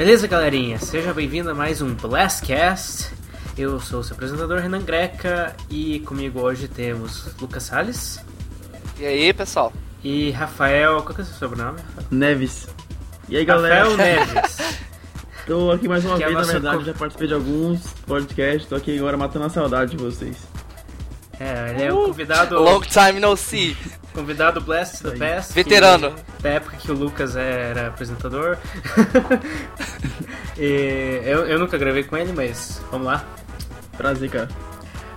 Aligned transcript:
Beleza, 0.00 0.26
galerinha? 0.26 0.78
Seja 0.78 1.12
bem-vindo 1.12 1.50
a 1.50 1.54
mais 1.54 1.82
um 1.82 1.92
Blastcast. 1.92 3.10
Eu 3.54 3.78
sou 3.78 4.00
o 4.00 4.02
seu 4.02 4.14
apresentador 4.14 4.58
Renan 4.58 4.80
Greca 4.80 5.54
e 5.68 6.00
comigo 6.00 6.40
hoje 6.40 6.68
temos 6.68 7.36
Lucas 7.38 7.64
Salles. 7.64 8.18
E 8.98 9.04
aí, 9.04 9.30
pessoal? 9.34 9.70
E 10.02 10.30
Rafael. 10.30 11.02
Qual 11.02 11.14
que 11.14 11.20
é 11.20 11.24
o 11.24 11.26
seu 11.26 11.34
sobrenome? 11.36 11.80
Neves. 12.10 12.66
E 13.28 13.36
aí, 13.36 13.44
galera? 13.44 13.90
Rafael 13.90 13.96
Neves. 13.98 14.56
Tô 15.46 15.70
aqui 15.70 15.86
mais 15.86 16.02
uma 16.02 16.16
Que 16.16 16.24
é 16.24 16.28
vez, 16.28 16.38
a 16.38 16.40
na 16.46 16.52
verdade, 16.52 16.78
co- 16.78 16.84
já 16.84 16.94
participei 16.94 17.28
de 17.28 17.34
alguns 17.34 17.80
podcasts, 18.06 18.66
tô 18.70 18.76
aqui 18.76 18.96
agora 18.96 19.18
matando 19.18 19.44
a 19.44 19.50
saudade 19.50 19.90
de 19.90 20.02
vocês. 20.02 20.34
É, 21.40 21.70
ele 21.70 21.84
é 21.84 21.92
o 21.92 22.04
convidado, 22.04 22.60
Long 22.62 22.80
time 22.82 23.18
no 23.18 23.34
see. 23.36 23.74
convidado 24.12 24.60
Blast 24.60 25.02
do. 25.02 25.12
Past. 25.18 25.54
Veterano. 25.54 26.12
que- 26.12 26.42
da 26.42 26.50
época 26.50 26.76
que 26.76 26.90
o 26.90 26.94
Lucas 26.94 27.34
era 27.34 27.86
apresentador. 27.88 28.58
E 30.58 31.22
eu, 31.24 31.46
eu 31.46 31.58
nunca 31.58 31.78
gravei 31.78 32.02
com 32.04 32.16
ele, 32.16 32.32
mas 32.34 32.82
vamos 32.90 33.06
lá. 33.06 33.24
Prazer, 33.96 34.28
cara. 34.30 34.48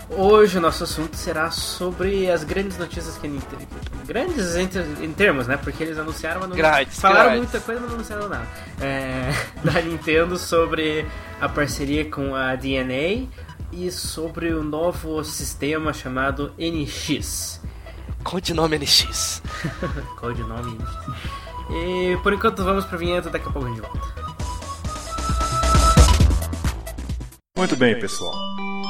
Hoje 0.09 0.57
o 0.57 0.61
nosso 0.61 0.83
assunto 0.83 1.17
será 1.17 1.49
sobre 1.51 2.29
as 2.29 2.43
grandes 2.43 2.77
notícias 2.77 3.17
que 3.17 3.25
a 3.27 3.29
Nintendo. 3.29 3.67
Grandes 4.05 4.55
em, 4.55 4.67
ter- 4.67 4.85
em 5.01 5.11
termos, 5.11 5.47
né? 5.47 5.57
Porque 5.57 5.83
eles 5.83 5.97
anunciaram, 5.97 6.41
mas 6.41 6.49
não 6.49 6.55
Grandes, 6.55 6.99
falaram 6.99 7.31
grandes. 7.31 7.39
muita 7.51 7.59
coisa, 7.65 7.81
mas 7.81 7.89
não 7.89 7.95
anunciaram 7.97 8.29
nada. 8.29 8.47
É, 8.79 9.31
da 9.63 9.81
Nintendo 9.81 10.37
sobre 10.37 11.05
a 11.41 11.49
parceria 11.49 12.09
com 12.09 12.35
a 12.35 12.55
DNA 12.55 13.27
e 13.75 13.91
sobre 13.91 14.53
o 14.53 14.63
novo 14.63 15.23
sistema 15.23 15.91
chamado 15.93 16.53
NX. 16.57 17.59
Codinome 18.23 18.77
NX. 18.77 19.41
Codinome 20.19 20.77
NX. 20.77 20.89
E 21.71 22.17
por 22.21 22.33
enquanto 22.33 22.63
vamos 22.63 22.85
pra 22.85 22.97
vinheta, 22.97 23.29
daqui 23.29 23.47
a 23.47 23.51
pouco 23.51 23.67
a 23.67 23.71
gente 23.71 23.81
volta. 23.81 24.23
Muito 27.57 27.75
bem, 27.75 27.99
pessoal. 27.99 28.33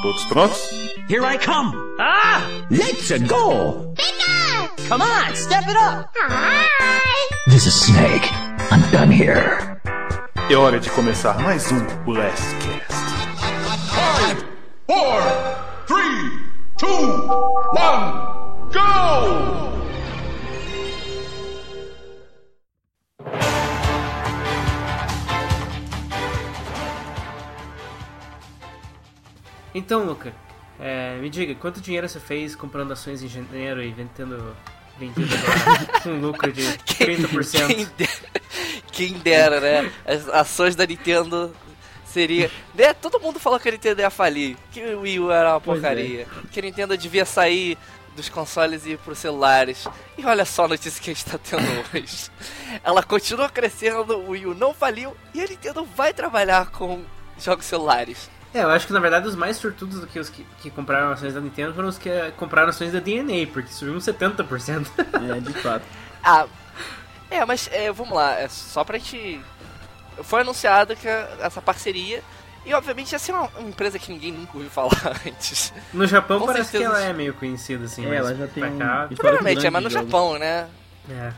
Todos 0.02 0.24
prontos? 0.26 0.70
Here 1.08 1.24
I 1.24 1.38
come! 1.38 1.74
Ah! 1.98 2.42
Let's 2.70 3.10
go! 3.26 3.94
Come 4.88 5.02
on, 5.02 5.34
step 5.34 5.64
it 5.66 5.76
up! 5.76 6.10
This 7.46 7.66
is 7.66 7.74
Snake. 7.74 8.28
I'm 8.70 8.82
done 8.90 9.10
here. 9.10 9.80
É 10.50 10.56
hora 10.56 10.78
de 10.78 10.90
começar 10.90 11.38
mais 11.38 11.72
um 11.72 11.80
Blastcast. 12.04 13.03
Four, 14.86 15.22
three, 15.86 16.44
two, 16.76 16.88
one, 17.72 18.68
go! 18.70 19.72
Então, 29.74 30.04
Luca, 30.04 30.32
é, 30.78 31.16
me 31.18 31.28
diga, 31.28 31.54
quanto 31.54 31.80
dinheiro 31.80 32.08
você 32.08 32.20
fez 32.20 32.54
comprando 32.54 32.92
ações 32.92 33.22
em 33.22 33.28
janeiro 33.28 33.82
e 33.82 33.92
vendendo, 33.92 34.54
vendido 34.98 35.26
com 36.02 36.10
um 36.10 36.20
lucro 36.20 36.52
de 36.52 36.62
30%? 36.62 37.66
Quem, 37.66 37.84
de- 37.96 38.08
quem 38.92 39.12
dera, 39.14 39.60
né? 39.60 39.90
As 40.06 40.28
ações 40.28 40.76
da 40.76 40.86
Nintendo 40.86 41.52
seria. 42.14 42.50
Né? 42.74 42.94
Todo 42.94 43.20
mundo 43.20 43.40
falou 43.40 43.58
que 43.58 43.68
a 43.68 43.72
Nintendo 43.72 44.00
ia 44.00 44.10
falir. 44.10 44.56
Que 44.70 44.80
o 44.94 45.00
Wii 45.00 45.20
U 45.20 45.30
era 45.30 45.54
uma 45.54 45.60
Pois 45.60 45.80
porcaria. 45.80 46.26
Que 46.50 46.60
a 46.60 46.62
Nintendo 46.62 46.96
devia 46.96 47.24
sair 47.24 47.76
dos 48.16 48.28
consoles 48.28 48.86
e 48.86 48.92
ir 48.92 48.98
pros 48.98 49.18
celulares. 49.18 49.86
E 50.16 50.24
olha 50.24 50.44
só 50.44 50.64
a 50.64 50.68
notícia 50.68 51.02
que 51.02 51.10
a 51.10 51.14
gente 51.14 51.24
tá 51.24 51.38
tendo 51.38 51.62
hoje. 51.92 52.30
Ela 52.82 53.02
continua 53.02 53.48
crescendo, 53.48 54.16
o 54.16 54.30
Wii 54.30 54.46
U 54.46 54.54
não 54.54 54.72
faliu 54.72 55.16
e 55.34 55.42
a 55.42 55.46
Nintendo 55.46 55.84
vai 55.84 56.14
trabalhar 56.14 56.70
com 56.70 57.02
jogos 57.38 57.66
celulares. 57.66 58.30
É, 58.54 58.62
eu 58.62 58.70
acho 58.70 58.86
que 58.86 58.92
na 58.92 59.00
verdade 59.00 59.26
os 59.26 59.34
mais 59.34 59.56
sortudos 59.56 59.98
do 59.98 60.06
que 60.06 60.16
os 60.16 60.28
que, 60.28 60.46
que 60.62 60.70
compraram 60.70 61.10
ações 61.10 61.34
da 61.34 61.40
Nintendo 61.40 61.74
foram 61.74 61.88
os 61.88 61.98
que 61.98 62.08
eh, 62.08 62.32
compraram 62.36 62.68
ações 62.68 62.92
da 62.92 63.00
DNA, 63.00 63.48
porque 63.52 63.72
subiu 63.72 63.94
uns 63.94 64.04
70%. 64.04 64.86
É, 64.96 65.40
de 65.40 65.52
fato. 65.54 65.84
Ah, 66.22 66.46
é, 67.28 67.44
mas 67.44 67.68
é, 67.72 67.90
vamos 67.90 68.14
lá, 68.14 68.38
é 68.38 68.46
só 68.48 68.84
pra 68.84 68.96
gente. 68.96 69.40
Foi 70.22 70.40
anunciado 70.42 70.94
que 70.96 71.08
a- 71.08 71.36
essa 71.40 71.60
parceria. 71.62 72.22
E 72.66 72.72
obviamente 72.72 73.12
ia 73.12 73.18
ser 73.18 73.32
uma, 73.32 73.42
uma 73.58 73.68
empresa 73.68 73.98
que 73.98 74.10
ninguém 74.10 74.32
nunca 74.32 74.52
ouviu 74.54 74.70
falar 74.70 74.90
antes. 75.26 75.72
No 75.92 76.06
Japão 76.06 76.40
Com 76.40 76.46
parece 76.46 76.70
certeza. 76.70 76.92
que 76.94 76.96
ela 76.98 77.04
é 77.10 77.12
meio 77.12 77.34
conhecida, 77.34 77.84
assim, 77.84 78.06
É, 78.06 78.08
mas 78.08 78.18
ela 78.20 78.34
já 78.34 78.46
tem 78.46 78.64
um- 78.64 78.78
cá... 78.78 79.08
Provavelmente, 79.14 79.66
é, 79.66 79.70
mas 79.70 79.82
no 79.82 79.88
de 79.88 79.94
jogos. 79.94 80.10
Japão, 80.10 80.38
né? 80.38 80.66
É. 81.10 81.32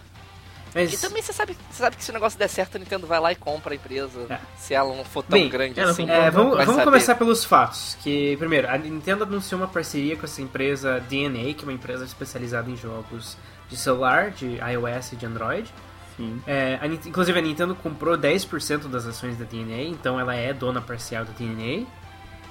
E 0.75 0.79
Mas, 0.85 1.01
também 1.01 1.23
você 1.23 1.33
sabe, 1.33 1.57
você 1.71 1.79
sabe 1.83 1.97
que 1.97 2.05
se 2.05 2.11
o 2.11 2.13
negócio 2.15 2.39
der 2.39 2.49
certo, 2.49 2.77
a 2.77 2.79
Nintendo 2.79 3.07
vai 3.07 3.19
lá 3.19 3.33
e 3.33 3.35
compra 3.35 3.73
a 3.73 3.77
empresa. 3.77 4.27
É. 4.29 4.39
Se 4.59 4.75
ela 4.75 4.95
não 4.95 5.05
for 5.07 5.23
tão 5.23 5.39
Bem, 5.39 5.49
grande 5.49 5.81
ela 5.81 5.91
assim. 5.91 6.09
é, 6.09 6.31
vamos, 6.31 6.65
vamos 6.67 6.85
começar 6.85 7.15
pelos 7.15 7.45
fatos. 7.45 7.97
Que, 8.03 8.37
primeiro, 8.37 8.69
a 8.69 8.77
Nintendo 8.77 9.25
anunciou 9.25 9.59
uma 9.61 9.69
parceria 9.69 10.17
com 10.19 10.25
essa 10.27 10.43
empresa 10.43 11.01
DNA, 11.09 11.55
que 11.55 11.61
é 11.61 11.63
uma 11.63 11.73
empresa 11.73 12.05
especializada 12.05 12.71
em 12.71 12.77
jogos 12.77 13.39
de 13.71 13.77
celular, 13.77 14.31
de 14.33 14.59
iOS 14.59 15.13
e 15.13 15.17
de 15.17 15.25
Android. 15.25 15.73
Sim. 16.17 16.41
É, 16.47 16.79
a 16.81 16.87
inclusive 16.87 17.39
a 17.39 17.43
Nintendo 17.43 17.75
comprou 17.75 18.17
10% 18.17 18.89
das 18.89 19.07
ações 19.07 19.37
da 19.37 19.45
DNA, 19.45 19.85
então 19.85 20.19
ela 20.19 20.35
é 20.35 20.53
dona 20.53 20.81
parcial 20.81 21.25
da 21.25 21.33
DNA. 21.33 21.87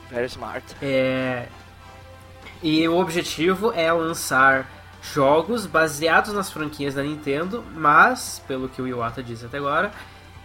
Very 0.10 0.28
smart. 0.28 0.64
É, 0.82 1.48
e 2.62 2.88
o 2.88 2.98
objetivo 2.98 3.72
é 3.74 3.92
lançar 3.92 4.70
jogos 5.14 5.66
baseados 5.66 6.34
nas 6.34 6.52
franquias 6.52 6.96
da 6.96 7.04
Nintendo, 7.04 7.64
mas, 7.76 8.42
pelo 8.48 8.70
que 8.70 8.82
o 8.82 8.88
Iwata 8.88 9.22
disse 9.22 9.46
até 9.46 9.58
agora, 9.58 9.92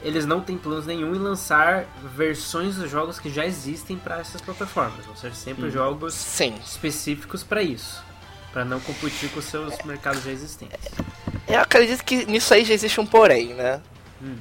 eles 0.02 0.26
não 0.26 0.40
têm 0.40 0.56
planos 0.56 0.86
nenhum 0.86 1.14
em 1.14 1.18
lançar 1.18 1.84
versões 2.16 2.76
dos 2.76 2.90
jogos 2.90 3.18
que 3.18 3.30
já 3.30 3.44
existem 3.44 3.96
para 3.96 4.18
essas 4.18 4.40
plataformas, 4.40 5.06
ou 5.08 5.16
seja, 5.16 5.34
sempre 5.34 5.70
jogos 5.70 6.14
Sim. 6.14 6.54
específicos 6.64 7.42
para 7.42 7.62
isso, 7.62 8.02
para 8.52 8.64
não 8.64 8.80
competir 8.80 9.30
com 9.30 9.38
os 9.38 9.44
seus 9.44 9.76
mercados 9.84 10.22
já 10.24 10.30
existentes. 10.30 10.90
Eu 11.48 11.60
acredito 11.60 12.04
que 12.04 12.26
nisso 12.26 12.52
aí 12.52 12.64
já 12.64 12.74
existe 12.74 13.00
um 13.00 13.06
porém, 13.06 13.54
né? 13.54 13.80
Hum. 14.22 14.36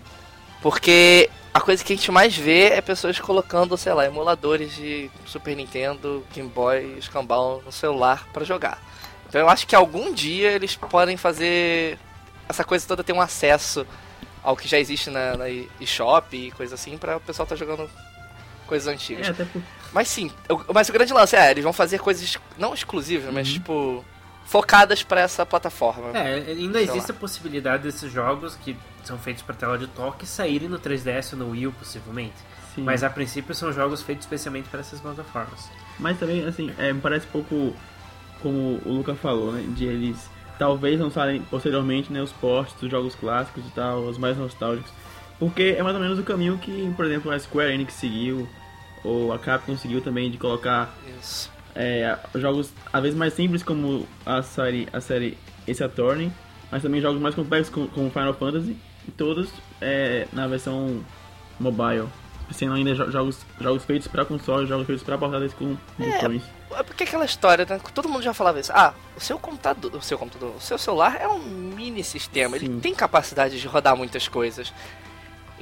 Porque 0.62 1.30
a 1.54 1.62
coisa 1.62 1.84
que 1.84 1.94
a 1.94 1.96
gente 1.96 2.12
mais 2.12 2.36
vê 2.36 2.70
é 2.70 2.82
pessoas 2.82 3.20
colocando, 3.20 3.78
sei 3.78 3.94
lá, 3.94 4.06
emuladores 4.06 4.76
de 4.76 5.10
Super 5.26 5.56
Nintendo, 5.56 6.26
Game 6.34 6.50
Boy, 6.50 6.98
escambau 6.98 7.62
no 7.66 7.72
celular 7.72 8.28
pra 8.34 8.44
jogar. 8.44 8.82
Então 9.28 9.40
eu 9.40 9.50
acho 9.50 9.68
que 9.68 9.76
algum 9.76 10.14
dia 10.14 10.52
eles 10.52 10.76
podem 10.76 11.18
fazer 11.18 11.98
essa 12.48 12.64
coisa 12.64 12.88
toda 12.88 13.04
ter 13.04 13.14
um 13.14 13.22
acesso 13.22 13.86
ao 14.44 14.56
que 14.56 14.68
já 14.68 14.80
existe 14.80 15.10
na, 15.10 15.38
na 15.38 15.50
eShop 15.80 16.36
e 16.36 16.52
coisa 16.52 16.76
assim 16.76 16.98
pra 16.98 17.18
o 17.18 17.22
pessoal 17.22 17.46
tá 17.48 17.56
jogando 17.56 17.90
coisas 18.66 18.88
antigas. 18.88 19.28
É, 19.28 19.32
até. 19.32 19.48
Mas 19.94 20.08
sim, 20.08 20.32
o- 20.50 20.74
mas 20.74 20.90
o 20.90 20.94
grande 20.94 21.14
lance 21.14 21.36
é, 21.36 21.52
eles 21.52 21.64
vão 21.64 21.74
fazer 21.74 22.00
coisas 22.00 22.38
não 22.58 22.74
exclusivas, 22.74 23.34
mas 23.34 23.48
tipo 23.48 24.04
focadas 24.46 25.04
pra 25.04 25.22
essa 25.22 25.46
plataforma. 25.46 26.10
É, 26.18 26.36
ainda 26.52 26.80
Sei 26.80 26.90
existe 26.90 27.12
a 27.12 27.14
possibilidade 27.14 27.84
desses 27.84 28.12
jogos 28.12 28.56
que 28.56 28.76
são 29.04 29.18
feitos 29.18 29.44
para 29.44 29.56
tela 29.56 29.78
de 29.78 29.88
toque 29.88 30.26
saírem 30.26 30.68
no 30.68 30.80
3DS 30.80 31.34
ou 31.34 31.40
no 31.40 31.50
Wii 31.52 31.68
U, 31.68 31.72
possivelmente. 31.74 32.34
Sim. 32.76 32.82
Mas 32.84 33.04
a 33.04 33.10
princípio 33.10 33.54
são 33.54 33.72
jogos 33.72 34.02
feitos 34.02 34.26
especialmente 34.26 34.68
para 34.70 34.80
essas 34.80 35.00
plataformas. 35.00 35.70
Mas 36.00 36.18
também, 36.20 36.46
assim, 36.46 36.72
é, 36.78 36.92
me 36.94 37.00
parece 37.02 37.28
pouco 37.28 37.76
como 38.42 38.80
o 38.86 38.92
Luca 38.94 39.14
falou, 39.16 39.52
né? 39.52 39.64
De 39.70 39.86
eles 39.86 40.30
talvez 40.58 41.00
lançarem 41.00 41.42
posteriormente 41.44 42.12
né, 42.12 42.22
os 42.22 42.32
ports 42.32 42.74
dos 42.80 42.90
jogos 42.90 43.16
clássicos 43.16 43.66
e 43.66 43.70
tal, 43.72 44.00
os 44.00 44.18
mais 44.18 44.36
nostálgicos. 44.38 44.92
Porque 45.38 45.76
é 45.78 45.84
mais 45.84 45.96
ou 45.96 46.02
menos 46.02 46.20
o 46.20 46.24
caminho 46.24 46.58
que, 46.58 46.92
por 46.96 47.06
exemplo, 47.06 47.32
a 47.32 47.40
Square 47.40 47.72
Enix 47.74 47.94
seguiu, 47.94 48.48
ou 49.04 49.32
a 49.34 49.40
Capcom 49.40 49.78
seguiu 49.78 50.02
também 50.02 50.30
de 50.30 50.38
colocar 50.38 50.94
é, 51.76 52.18
jogos 52.36 52.72
às 52.92 53.02
vezes 53.02 53.18
mais 53.18 53.34
simples 53.34 53.64
como 53.64 54.08
a 54.26 54.42
série, 54.42 54.88
a 54.92 55.00
série 55.00 55.38
Ace 55.68 55.84
Attorney, 55.84 56.32
mas 56.72 56.82
também 56.82 57.00
jogos 57.02 57.22
mais 57.22 57.36
complexos 57.36 57.70
como, 57.94 58.10
Final 58.10 58.34
Fantasy, 58.34 58.76
e 59.08 59.12
todos 59.12 59.50
é, 59.82 60.28
na 60.34 60.48
versão 60.48 61.04
mobile. 61.60 62.08
Sendo 62.52 62.74
ainda 62.74 62.96
jo- 62.96 63.12
jogos, 63.12 63.46
jogos 63.62 63.84
feitos 63.86 64.08
para 64.08 64.26
console, 64.26 64.66
jogos 64.66 64.88
feitos 64.88 65.04
para 65.04 65.16
portáteis 65.20 65.54
com 65.54 65.78
botões. 66.00 66.42
É 66.72 66.82
porque 66.82 67.04
aquela 67.04 67.24
história, 67.24 67.64
né? 67.64 67.80
Todo 67.94 68.10
mundo 68.10 68.24
já 68.24 68.34
falava 68.34 68.60
isso. 68.60 68.72
Ah, 68.74 68.96
o 69.16 69.20
seu 69.20 69.38
computador, 69.38 69.94
o 69.94 70.02
seu 70.02 70.18
computador, 70.18 70.56
o 70.56 70.60
seu 70.60 70.76
celular 70.80 71.16
é 71.22 71.28
um 71.28 71.38
mini 71.40 72.04
sistema. 72.04 72.56
Ele 72.56 72.66
Sim. 72.66 72.80
tem 72.80 72.96
capacidade 72.96 73.62
de 73.62 73.68
rodar 73.68 73.96
muitas 73.96 74.28
coisas. 74.28 74.74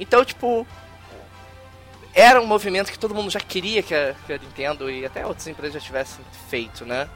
Então, 0.00 0.24
tipo, 0.24 0.66
era 2.14 2.40
um 2.40 2.46
movimento 2.46 2.90
que 2.90 2.98
todo 2.98 3.14
mundo 3.14 3.30
já 3.30 3.40
queria 3.40 3.82
que 3.82 3.94
a, 3.94 4.14
que 4.26 4.32
a 4.32 4.38
Nintendo 4.38 4.90
e 4.90 5.04
até 5.06 5.24
outras 5.26 5.46
empresas 5.46 5.74
já 5.74 5.80
tivessem 5.86 6.24
feito, 6.48 6.84
né? 6.84 7.08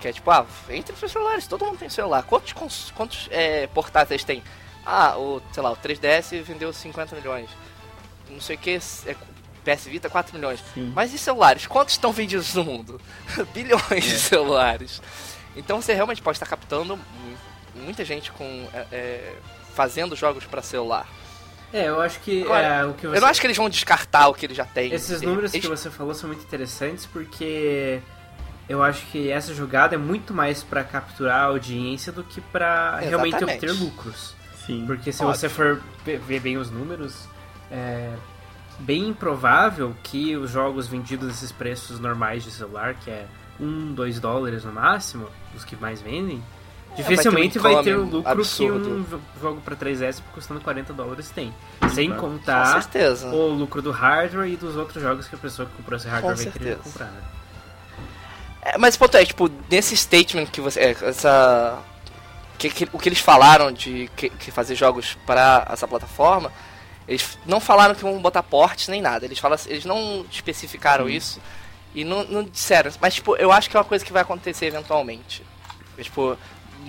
Que 0.00 0.08
é 0.08 0.12
tipo, 0.12 0.30
ah, 0.30 0.46
entre 0.70 0.92
os 0.92 0.98
seus 1.00 1.12
celulares, 1.12 1.46
todo 1.46 1.64
mundo 1.64 1.78
tem 1.78 1.88
celular. 1.88 2.22
Quantos, 2.22 2.90
quantos 2.92 3.28
é, 3.30 3.66
portáteis 3.68 4.22
tem? 4.24 4.42
Ah, 4.86 5.16
o, 5.18 5.42
sei 5.52 5.62
lá, 5.62 5.72
o 5.72 5.76
3DS 5.76 6.40
vendeu 6.42 6.72
50 6.72 7.16
milhões. 7.16 7.50
Não 8.30 8.40
sei 8.40 8.56
o 8.56 8.58
que, 8.58 8.70
é, 9.06 9.16
PS 9.64 9.84
Vita 9.86 10.08
4 10.08 10.34
milhões. 10.36 10.60
Sim. 10.72 10.92
Mas 10.94 11.12
e 11.12 11.18
celulares? 11.18 11.66
Quantos 11.66 11.94
estão 11.94 12.12
vendidos 12.12 12.54
no 12.54 12.64
mundo? 12.64 13.00
Bilhões 13.52 14.04
de 14.04 14.18
celulares. 14.20 15.02
Então 15.56 15.82
você 15.82 15.92
realmente 15.94 16.22
pode 16.22 16.36
estar 16.36 16.46
captando 16.46 16.96
mu- 16.96 17.02
muita 17.74 18.04
gente 18.04 18.30
com 18.32 18.44
é, 18.72 18.86
é, 18.92 19.34
fazendo 19.74 20.14
jogos 20.14 20.44
para 20.44 20.62
celular. 20.62 21.06
É, 21.72 21.88
eu 21.88 22.00
acho 22.00 22.18
que 22.20 22.42
Agora, 22.42 22.66
é, 22.66 22.84
o 22.86 22.94
que 22.94 23.06
você... 23.06 23.16
Eu 23.16 23.20
não 23.20 23.28
acho 23.28 23.40
que 23.40 23.46
eles 23.46 23.56
vão 23.56 23.68
descartar 23.68 24.28
o 24.28 24.34
que 24.34 24.46
eles 24.46 24.56
já 24.56 24.64
têm. 24.64 24.92
Esses 24.92 25.20
números 25.20 25.52
Eles- 25.52 25.64
que 25.66 25.70
você 25.70 25.90
falou 25.90 26.14
são 26.14 26.28
muito 26.28 26.42
interessantes 26.42 27.04
porque 27.04 28.00
eu 28.68 28.82
acho 28.82 29.04
que 29.06 29.30
essa 29.30 29.52
jogada 29.54 29.94
é 29.94 29.98
muito 29.98 30.32
mais 30.32 30.62
pra 30.62 30.82
capturar 30.82 31.40
a 31.40 31.44
audiência 31.44 32.10
do 32.12 32.24
que 32.24 32.40
pra 32.40 32.98
realmente 33.00 33.42
obter 33.44 33.70
lucros. 33.72 34.34
Sim. 34.66 34.84
Porque 34.86 35.12
se 35.12 35.22
Óbvio. 35.22 35.38
você 35.38 35.48
for 35.48 35.80
ve- 36.04 36.16
ver 36.16 36.40
bem 36.40 36.56
os 36.56 36.70
números, 36.70 37.26
é 37.70 38.12
bem 38.80 39.08
improvável 39.08 39.94
que 40.02 40.36
os 40.36 40.50
jogos 40.50 40.86
vendidos 40.86 41.26
nesses 41.28 41.50
preços 41.52 41.98
normais 41.98 42.44
de 42.44 42.50
celular, 42.50 42.94
que 42.94 43.10
é 43.10 43.26
1, 43.60 43.92
2 43.92 44.20
dólares 44.20 44.64
no 44.64 44.72
máximo, 44.72 45.28
os 45.54 45.64
que 45.64 45.74
mais 45.76 46.00
vendem, 46.00 46.42
dificilmente 47.02 47.58
É, 47.58 47.60
vai 47.60 47.74
vai 47.74 47.84
ter 47.84 47.96
um 47.96 48.02
o 48.02 48.10
lucro 48.10 48.30
absurdo. 48.30 48.84
que 48.84 48.90
um 48.90 49.02
jo- 49.04 49.20
jogo 49.40 49.60
pra 49.62 49.74
3S 49.76 50.20
custando 50.34 50.60
40 50.60 50.92
dólares 50.92 51.30
tem. 51.30 51.54
Sem 51.92 52.08
claro. 52.08 52.22
Com 52.22 52.30
contar 52.38 52.88
o 53.32 53.48
lucro 53.54 53.80
do 53.80 53.90
hardware 53.90 54.48
e 54.50 54.56
dos 54.56 54.76
outros 54.76 55.02
jogos 55.02 55.26
que 55.28 55.34
a 55.34 55.38
pessoa 55.38 55.68
que 55.68 55.74
comprou 55.76 55.96
esse 55.96 56.06
hardware 56.08 56.36
vai 56.36 56.46
querer 56.46 56.64
certeza. 56.76 56.82
comprar. 56.82 57.06
Né? 57.06 57.20
É, 58.62 58.78
mas 58.78 58.96
o 58.96 58.98
ponto 58.98 59.16
é, 59.16 59.24
tipo, 59.24 59.50
nesse 59.70 59.96
statement 59.96 60.46
que 60.46 60.60
você. 60.60 60.80
é, 60.80 60.90
essa. 61.02 61.78
que- 62.58 62.70
que- 62.70 62.88
o 62.92 62.98
que 62.98 63.08
eles 63.08 63.20
falaram 63.20 63.70
de 63.72 64.10
que, 64.16 64.28
que 64.30 64.50
fazer 64.50 64.74
jogos 64.74 65.16
para 65.24 65.66
essa 65.70 65.86
plataforma, 65.86 66.52
eles 67.06 67.38
não 67.46 67.60
falaram 67.60 67.94
que 67.94 68.02
vão 68.02 68.18
botar 68.20 68.42
portes 68.42 68.88
nem 68.88 69.00
nada. 69.00 69.24
Eles, 69.24 69.38
falam, 69.38 69.56
eles 69.66 69.84
não 69.84 70.26
especificaram 70.30 71.08
isso 71.08 71.40
e 71.94 72.04
não, 72.04 72.24
não 72.24 72.42
disseram. 72.42 72.90
Mas, 73.00 73.14
tipo, 73.14 73.36
eu 73.36 73.52
acho 73.52 73.70
que 73.70 73.76
é 73.76 73.80
uma 73.80 73.84
coisa 73.86 74.04
que 74.04 74.12
vai 74.12 74.22
acontecer 74.22 74.66
eventualmente. 74.66 75.42
Tipo, 75.96 76.36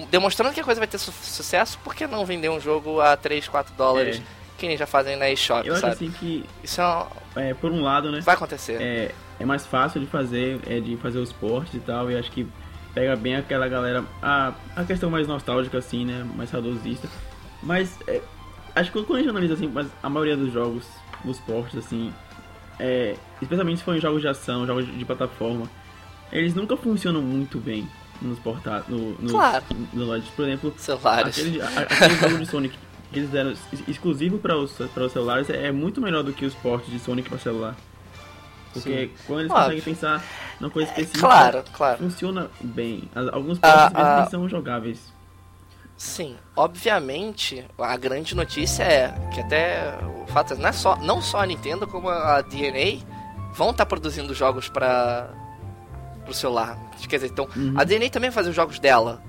demonstrando 0.08 0.54
que 0.54 0.60
a 0.60 0.64
coisa 0.64 0.80
vai 0.80 0.88
ter 0.88 0.98
su- 0.98 1.12
sucesso, 1.12 1.78
por 1.84 1.94
que 1.96 2.06
não 2.08 2.26
vender 2.26 2.50
um 2.50 2.60
jogo 2.60 3.00
a 3.02 3.16
3, 3.18 3.48
4 3.48 3.74
dólares? 3.76 4.18
É. 4.18 4.40
Que 4.58 4.68
nem 4.68 4.76
já 4.78 4.86
fazem 4.86 5.16
na 5.16 5.30
eShop, 5.30 5.66
Eu 5.66 5.74
acho 5.74 5.82
sabe? 5.82 5.94
assim 5.94 6.12
que, 6.12 6.46
Isso 6.64 6.82
é 6.82 6.86
uma- 6.86 7.08
é, 7.38 7.54
por 7.54 7.72
um 7.72 7.82
lado, 7.82 8.12
né? 8.12 8.20
vai 8.22 8.36
acontecer. 8.36 8.82
é, 8.82 9.12
é 9.40 9.46
mais 9.46 9.66
fácil 9.66 10.02
de 10.02 10.08
fazer, 10.08 10.60
é, 10.68 10.80
de 10.82 10.98
fazer 10.98 11.18
os 11.20 11.32
portes 11.32 11.74
e 11.76 11.80
tal, 11.80 12.12
e 12.12 12.18
acho 12.18 12.30
que 12.32 12.46
pega 12.94 13.16
bem 13.16 13.36
aquela 13.38 13.68
galera, 13.70 14.04
a, 14.22 14.54
a 14.76 14.84
questão 14.84 15.10
mais 15.10 15.28
nostálgica 15.28 15.78
assim, 15.78 16.04
né, 16.06 16.26
mais 16.36 16.50
saudosista, 16.50 17.08
mas 17.64 17.98
é, 18.08 18.22
acho 18.76 18.92
que 18.92 19.02
quando 19.04 19.16
a 19.16 19.20
gente 19.22 19.30
analisa 19.30 19.54
assim, 19.54 19.68
mas 19.68 19.88
a 20.04 20.10
maioria 20.10 20.36
dos 20.36 20.52
jogos, 20.52 20.84
os 21.24 21.40
portes 21.40 21.78
assim, 21.78 22.14
é, 22.78 23.16
especialmente 23.42 23.78
se 23.78 23.84
forem 23.86 24.02
jogos 24.02 24.22
de 24.22 24.28
ação, 24.28 24.66
jogos 24.68 24.86
de, 24.86 24.92
de 24.92 25.06
plataforma, 25.06 25.70
eles 26.34 26.54
nunca 26.54 26.76
funcionam 26.76 27.22
muito 27.22 27.60
bem 27.60 27.88
nos 28.22 28.40
portáteis, 28.40 28.88
no, 28.90 29.12
nos, 29.20 29.32
Claro. 29.32 29.64
no 29.94 30.06
lojas, 30.06 30.28
por 30.30 30.46
exemplo, 30.46 30.74
Celulares. 30.78 31.38
Aquele, 31.40 31.62
aquele 31.62 32.16
jogo 32.16 32.38
de 32.40 32.46
Sonic 32.46 32.78
que 33.12 33.20
eles 33.20 33.30
deram 33.32 33.50
ex- 33.52 33.84
exclusivo 33.88 34.38
para 34.38 34.56
os, 34.58 34.72
para 34.94 35.04
os 35.06 35.12
celulares 35.12 35.50
é 35.50 35.68
é 35.68 35.72
muito 35.72 36.00
melhor 36.00 36.22
do 36.24 36.32
que 36.34 36.46
os 36.46 36.54
portes 36.56 36.92
de 36.92 37.00
Sonic 37.00 37.28
para 37.30 37.40
celular. 37.40 37.76
Porque 38.74 39.10
quando 39.26 39.40
eles 39.40 39.52
Óbvio. 39.52 39.64
conseguem 39.66 39.82
pensar 39.82 40.24
numa 40.60 40.70
coisa 40.70 40.90
específica, 40.90 41.20
Claro, 41.22 41.64
claro. 41.74 41.98
funciona 41.98 42.52
bem. 42.62 43.10
Alguns 43.34 43.58
Ah, 43.64 43.90
portes 43.90 43.94
mesmo 43.98 44.10
ah. 44.12 44.20
nem 44.22 44.30
são 44.30 44.50
jogáveis. 44.50 45.00
Sim, 45.98 46.36
obviamente, 46.56 47.66
a 47.78 47.98
grande 47.98 48.36
notícia 48.36 48.84
é 48.84 49.10
que 49.34 49.42
até 49.42 49.98
o 50.24 50.28
fato 50.28 50.54
é, 50.54 50.58
não 50.58 50.70
é 50.70 50.72
só 50.72 50.96
não 50.98 51.22
só 51.22 51.42
a 51.42 51.46
Nintendo 51.46 51.86
como 51.88 52.08
a 52.10 52.42
DNA 52.42 53.00
vão 53.54 53.72
estar 53.72 53.86
produzindo 53.86 54.34
jogos 54.34 54.70
para 54.70 55.30
o 56.32 56.34
celular. 56.34 56.78
Quer 57.08 57.18
dizer, 57.18 57.28
então, 57.32 57.48
a 57.76 57.84
DNA 57.84 58.10
também 58.10 58.30
vai 58.30 58.36
fazer 58.36 58.50
os 58.50 58.56
jogos 58.56 58.80
dela 58.80 59.22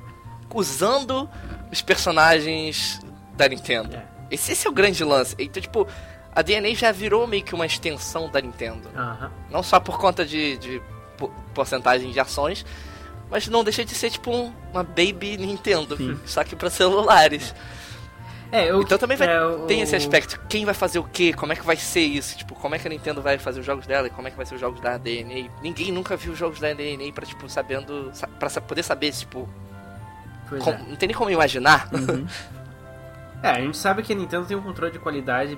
usando 0.53 1.29
os 1.71 1.81
personagens 1.83 3.01
da 3.37 3.49
Nintendo. 3.49 3.97
É. 3.97 4.05
Esse, 4.31 4.53
esse 4.53 4.67
é 4.67 4.71
o 4.71 4.73
grande 4.73 5.03
lance. 5.05 5.35
Então, 5.39 5.61
tipo, 5.63 5.87
a 6.35 6.43
DNA 6.43 6.75
já 6.75 6.93
virou 6.93 7.27
meio 7.27 7.43
que 7.43 7.55
uma 7.55 7.67
extensão 7.67 8.29
da 8.31 8.41
Nintendo. 8.41 8.89
Aham. 8.97 9.31
Não 9.51 9.63
só 9.63 9.81
por 9.81 9.99
conta 9.99 10.25
de, 10.25 10.57
de 10.59 10.83
po- 11.17 11.33
porcentagem 11.55 12.11
de 12.11 12.21
ações, 12.21 12.65
mas 13.31 13.47
não 13.49 13.63
deixa 13.65 13.85
de 13.85 13.95
ser 13.95 14.11
tipo 14.11 14.31
um- 14.31 14.53
uma 14.73 14.83
baby 14.83 15.37
Nintendo, 15.37 15.97
Sim. 15.97 16.19
só 16.27 16.43
que 16.45 16.55
para 16.57 16.71
celulares. 16.71 17.55
É, 17.55 17.80
eu, 18.53 18.83
Então 18.83 18.99
também 18.99 19.17
vai, 19.17 19.29
é, 19.29 19.45
o- 19.45 19.67
tem 19.67 19.81
esse 19.81 19.95
aspecto. 19.95 20.41
Quem 20.49 20.65
vai 20.65 20.75
fazer 20.75 20.99
o 20.99 21.05
quê? 21.05 21.33
Como 21.33 21.53
é 21.53 21.57
que 21.57 21.65
vai 21.65 21.77
ser 21.77 22.01
isso? 22.01 22.37
Tipo, 22.37 22.55
como 22.57 22.75
é 22.75 22.79
que 22.79 22.87
a 22.87 22.91
Nintendo 22.91 23.23
vai 23.23 23.39
fazer 23.39 23.61
os 23.61 23.67
jogos 23.67 23.87
dela 23.87 24.09
e 24.09 24.11
como 24.11 24.27
é 24.27 24.31
que 24.31 24.37
vai 24.37 24.45
ser 24.45 24.55
os 24.57 24.61
jogos 24.61 24.81
da 24.81 24.97
DNA? 24.99 25.49
Ninguém 25.63 25.93
nunca 25.93 26.17
viu 26.17 26.33
os 26.33 26.39
jogos 26.39 26.59
da 26.59 26.73
DNA 26.73 27.13
pra, 27.13 27.25
tipo, 27.25 27.49
sabendo. 27.49 28.11
sa- 28.13 28.61
poder 28.61 28.83
saber, 28.83 29.13
tipo. 29.13 29.49
Como- 30.49 30.77
é. 30.77 30.83
não 30.89 30.97
tem 30.97 31.07
nem 31.07 31.17
como 31.17 31.31
imaginar. 31.31 31.89
Uhum. 31.93 32.27
É, 33.43 33.53
a 33.53 33.61
gente 33.63 33.79
sabe 33.79 34.03
que 34.03 34.13
a 34.13 34.17
Nintendo 34.17 34.45
tem 34.45 34.55
um 34.55 34.61
controle 34.61 34.93
de 34.93 34.99
qualidade 34.99 35.57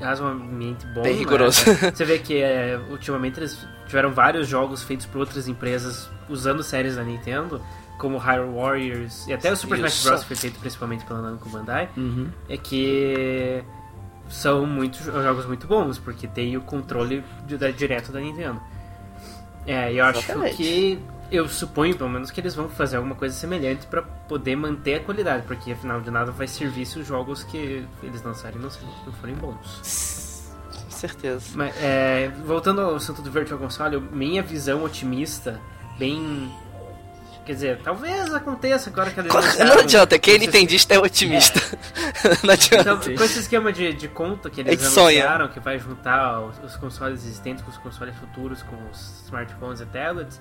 razoavelmente 0.00 0.86
bom. 0.86 1.02
Bem 1.02 1.12
né? 1.12 1.18
rigoroso. 1.18 1.62
Você 1.94 2.02
vê 2.04 2.18
que 2.18 2.40
é, 2.42 2.80
ultimamente 2.88 3.38
eles 3.38 3.58
tiveram 3.86 4.10
vários 4.12 4.48
jogos 4.48 4.82
feitos 4.82 5.04
por 5.04 5.18
outras 5.18 5.46
empresas 5.46 6.08
usando 6.30 6.62
séries 6.62 6.96
da 6.96 7.02
Nintendo, 7.04 7.60
como 8.00 8.16
Hyrule 8.18 8.54
Warriors 8.56 9.26
e 9.28 9.32
até 9.32 9.52
o 9.52 9.56
Super 9.56 9.76
Smash. 9.78 10.04
Bros. 10.04 10.24
foi 10.24 10.36
feito 10.36 10.58
principalmente 10.58 11.04
pela 11.04 11.20
Namco 11.20 11.48
Bandai. 11.50 11.88
Uhum. 11.96 12.28
É 12.48 12.56
que 12.56 13.62
são 14.28 14.64
muitos 14.66 15.00
jogos 15.04 15.44
muito 15.46 15.66
bons, 15.66 15.98
porque 15.98 16.26
tem 16.26 16.56
o 16.56 16.60
controle 16.62 17.22
de- 17.46 17.58
da- 17.58 17.70
direto 17.70 18.10
da 18.10 18.20
Nintendo. 18.20 18.60
É, 19.66 19.92
eu 19.92 20.04
acho 20.04 20.20
Exatamente. 20.20 20.56
que 20.56 20.98
eu 21.30 21.46
suponho, 21.48 21.94
pelo 21.96 22.08
menos, 22.08 22.30
que 22.30 22.40
eles 22.40 22.54
vão 22.54 22.68
fazer 22.68 22.96
alguma 22.96 23.14
coisa 23.14 23.34
semelhante 23.36 23.86
pra 23.86 24.02
poder 24.02 24.56
manter 24.56 24.94
a 24.96 25.00
qualidade, 25.00 25.44
porque 25.46 25.72
afinal 25.72 26.00
de 26.00 26.10
nada 26.10 26.32
vai 26.32 26.48
servir 26.48 26.86
se 26.86 26.98
os 26.98 27.06
jogos 27.06 27.44
que 27.44 27.84
eles 28.02 28.22
lançarem 28.22 28.58
não, 28.58 28.70
não 29.06 29.12
forem 29.14 29.34
bons. 29.34 30.50
Com 30.84 30.90
certeza. 30.90 31.44
Mas, 31.54 31.74
é, 31.82 32.30
voltando 32.46 32.80
ao 32.80 32.94
assunto 32.96 33.20
do 33.22 33.30
Virtual 33.30 33.58
Console, 33.60 34.00
minha 34.00 34.42
visão 34.42 34.82
otimista, 34.84 35.60
bem. 35.98 36.50
Quer 37.44 37.52
dizer, 37.54 37.80
talvez 37.82 38.32
aconteça 38.34 38.90
agora 38.90 39.10
que 39.10 39.20
eles 39.20 39.32
Não 39.34 39.40
anunciaram 39.40 39.80
adianta, 39.80 40.18
quem 40.18 40.34
é 40.34 40.38
nintendista 40.38 40.94
é 40.94 40.98
otimista. 40.98 41.60
Não 42.44 42.52
adianta. 42.52 42.80
Então, 42.80 43.16
com 43.16 43.24
esse 43.24 43.40
esquema 43.40 43.72
de, 43.72 43.92
de 43.92 44.08
conta 44.08 44.50
que 44.50 44.60
eles 44.60 44.80
É 44.80 44.86
anunciaram, 44.86 45.48
que 45.48 45.60
vai 45.60 45.78
juntar 45.78 46.40
os, 46.40 46.58
os 46.62 46.76
consoles 46.76 47.20
existentes 47.24 47.64
com 47.64 47.70
os 47.70 47.78
consoles 47.78 48.14
futuros, 48.16 48.62
com 48.62 48.76
os 48.90 49.22
smartphones 49.24 49.80
e 49.80 49.86
tablets, 49.86 50.40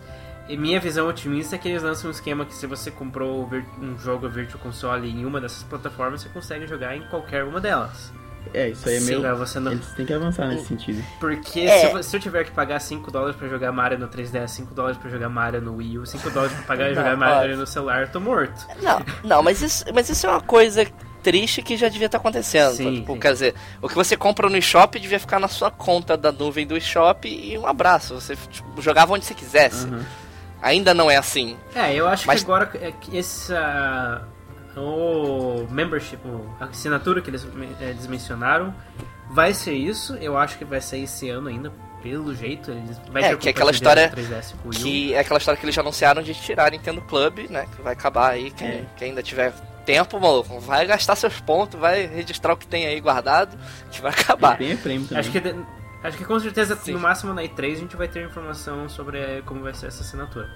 e 0.49 0.57
minha 0.57 0.79
visão 0.79 1.07
otimista 1.07 1.55
é 1.55 1.59
que 1.59 1.67
eles 1.67 1.83
lançam 1.83 2.09
um 2.09 2.11
esquema 2.11 2.43
que 2.43 2.55
se 2.55 2.65
você 2.65 2.89
comprou 2.89 3.47
um 3.79 3.97
jogo 3.99 4.27
Virtual 4.27 4.61
Console 4.61 5.07
em 5.07 5.23
uma 5.23 5.39
dessas 5.39 5.61
plataformas, 5.61 6.21
você 6.21 6.29
consegue 6.29 6.65
jogar 6.65 6.97
em 6.97 7.07
qualquer 7.07 7.43
uma 7.43 7.61
delas. 7.61 8.11
É, 8.53 8.69
isso 8.69 8.87
aí 8.89 8.95
é 8.95 8.99
Sim, 8.99 9.17
meio. 9.19 9.35
Você 9.37 9.59
não... 9.59 9.71
Eles 9.71 9.87
têm 9.93 10.05
que 10.05 10.13
avançar 10.13 10.47
nesse 10.47 10.65
sentido. 10.65 11.03
Porque 11.19 11.61
É. 11.61 11.79
se, 11.89 11.93
eu- 11.95 12.03
se 12.03 12.15
eu 12.15 12.19
tiver 12.19 12.43
que 12.45 12.51
pagar 12.51 12.79
5 12.79 13.11
dólares 13.11 13.35
pra 13.35 13.47
jogar 13.47 13.71
Mario 13.71 13.99
no 13.99 14.07
3DS, 14.07 14.47
5 14.47 14.73
dólares 14.73 14.97
pra 14.97 15.09
jogar 15.09 15.29
Mario 15.29 15.61
no 15.61 15.75
Wii 15.75 15.99
U, 15.99 16.05
5 16.05 16.29
dólares 16.31 16.53
pra 16.55 16.63
pagar 16.63 16.91
e 16.91 16.95
Não, 16.95 17.03
jogar 17.03 17.15
Mario 17.17 17.57
no 17.57 17.67
celular, 17.67 18.01
eu 18.01 18.07
tô 18.11 18.19
morto. 18.19 18.67
Não, 18.81 19.01
não, 19.23 19.43
mas 19.43 19.61
isso, 19.61 19.85
mas 19.93 20.09
isso 20.09 20.25
é 20.25 20.29
uma 20.29 20.41
coisa 20.41 20.85
triste 21.21 21.61
que 21.61 21.75
já 21.75 21.89
devia 21.89 22.05
estar 22.05 22.17
acontecendo. 22.17 22.73
Sim, 22.75 22.95
tipo, 23.01 23.13
sim. 23.13 23.19
quer 23.19 23.33
dizer, 23.33 23.55
o 23.81 23.89
que 23.89 23.95
você 23.95 24.15
compra 24.15 24.49
no 24.49 24.55
eShop 24.57 24.97
devia 24.99 25.19
ficar 25.19 25.37
na 25.39 25.47
sua 25.49 25.69
conta 25.69 26.15
da 26.15 26.31
nuvem 26.31 26.65
do 26.65 26.77
eShop 26.77 27.27
e 27.27 27.57
um 27.57 27.67
abraço. 27.67 28.15
Você 28.15 28.35
tipo, 28.49 28.81
jogava 28.81 29.13
onde 29.13 29.25
você 29.25 29.33
quisesse. 29.33 29.85
Uhum. 29.85 30.01
Ainda 30.61 30.93
não 30.93 31.09
é 31.11 31.17
assim. 31.17 31.57
É, 31.75 31.93
eu 31.93 32.07
acho 32.07 32.25
Mas- 32.27 32.39
que 32.43 32.45
agora 32.49 32.69
é 32.81 32.91
que 32.91 33.17
essa. 33.17 34.23
O 34.79 35.67
membership, 35.69 36.19
a 36.59 36.65
assinatura 36.65 37.21
que 37.21 37.29
eles, 37.29 37.45
eh, 37.79 37.89
eles 37.89 38.07
mencionaram, 38.07 38.73
vai 39.29 39.53
ser 39.53 39.73
isso. 39.73 40.15
Eu 40.15 40.37
acho 40.37 40.57
que 40.57 40.65
vai 40.65 40.81
sair 40.81 41.03
esse 41.03 41.29
ano 41.29 41.47
ainda, 41.49 41.71
pelo 42.01 42.33
jeito. 42.33 42.71
Eles, 42.71 42.97
vai 43.11 43.23
É, 43.23 43.29
ter 43.29 43.37
que 43.37 43.47
é 43.47 43.51
aquela 43.51 43.71
história 43.71 44.09
com 44.09 44.15
3DS 44.15 44.53
com 44.61 44.69
o 44.69 44.71
Wii 44.71 44.79
U. 44.79 44.83
Que 44.83 45.13
é 45.13 45.19
aquela 45.19 45.37
história 45.37 45.59
que 45.59 45.65
eles 45.65 45.75
já 45.75 45.81
anunciaram 45.81 46.21
de 46.21 46.33
tirar 46.33 46.67
a 46.67 46.69
Nintendo 46.69 47.01
Club, 47.01 47.39
né? 47.49 47.65
Que 47.75 47.81
vai 47.81 47.93
acabar 47.93 48.31
aí. 48.31 48.51
Quem, 48.51 48.67
É. 48.67 48.85
quem 48.97 49.09
ainda 49.09 49.21
tiver 49.23 49.53
tempo, 49.85 50.19
maluco, 50.19 50.59
vai 50.59 50.85
gastar 50.85 51.15
seus 51.15 51.39
pontos, 51.41 51.79
vai 51.79 52.05
registrar 52.05 52.53
o 52.53 52.57
que 52.57 52.67
tem 52.67 52.85
aí 52.85 52.99
guardado, 52.99 53.57
que 53.91 54.01
vai 54.01 54.11
acabar. 54.11 54.57
Tem 54.57 54.77
prêmio 54.77 55.07
também. 55.07 55.19
Acho 55.19 55.31
que, 55.31 55.39
de- 55.39 55.55
acho 56.03 56.17
que 56.17 56.25
com 56.25 56.39
certeza, 56.39 56.75
Sim. 56.75 56.93
no 56.93 56.99
máximo 56.99 57.33
na 57.33 57.41
E3, 57.43 57.73
a 57.73 57.79
gente 57.79 57.95
vai 57.95 58.07
ter 58.07 58.23
informação 58.25 58.87
sobre 58.87 59.41
como 59.45 59.61
vai 59.63 59.73
ser 59.73 59.87
essa 59.87 60.03
assinatura. 60.03 60.47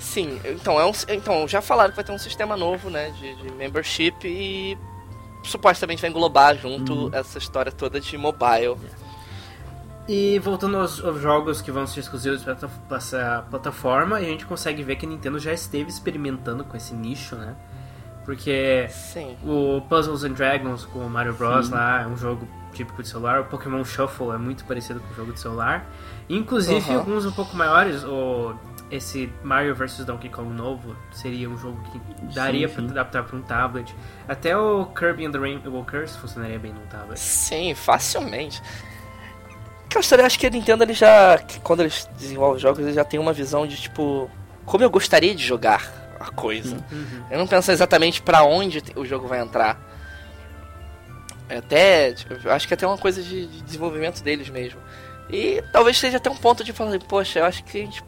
Sim, 0.00 0.40
então, 0.44 0.80
é 0.80 0.86
um, 0.86 0.92
então 1.08 1.46
já 1.48 1.60
falaram 1.60 1.90
que 1.90 1.96
vai 1.96 2.04
ter 2.04 2.12
um 2.12 2.18
sistema 2.18 2.56
novo, 2.56 2.88
né, 2.90 3.10
de, 3.10 3.34
de 3.36 3.52
membership 3.52 4.14
e 4.24 4.78
supostamente 5.42 6.00
vai 6.00 6.10
englobar 6.10 6.56
junto 6.56 7.10
essa 7.14 7.38
história 7.38 7.72
toda 7.72 8.00
de 8.00 8.16
mobile. 8.18 8.76
E 10.08 10.38
voltando 10.38 10.78
aos, 10.78 11.04
aos 11.04 11.20
jogos 11.20 11.60
que 11.60 11.70
vão 11.70 11.86
ser 11.86 12.00
exclusivos 12.00 12.42
para 12.42 12.96
essa 12.96 13.44
plataforma, 13.50 14.16
a 14.16 14.20
gente 14.20 14.46
consegue 14.46 14.82
ver 14.82 14.96
que 14.96 15.04
a 15.04 15.08
Nintendo 15.08 15.38
já 15.38 15.52
esteve 15.52 15.90
experimentando 15.90 16.64
com 16.64 16.76
esse 16.76 16.94
nicho, 16.94 17.36
né? 17.36 17.54
Porque 18.24 18.86
Sim. 18.90 19.36
o 19.44 19.82
Puzzles 19.88 20.24
and 20.24 20.32
Dragons 20.32 20.84
com 20.86 21.00
o 21.00 21.10
Mario 21.10 21.34
Bros 21.34 21.70
lá 21.70 22.02
é 22.02 22.06
um 22.06 22.16
jogo 22.16 22.48
típico 22.72 23.02
de 23.02 23.08
celular, 23.08 23.40
o 23.40 23.44
Pokémon 23.44 23.84
Shuffle 23.84 24.30
é 24.32 24.38
muito 24.38 24.64
parecido 24.64 25.00
com 25.00 25.12
o 25.12 25.14
jogo 25.14 25.32
de 25.32 25.40
celular. 25.40 25.86
Inclusive 26.28 26.90
Uhum. 26.90 26.98
alguns 26.98 27.24
um 27.26 27.32
pouco 27.32 27.56
maiores, 27.56 28.04
o 28.04 28.54
esse 28.90 29.32
Mario 29.42 29.74
vs 29.74 30.04
Donkey 30.04 30.28
Kong 30.28 30.52
novo 30.52 30.96
seria 31.12 31.48
um 31.48 31.56
jogo 31.56 31.80
que 31.90 32.00
daria 32.34 32.68
Sim, 32.68 32.74
pra 32.74 32.82
sim. 32.84 32.90
adaptar 32.90 33.22
pra 33.24 33.36
um 33.36 33.42
tablet. 33.42 33.94
Até 34.26 34.56
o 34.56 34.86
Kirby 34.86 35.26
and 35.26 35.32
the 35.32 35.38
Rainbow 35.38 35.84
Curse 35.84 36.18
funcionaria 36.18 36.58
bem 36.58 36.72
num 36.72 36.86
tablet. 36.86 37.18
Sim, 37.18 37.74
facilmente. 37.74 38.62
História, 39.98 40.22
eu 40.22 40.26
acho 40.26 40.38
que 40.38 40.46
a 40.46 40.50
Nintendo, 40.50 40.84
ele 40.84 40.92
já. 40.92 41.38
Quando 41.62 41.80
eles 41.80 42.08
desenvolvem 42.16 42.60
jogos, 42.60 42.78
eles 42.80 42.94
já 42.94 43.04
tem 43.04 43.18
uma 43.18 43.32
visão 43.32 43.66
de 43.66 43.76
tipo. 43.76 44.30
Como 44.64 44.84
eu 44.84 44.90
gostaria 44.90 45.34
de 45.34 45.42
jogar 45.42 46.16
a 46.20 46.30
coisa. 46.30 46.76
Uhum. 46.92 47.24
Eu 47.30 47.38
não 47.38 47.46
penso 47.46 47.70
exatamente 47.72 48.20
pra 48.22 48.44
onde 48.44 48.82
o 48.94 49.04
jogo 49.04 49.26
vai 49.26 49.40
entrar. 49.40 49.80
É 51.48 51.56
Até. 51.56 52.12
tipo, 52.12 52.34
eu 52.34 52.52
acho 52.52 52.68
que 52.68 52.74
é 52.74 52.76
até 52.76 52.86
uma 52.86 52.98
coisa 52.98 53.22
de, 53.22 53.46
de 53.46 53.62
desenvolvimento 53.62 54.22
deles 54.22 54.48
mesmo. 54.50 54.80
E 55.30 55.62
talvez 55.72 55.98
seja 55.98 56.18
até 56.18 56.30
um 56.30 56.36
ponto 56.36 56.62
de 56.62 56.72
falar, 56.72 56.98
poxa, 57.00 57.40
eu 57.40 57.44
acho 57.44 57.64
que 57.64 57.78
a 57.78 57.84
gente 57.84 58.02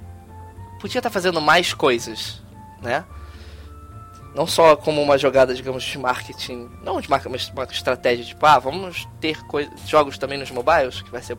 podia 0.81 0.99
estar 0.99 1.11
fazendo 1.11 1.41
mais 1.41 1.75
coisas, 1.75 2.43
né? 2.81 3.05
Não 4.35 4.47
só 4.47 4.77
como 4.77 5.03
uma 5.03 5.19
jogada, 5.19 5.55
digamos, 5.55 5.83
de 5.83 5.99
marketing. 5.99 6.69
Não 6.83 7.01
de 7.01 7.11
marketing, 7.11 7.33
mas 7.33 7.49
uma 7.51 7.65
estratégia 7.65 8.25
tipo, 8.25 8.47
ah, 8.47 8.59
vamos 8.59 9.09
ter 9.21 9.37
jogos 9.87 10.17
também 10.17 10.39
nos 10.39 10.51
mobiles, 10.51 11.03
que 11.03 11.11
vai 11.11 11.21
ser 11.21 11.37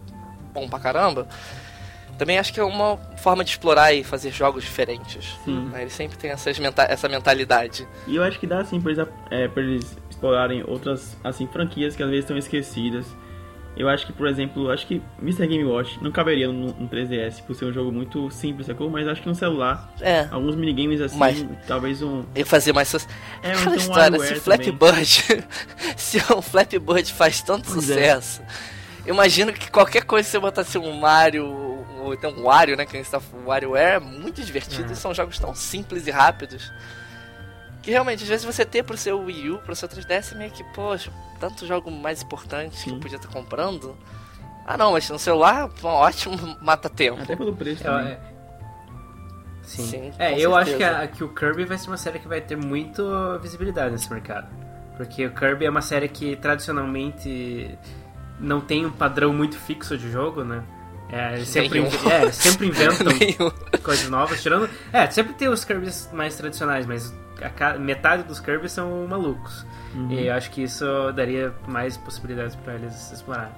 bom 0.53 0.67
pra 0.67 0.79
caramba. 0.79 1.27
Também 2.17 2.37
acho 2.37 2.53
que 2.53 2.59
é 2.59 2.63
uma 2.63 2.97
forma 3.17 3.43
de 3.43 3.51
explorar 3.51 3.93
e 3.93 4.03
fazer 4.03 4.31
jogos 4.31 4.63
diferentes. 4.63 5.39
Sim. 5.43 5.69
né? 5.69 5.81
Eles 5.81 5.93
sempre 5.93 6.17
têm 6.17 6.29
essas 6.29 6.59
menta 6.59 6.83
essa 6.83 7.09
mentalidade. 7.09 7.87
E 8.05 8.15
eu 8.15 8.23
acho 8.23 8.39
que 8.39 8.45
dá 8.45 8.59
assim 8.59 8.79
pra 8.79 8.91
eles, 8.91 9.07
é, 9.31 9.47
pra 9.47 9.63
eles 9.63 9.97
explorarem 10.09 10.63
outras 10.67 11.17
assim 11.23 11.47
franquias 11.47 11.95
que 11.95 12.03
às 12.03 12.09
vezes 12.09 12.25
estão 12.25 12.37
esquecidas. 12.37 13.07
Eu 13.77 13.87
acho 13.87 14.05
que, 14.05 14.11
por 14.13 14.27
exemplo, 14.27 14.69
acho 14.69 14.85
que 14.85 15.01
Mr. 15.21 15.47
Game 15.47 15.63
Watch 15.63 15.97
não 16.03 16.11
caberia 16.11 16.47
no, 16.47 16.67
no 16.73 16.89
3DS 16.89 17.41
por 17.43 17.55
ser 17.55 17.65
um 17.65 17.73
jogo 17.73 17.91
muito 17.91 18.29
simples, 18.29 18.67
sacou? 18.67 18.89
Mas 18.89 19.07
acho 19.07 19.21
que 19.21 19.29
no 19.29 19.33
celular, 19.35 19.91
É. 20.01 20.27
alguns 20.29 20.55
minigames 20.55 20.99
assim, 20.99 21.17
Mas- 21.17 21.45
talvez 21.65 22.01
um. 22.01 22.23
E 22.35 22.43
fazer 22.43 22.73
mais. 22.73 22.89
suce- 22.89 23.07
É, 23.41 23.51
Aquela 23.53 23.61
então 23.61 23.75
história, 23.75 24.19
se 24.19 24.35
Flappy. 24.35 24.71
Bird. 24.71 25.45
se 25.95 26.17
um 26.33 26.41
Flappy 26.41 26.79
Bird 26.79 27.13
faz 27.13 27.41
tanto 27.41 27.71
Pois 27.71 27.89
é. 27.89 27.93
sucesso. 28.19 28.41
Imagino 29.05 29.51
que 29.53 29.71
qualquer 29.71 30.03
coisa 30.03 30.27
que 30.27 30.31
você 30.31 30.39
botasse 30.39 30.77
um 30.77 30.91
Mario, 30.99 31.47
ou 32.01 32.13
então 32.13 32.31
um 32.31 32.43
Wario, 32.43 32.75
né? 32.77 32.85
Que 32.85 32.97
a 32.97 32.99
gente 33.01 33.09
tá 33.09 33.19
o 33.33 33.47
WarioWare 33.47 33.95
é 33.95 33.99
muito 33.99 34.43
divertido 34.43 34.89
É. 34.89 34.93
e 34.93 34.95
são 34.95 35.13
jogos 35.13 35.39
tão 35.39 35.55
simples 35.55 36.05
e 36.07 36.11
rápidos. 36.11 36.71
Que 37.81 37.89
realmente, 37.91 38.23
às 38.23 38.29
vezes 38.29 38.45
você 38.45 38.63
ter 38.65 38.83
pro 38.83 38.95
seu 38.97 39.19
Wii 39.21 39.49
U, 39.51 39.57
pro 39.59 39.75
seu 39.75 39.89
3DS, 39.89 40.33
é 40.33 40.35
meio 40.37 40.51
que, 40.51 40.63
poxa, 40.73 41.11
tanto 41.39 41.65
jogo 41.65 41.89
mais 41.89 42.21
importante 42.21 42.71
que 42.83 42.89
eu 42.89 42.93
Sim. 42.95 42.99
podia 42.99 43.15
estar 43.17 43.29
comprando. 43.29 43.97
Ah 44.67 44.77
não, 44.77 44.91
mas 44.91 45.09
no 45.09 45.17
celular, 45.17 45.69
um 45.83 45.87
ótimo 45.87 46.37
mata-tempo. 46.61 47.21
Até 47.23 47.35
pelo 47.35 47.55
preço 47.55 47.83
também. 47.83 48.11
é- 48.13 48.19
Sim. 49.63 49.87
Sim, 49.87 50.11
é, 50.19 50.37
eu 50.39 50.55
acho 50.55 50.71
certeza. 50.71 50.91
que, 50.91 51.03
a- 51.03 51.07
que 51.07 51.23
o 51.23 51.29
Kirby 51.29 51.65
vai 51.65 51.77
ser 51.77 51.87
uma 51.87 51.97
série 51.97 52.19
que 52.19 52.27
vai 52.27 52.41
ter 52.41 52.57
muito 52.57 53.03
visibilidade 53.41 53.91
nesse 53.91 54.11
mercado. 54.11 54.47
Porque 54.97 55.25
o 55.25 55.31
Kirby 55.33 55.65
é 55.65 55.69
uma 55.69 55.81
série 55.81 56.07
que 56.09 56.35
tradicionalmente 56.35 57.77
não 58.39 58.59
tem 58.59 58.85
um 58.85 58.91
padrão 58.91 59.31
muito 59.33 59.57
fixo 59.57 59.97
de 59.97 60.11
jogo, 60.11 60.43
né? 60.43 60.63
É, 61.09 61.33
eles 61.35 61.47
sempre, 61.47 61.79
é, 62.09 62.31
sempre 62.31 62.67
inventam 62.67 63.07
coisas 63.83 64.09
novas, 64.09 64.41
tirando. 64.41 64.69
É, 64.93 65.09
sempre 65.09 65.33
tem 65.33 65.47
os 65.47 65.63
Kirbys 65.63 66.09
mais 66.13 66.35
tradicionais, 66.35 66.85
mas 66.85 67.13
a 67.43 67.77
metade 67.77 68.23
dos 68.23 68.39
Kirbys 68.39 68.71
são 68.71 69.07
malucos. 69.07 69.65
E 70.09 70.27
eu 70.27 70.33
acho 70.33 70.49
que 70.51 70.63
isso 70.63 70.85
daria 71.13 71.53
mais 71.67 71.97
possibilidades 71.97 72.55
para 72.55 72.75
eles 72.75 73.11
explorarem. 73.11 73.53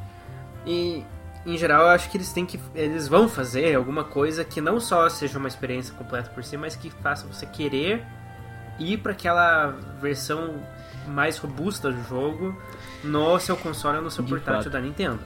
E 0.66 1.06
em 1.46 1.58
geral, 1.58 1.84
eu 1.84 1.90
acho 1.90 2.10
que 2.10 2.18
eles 2.18 2.32
têm 2.32 2.46
que 2.46 2.60
eles 2.74 3.08
vão 3.08 3.28
fazer 3.28 3.76
alguma 3.76 4.04
coisa 4.04 4.46
que 4.46 4.62
não 4.62 4.80
só 4.80 5.10
seja 5.10 5.38
uma 5.38 5.48
experiência 5.48 5.94
completa 5.94 6.30
por 6.30 6.44
si, 6.44 6.56
mas 6.56 6.76
que 6.76 6.90
faça 6.90 7.28
você 7.28 7.46
querer 7.46 8.04
ir 8.80 8.98
para 8.98 9.12
aquela 9.12 9.76
versão 10.02 10.56
mais 11.08 11.38
robusta 11.38 11.92
do 11.92 12.02
jogo 12.04 12.58
no 13.04 13.38
seu 13.40 13.58
console 13.58 13.98
ou 13.98 14.04
no 14.04 14.12
seu 14.12 14.24
De 14.24 14.30
portátil 14.32 14.64
fato. 14.64 14.74
da 14.74 14.80
Nintendo. 14.80 15.20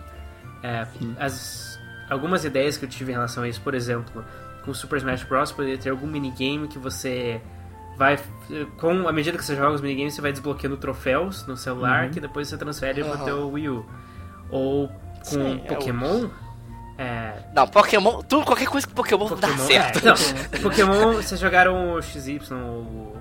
É, 0.64 0.88
as, 1.20 1.80
algumas 2.10 2.44
ideias 2.44 2.78
que 2.78 2.86
eu 2.86 2.90
tive 2.90 3.12
em 3.12 3.16
relação 3.16 3.44
a 3.44 3.48
isso, 3.48 3.62
por 3.62 3.76
exemplo, 3.76 4.26
com 4.66 4.72
o 4.72 4.76
Super 4.76 4.98
Smash 4.98 5.24
Bros. 5.24 5.52
poderia 5.52 5.78
ter 5.78 5.92
algum 5.92 6.08
minigame 6.08 6.68
que 6.68 6.80
você 6.80 7.40
vai. 7.98 8.20
Com 8.80 9.08
a 9.08 9.12
medida 9.12 9.38
que 9.38 9.44
você 9.44 9.56
joga 9.56 9.72
os 9.74 9.82
minigames, 9.82 10.14
você 10.14 10.22
vai 10.22 10.32
desbloqueando 10.32 10.78
troféus 10.78 11.46
no 11.48 11.58
celular 11.58 12.06
Uhum. 12.06 12.12
que 12.12 12.20
depois 12.22 12.48
você 12.48 12.58
transfere 12.58 13.02
Aham. 13.02 13.12
pro 13.18 13.26
teu 13.26 13.50
Wii 13.52 13.70
U. 13.70 13.86
Ou 14.50 14.88
com 14.88 14.94
Sim, 15.24 15.62
é 15.66 15.72
o- 15.72 15.76
Pokémon. 15.76 16.30
É, 17.00 17.34
Não, 17.54 17.68
Pokémon, 17.68 18.24
tudo, 18.24 18.44
qualquer 18.46 18.68
coisa 18.68 18.88
que 18.88 18.94
Pokémon, 18.94 19.28
dá 19.30 19.36
Pokémon, 19.48 19.68
certo. 19.68 20.00
é, 20.00 20.02
não, 20.02 20.62
Pokémon, 20.64 21.14
vocês 21.14 21.40
jogaram 21.40 21.94
o 21.94 22.02
XY, 22.02 22.40
o, 22.52 22.56
o- 22.56 23.18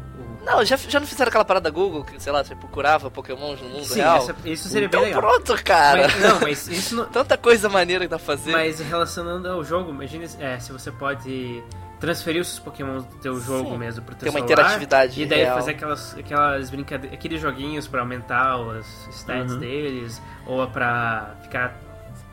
Não, 0.47 0.65
já, 0.65 0.77
já 0.77 0.99
não 0.99 1.07
fizeram 1.07 1.29
aquela 1.29 1.45
parada 1.45 1.69
Google 1.69 2.03
que, 2.05 2.19
sei 2.23 2.33
lá, 2.33 2.43
você 2.43 2.55
procurava 2.55 3.11
Pokémons 3.11 3.61
no 3.61 3.69
mundo 3.69 3.85
Sim, 3.85 3.97
real? 3.97 4.17
essa- 4.19 4.35
isso 4.47 4.69
seria 4.69 4.87
então 4.87 5.01
bem 5.03 5.11
legal. 5.13 5.21
pronto, 5.31 5.63
cara. 5.63 6.03
Mas, 6.09 6.21
não, 6.23 6.41
mas 6.41 6.69
isso 6.69 6.95
não, 6.97 7.05
Tanta 7.05 7.37
coisa 7.37 7.69
maneira 7.69 8.05
que 8.05 8.11
dá 8.11 8.17
pra 8.17 8.25
fazer. 8.25 8.53
Mas 8.53 8.79
relacionando 8.81 9.47
ao 9.47 9.63
jogo, 9.63 9.91
imagine 9.91 10.27
é, 10.39 10.59
se 10.59 10.73
você 10.73 10.91
pode 10.91 11.63
transferir 12.01 12.43
os 12.43 12.49
seus 12.49 12.59
Pokémon 12.59 12.99
do 12.99 13.05
teu 13.21 13.41
jogo 13.41 13.71
Sim. 13.71 13.79
mesmo 13.79 14.03
pro 14.05 14.15
teu 14.15 14.31
Ter 14.31 14.39
uma 14.39 14.47
celular, 14.47 14.53
interatividade 14.63 15.23
E 15.23 15.27
daí 15.27 15.43
real. 15.45 15.57
fazer 15.57 15.71
aquelas, 15.73 16.15
aquelas 16.19 16.71
brincadeiras, 16.71 17.19
aqueles 17.19 17.41
joguinhos 17.41 17.89
pra 17.89 18.01
aumentar 18.01 18.59
os 18.59 18.87
stats 19.11 19.53
Uhum. 19.53 19.59
deles, 19.59 20.21
ou 20.47 20.67
pra 20.69 21.35
ficar 21.43 21.75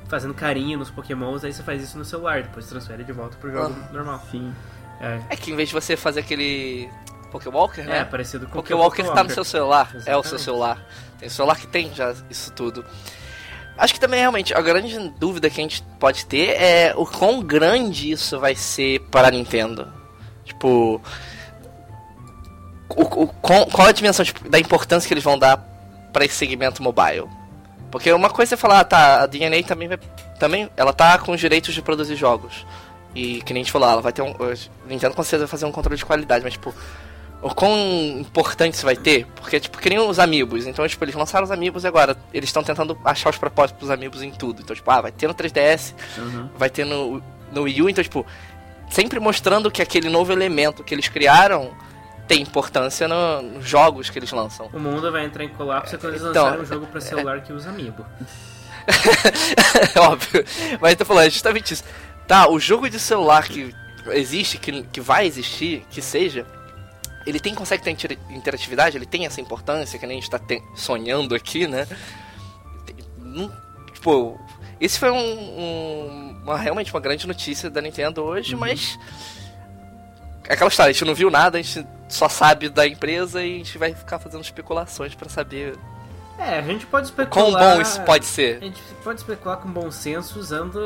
fazendo 0.10 0.34
carinho 0.34 0.78
nos 0.78 0.92
Pokémons, 0.92 1.44
aí 1.44 1.54
você 1.54 1.64
faz 1.64 1.82
isso 1.82 1.98
no 1.98 2.04
celular, 2.06 2.44
depois 2.44 2.68
transfere 2.68 3.04
de 3.04 3.12
volta 3.14 3.38
pro 3.38 3.52
jogo 3.52 3.74
Ah. 3.90 3.94
normal. 3.94 4.22
Sim. 4.30 4.54
É, 5.00 5.20
É 5.30 5.36
que 5.36 5.52
em 5.52 5.56
vez 5.56 5.70
de 5.70 5.76
você 5.76 5.96
fazer 5.98 6.20
aquele 6.20 6.90
Pokéwalker, 7.32 7.84
é, 7.86 7.88
né? 7.88 8.06
parecido 8.06 8.46
com 8.46 8.60
o 8.60 8.62
Pokéwalker 8.62 9.10
tá 9.12 9.24
no 9.24 9.30
seu 9.30 9.44
celular. 9.44 9.88
É 9.92 9.96
o 9.96 9.98
Exatamente. 9.98 10.28
seu 10.30 10.40
celular. 10.40 10.86
Tem 11.18 11.30
celular 11.30 11.56
que 11.58 11.68
tem 11.68 11.92
já 11.96 12.14
isso 12.30 12.52
tudo. 12.52 12.86
Acho 13.78 13.94
que 13.94 14.00
também 14.00 14.20
realmente 14.20 14.54
a 14.54 14.62
grande 14.62 14.98
dúvida 15.20 15.50
que 15.50 15.60
a 15.60 15.64
gente 15.64 15.82
pode 16.00 16.26
ter 16.26 16.50
é 16.62 16.94
o 16.96 17.06
quão 17.06 17.42
grande 17.42 18.12
isso 18.12 18.40
vai 18.40 18.56
ser 18.56 19.00
para 19.12 19.28
a 19.28 19.32
Nintendo. 19.32 19.92
Tipo, 20.46 21.02
o, 22.90 23.02
o- 23.24 23.28
qual, 23.28 23.88
a 23.88 23.92
dimensão 23.92 24.24
tipo, 24.24 24.48
da 24.50 24.60
importância 24.60 25.08
que 25.08 25.14
eles 25.14 25.24
vão 25.24 25.38
dar 25.38 25.58
para 26.12 26.26
esse 26.26 26.36
segmento 26.36 26.84
mobile? 26.84 27.28
Porque 27.92 28.12
uma 28.12 28.30
coisa 28.30 28.56
é 28.56 28.58
falar, 28.58 28.80
ah, 28.80 28.84
tá, 28.84 29.24
a 29.24 29.26
DNA 29.26 29.64
também 29.64 29.88
vai, 29.88 30.00
também, 30.40 30.70
ela 30.76 30.94
tá 30.94 31.18
com 31.18 31.32
os 31.32 31.40
direitos 31.40 31.74
de 31.74 31.82
produzir 31.82 32.16
jogos. 32.16 32.66
E 33.16 33.42
que 33.44 33.54
nem 33.54 33.62
a 33.62 33.64
gente 33.64 33.72
falou, 33.72 33.90
ela 33.90 34.02
vai 34.02 34.12
ter 34.12 34.22
um, 34.24 34.34
Nintendo 34.88 35.14
com 35.16 35.22
certeza 35.24 35.46
vai 35.46 35.48
fazer 35.52 35.66
um 35.66 35.72
controle 35.72 35.98
de 35.98 36.06
qualidade, 36.06 36.44
mas 36.44 36.54
tipo, 36.54 36.74
o 37.44 37.54
quão 37.54 37.72
importante 38.20 38.74
isso 38.76 38.86
vai 38.86 38.96
ter? 38.96 39.26
Porque, 39.36 39.60
tipo, 39.60 39.78
que 39.78 39.90
nem 39.90 40.00
os 40.00 40.18
amigos. 40.18 40.66
Então, 40.66 40.88
tipo, 40.88 41.04
eles 41.04 41.14
lançaram 41.16 41.44
os 41.44 41.52
amigos 41.52 41.84
e 41.84 41.88
agora 41.88 42.16
eles 42.34 42.50
estão 42.50 42.64
tentando 42.64 42.98
achar 43.04 43.30
os 43.30 43.38
propósitos 43.38 43.78
pros 43.80 43.92
amigos 43.92 44.22
em 44.22 44.32
tudo. 44.32 44.62
Então, 44.62 44.76
tipo, 44.76 44.90
ah, 44.90 45.02
vai 45.02 45.12
ter 45.12 45.28
no 45.28 45.34
3DS, 45.34 45.94
Uhum. 46.18 46.50
vai 46.58 46.70
ter 46.70 46.86
no, 46.86 47.22
no 47.52 47.64
Wii 47.64 47.82
U. 47.82 47.90
Então, 47.90 48.04
tipo, 48.04 48.26
sempre 48.90 49.20
mostrando 49.20 49.70
que 49.70 49.82
aquele 49.82 50.10
novo 50.10 50.32
elemento 50.32 50.84
que 50.84 50.94
eles 50.96 51.08
criaram 51.10 51.72
tem 52.28 52.42
importância 52.42 53.08
no- 53.08 53.42
nos 53.42 53.68
jogos 53.68 54.10
que 54.10 54.18
eles 54.18 54.32
lançam. 54.32 54.70
O 54.74 54.80
mundo 54.80 55.12
vai 55.12 55.26
entrar 55.26 55.44
em 55.44 55.50
colapso 55.50 55.98
quando 55.98 56.14
eles 56.14 56.22
Então, 56.26 56.44
lançarem 56.46 56.64
um 56.64 56.66
jogo 56.66 56.88
pra 56.88 57.02
celular 57.02 57.42
que 57.42 57.52
usa 57.52 57.70
Amiibo. 57.70 58.06
Óbvio. 59.98 60.46
Mas 60.80 60.92
eu 60.92 60.98
tô 60.98 61.06
falando, 61.06 61.28
é 61.28 61.30
justamente 61.30 61.74
isso. 61.74 61.84
Tá, 62.28 62.50
o 62.50 62.60
jogo 62.60 62.90
de 62.90 63.00
celular 63.00 63.44
que 63.48 63.76
existe, 64.12 64.58
que, 64.58 64.84
que 64.84 65.02
vai 65.02 65.26
existir, 65.26 65.86
que 65.90 66.02
seja, 66.02 66.46
ele 67.26 67.40
tem, 67.40 67.54
consegue 67.56 67.84
ter 67.84 67.92
inter- 67.92 68.18
interatividade, 68.30 68.98
ele 68.98 69.06
tem 69.06 69.26
essa 69.26 69.40
importância 69.42 69.98
que 70.00 70.06
nem 70.06 70.18
a 70.18 70.22
gente 70.22 70.30
tá 70.30 70.40
te- 70.40 70.62
sonhando 70.76 71.34
aqui, 71.36 71.68
né? 71.68 71.88
Não- 73.18 73.52
tipo, 73.94 74.40
esse 74.80 75.00
foi 75.00 75.10
um, 75.12 75.18
um- 75.18 76.42
uma, 76.44 76.58
realmente 76.58 76.94
uma 76.94 77.00
grande 77.00 77.26
notícia 77.28 77.70
da 77.70 77.82
Nintendo 77.82 78.22
hoje, 78.24 78.56
mas. 78.56 79.00
é 80.48 80.54
Aquela 80.54 80.70
história, 80.70 80.90
a 80.90 80.94
gente 80.94 81.06
não 81.06 81.16
viu 81.16 81.30
nada, 81.32 81.58
a 81.58 81.62
gente 81.62 81.86
só 82.10 82.28
sabe 82.28 82.70
da 82.70 82.86
empresa 82.86 83.42
e 83.44 83.56
a 83.56 83.58
gente 83.60 83.78
vai 83.78 83.94
ficar 83.94 84.20
fazendo 84.20 84.44
especulações 84.44 85.16
pra 85.16 85.30
saber 85.30 85.76
É, 86.38 86.60
a 86.60 86.62
gente 86.62 86.86
pode 86.86 87.08
especular... 87.08 87.52
quão 87.52 87.76
bom 87.76 87.82
isso 87.82 88.02
pode 88.02 88.26
ser. 88.26 88.58
A 88.58 88.66
gente 88.66 88.82
pode 89.04 89.20
especular 89.22 89.58
com 89.58 89.70
bom 89.72 89.90
senso 89.90 90.38
usando 90.40 90.80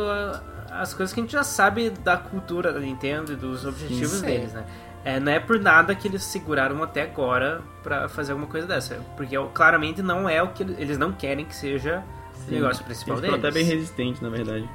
as 0.69 0.93
coisas 0.93 1.11
que 1.13 1.19
a 1.19 1.23
gente 1.23 1.31
já 1.31 1.43
sabe 1.43 1.89
da 1.89 2.17
cultura 2.17 2.71
da 2.71 2.79
Nintendo 2.79 3.33
e 3.33 3.35
dos 3.35 3.65
objetivos 3.65 4.19
Sim. 4.19 4.25
deles, 4.25 4.53
né? 4.53 4.63
É, 5.07 5.21
não 5.21 5.31
é 5.31 5.39
por 5.39 5.57
nada 5.57 5.95
que 5.95 6.05
eles 6.05 6.21
seguraram 6.21 6.83
até 6.83 7.03
agora 7.03 7.61
pra 7.81 8.09
fazer 8.09 8.33
alguma 8.33 8.49
coisa 8.49 8.67
dessa. 8.67 8.95
Porque 9.15 9.37
claramente 9.53 10.01
não 10.01 10.27
é 10.27 10.43
o 10.43 10.49
que 10.49 10.61
eles, 10.63 10.97
não 10.97 11.13
querem 11.13 11.45
que 11.45 11.55
seja 11.55 12.03
o 12.45 12.51
negócio 12.51 12.83
principal 12.83 13.15
Eles 13.15 13.21
deles. 13.21 13.45
até 13.45 13.53
bem 13.53 13.63
resistente, 13.63 14.21
na 14.21 14.27
verdade. 14.27 14.69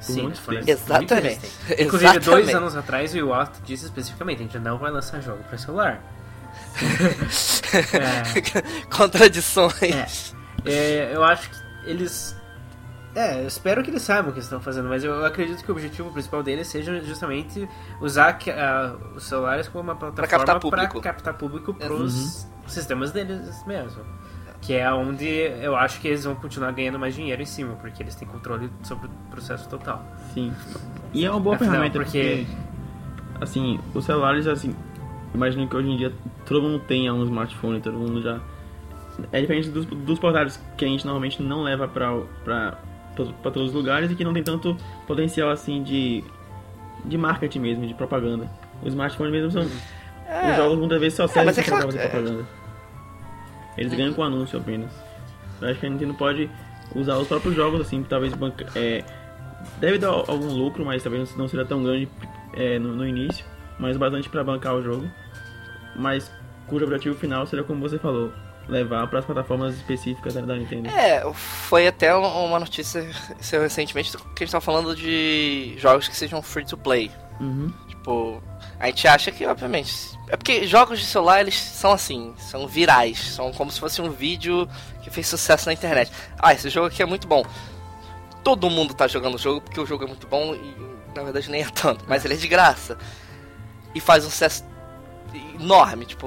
Sim. 0.00 0.32
Exatamente. 0.66 1.48
Inclusive, 1.78 2.18
dois 2.18 2.26
Exatamente. 2.26 2.54
anos 2.56 2.74
atrás, 2.76 3.14
o 3.14 3.18
Iwata 3.18 3.60
disse 3.64 3.84
especificamente, 3.84 4.40
a 4.40 4.42
gente 4.42 4.58
não 4.58 4.76
vai 4.76 4.90
lançar 4.90 5.20
jogo 5.20 5.44
pra 5.44 5.56
celular. 5.56 6.02
é, 7.94 8.86
Contradições. 8.90 10.34
É, 10.64 11.12
eu 11.14 11.22
acho 11.22 11.48
que 11.48 11.56
eles 11.88 12.34
É, 13.16 13.42
eu 13.42 13.46
espero 13.46 13.82
que 13.82 13.88
eles 13.90 14.02
saibam 14.02 14.28
o 14.28 14.32
que 14.32 14.38
eles 14.38 14.44
estão 14.44 14.60
fazendo, 14.60 14.88
mas 14.90 15.02
eu 15.02 15.24
acredito 15.24 15.64
que 15.64 15.70
o 15.70 15.74
objetivo 15.74 16.10
principal 16.12 16.42
deles 16.42 16.66
seja 16.66 17.00
justamente 17.00 17.66
usar 18.00 18.34
que- 18.34 18.50
ah, 18.50 18.94
os 19.14 19.24
celulares 19.24 19.68
como 19.68 19.84
uma 19.84 19.96
plataforma 19.96 20.28
captar 20.28 20.60
público. 20.60 21.00
pra 21.00 21.12
captar 21.12 21.34
público 21.34 21.72
pros 21.72 22.46
sistemas 22.66 23.12
deles 23.12 23.64
mesmo. 23.66 24.02
Que 24.60 24.74
é 24.74 24.92
onde 24.92 25.26
eu 25.26 25.74
acho 25.76 26.00
que 26.00 26.08
eles 26.08 26.24
vão 26.24 26.34
continuar 26.34 26.72
ganhando 26.72 26.98
mais 26.98 27.14
dinheiro 27.14 27.40
em 27.40 27.46
cima, 27.46 27.74
porque 27.76 28.02
eles 28.02 28.14
têm 28.14 28.28
controle 28.28 28.70
sobre 28.82 29.06
o 29.06 29.10
processo 29.30 29.66
total. 29.68 30.04
Sim. 30.34 30.52
E 31.14 31.24
é 31.24 31.30
uma 31.30 31.40
boa 31.40 31.56
Afinal, 31.56 31.72
ferramenta 31.72 31.98
porque- 32.00 32.44
porque... 32.46 33.42
Assim, 33.42 33.80
os 33.94 34.04
celulares, 34.04 34.46
assim... 34.46 34.74
Imagino 35.34 35.68
que 35.68 35.76
hoje 35.76 35.88
em 35.90 35.96
dia 35.96 36.12
todo 36.46 36.62
mundo 36.62 36.80
tenha 36.86 37.12
um 37.14 37.22
smartphone, 37.24 37.80
todo 37.80 37.96
mundo 37.98 38.20
já... 38.22 38.40
É 39.32 39.40
diferente 39.40 39.68
dos, 39.70 39.86
dos 39.86 40.18
portáteis 40.18 40.60
que 40.76 40.84
a 40.84 40.88
gente 40.88 41.04
normalmente 41.06 41.42
não 41.42 41.62
leva 41.62 41.86
pra, 41.88 42.14
pra, 42.44 42.78
pra 43.24 43.50
todos 43.50 43.68
os 43.70 43.74
lugares 43.74 44.10
e 44.10 44.14
que 44.14 44.24
não 44.24 44.32
tem 44.32 44.42
tanto 44.42 44.76
potencial, 45.06 45.50
assim, 45.50 45.82
de... 45.82 46.22
De 47.04 47.16
marketing 47.16 47.60
mesmo, 47.60 47.86
de 47.86 47.94
propaganda. 47.94 48.50
Os 48.82 48.88
smartphones 48.88 49.32
mesmo 49.32 49.50
são... 49.50 49.62
Os 49.62 50.56
jogos 50.56 50.78
muitas 50.78 51.00
vezes 51.00 51.16
só 51.16 51.26
servem 51.26 51.46
mas 51.46 51.58
é 51.58 51.62
pra 51.62 51.70
claro- 51.70 51.86
fazer 51.86 51.98
é. 51.98 52.08
propaganda. 52.08 52.44
Eles 53.78 53.94
ganham 53.94 54.12
com 54.12 54.22
anúncio 54.24 54.58
apenas. 54.58 54.90
Eu 55.60 55.68
acho 55.68 55.78
que 55.78 55.86
a 55.86 55.90
Nintendo 55.90 56.14
pode 56.14 56.50
usar 56.94 57.16
os 57.16 57.28
próprios 57.28 57.54
jogos, 57.54 57.80
assim, 57.80 58.02
talvez 58.02 58.32
banca... 58.34 58.66
É, 58.74 59.04
deve 59.78 59.98
dar 59.98 60.08
algum 60.08 60.48
lucro, 60.52 60.84
mas 60.84 61.02
talvez 61.02 61.36
não 61.36 61.46
seja 61.46 61.64
tão 61.64 61.82
grande 61.82 62.08
é, 62.54 62.78
no, 62.78 62.94
no 62.96 63.06
início, 63.06 63.44
mas 63.78 63.96
bastante 63.96 64.28
pra 64.28 64.42
bancar 64.42 64.74
o 64.74 64.82
jogo. 64.82 65.08
Mas 65.94 66.30
cujo 66.66 66.84
objetivo 66.84 67.14
final 67.16 67.46
seria, 67.46 67.64
como 67.64 67.80
você 67.80 67.98
falou, 67.98 68.32
levar 68.68 69.06
para 69.08 69.20
as 69.20 69.24
plataformas 69.24 69.74
específicas 69.76 70.34
da, 70.34 70.42
Nintendo. 70.42 70.88
É, 70.88 71.22
foi 71.32 71.86
até 71.86 72.16
um- 72.16 72.46
uma 72.46 72.58
notícia 72.58 73.08
recentemente 73.40 74.10
que 74.10 74.16
a 74.16 74.46
gente 74.46 74.50
tava 74.52 74.60
falando 74.64 74.94
de 74.94 75.74
jogos 75.78 76.08
que 76.08 76.16
sejam 76.16 76.42
free 76.42 76.64
to 76.64 76.76
play. 76.76 77.10
Uhum. 77.40 77.72
Tipo, 77.88 78.42
a 78.80 78.86
gente 78.86 79.06
acha 79.06 79.30
que, 79.30 79.46
obviamente. 79.46 80.16
É 80.28 80.36
porque 80.36 80.66
jogos 80.66 80.98
de 80.98 81.04
celular 81.06 81.40
eles 81.40 81.54
são 81.56 81.92
assim, 81.92 82.34
são 82.38 82.66
virais, 82.66 83.18
são 83.18 83.52
como 83.52 83.70
se 83.70 83.78
fosse 83.78 84.02
um 84.02 84.10
vídeo 84.10 84.68
que 85.02 85.10
fez 85.10 85.26
sucesso 85.28 85.66
na 85.66 85.72
internet. 85.72 86.10
Ah, 86.38 86.52
esse 86.52 86.68
jogo 86.68 86.86
aqui 86.88 87.02
é 87.02 87.06
muito 87.06 87.28
bom. 87.28 87.44
Todo 88.42 88.68
mundo 88.70 88.94
tá 88.94 89.06
jogando 89.06 89.34
o 89.36 89.38
jogo 89.38 89.60
porque 89.60 89.80
o 89.80 89.86
jogo 89.86 90.04
é 90.04 90.06
muito 90.06 90.26
bom 90.26 90.54
e 90.54 90.74
na 91.14 91.22
verdade 91.22 91.50
nem 91.50 91.62
é 91.62 91.68
tanto, 91.68 92.04
mas 92.08 92.24
ele 92.24 92.34
é 92.34 92.36
de 92.36 92.48
graça. 92.48 92.98
E 93.94 94.00
faz 94.00 94.24
um 94.24 94.30
sucesso 94.30 94.64
enorme, 95.60 96.04
tipo, 96.04 96.26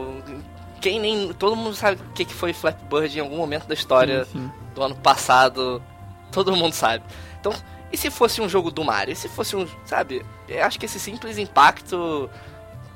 quem 0.79 0.99
nem. 0.99 1.33
Todo 1.33 1.55
mundo 1.55 1.75
sabe 1.75 2.01
o 2.01 2.13
que 2.13 2.25
foi 2.25 2.53
Flappy 2.53 2.83
Bird 2.85 3.17
em 3.17 3.21
algum 3.21 3.37
momento 3.37 3.67
da 3.67 3.73
história 3.73 4.25
Sim, 4.25 4.31
sim. 4.33 4.51
do 4.73 4.83
ano 4.83 4.95
passado. 4.95 5.81
Todo 6.31 6.55
mundo 6.55 6.73
sabe. 6.73 7.03
Então, 7.39 7.53
e 7.91 7.97
se 7.97 8.09
fosse 8.11 8.39
um 8.41 8.47
jogo 8.49 8.69
do 8.71 8.83
Mario? 8.83 9.13
E 9.13 9.15
se 9.15 9.27
fosse 9.29 9.55
um, 9.55 9.67
sabe? 9.85 10.25
Eu 10.47 10.63
acho 10.63 10.79
que 10.79 10.85
esse 10.85 10.99
simples 10.99 11.37
impacto 11.37 12.29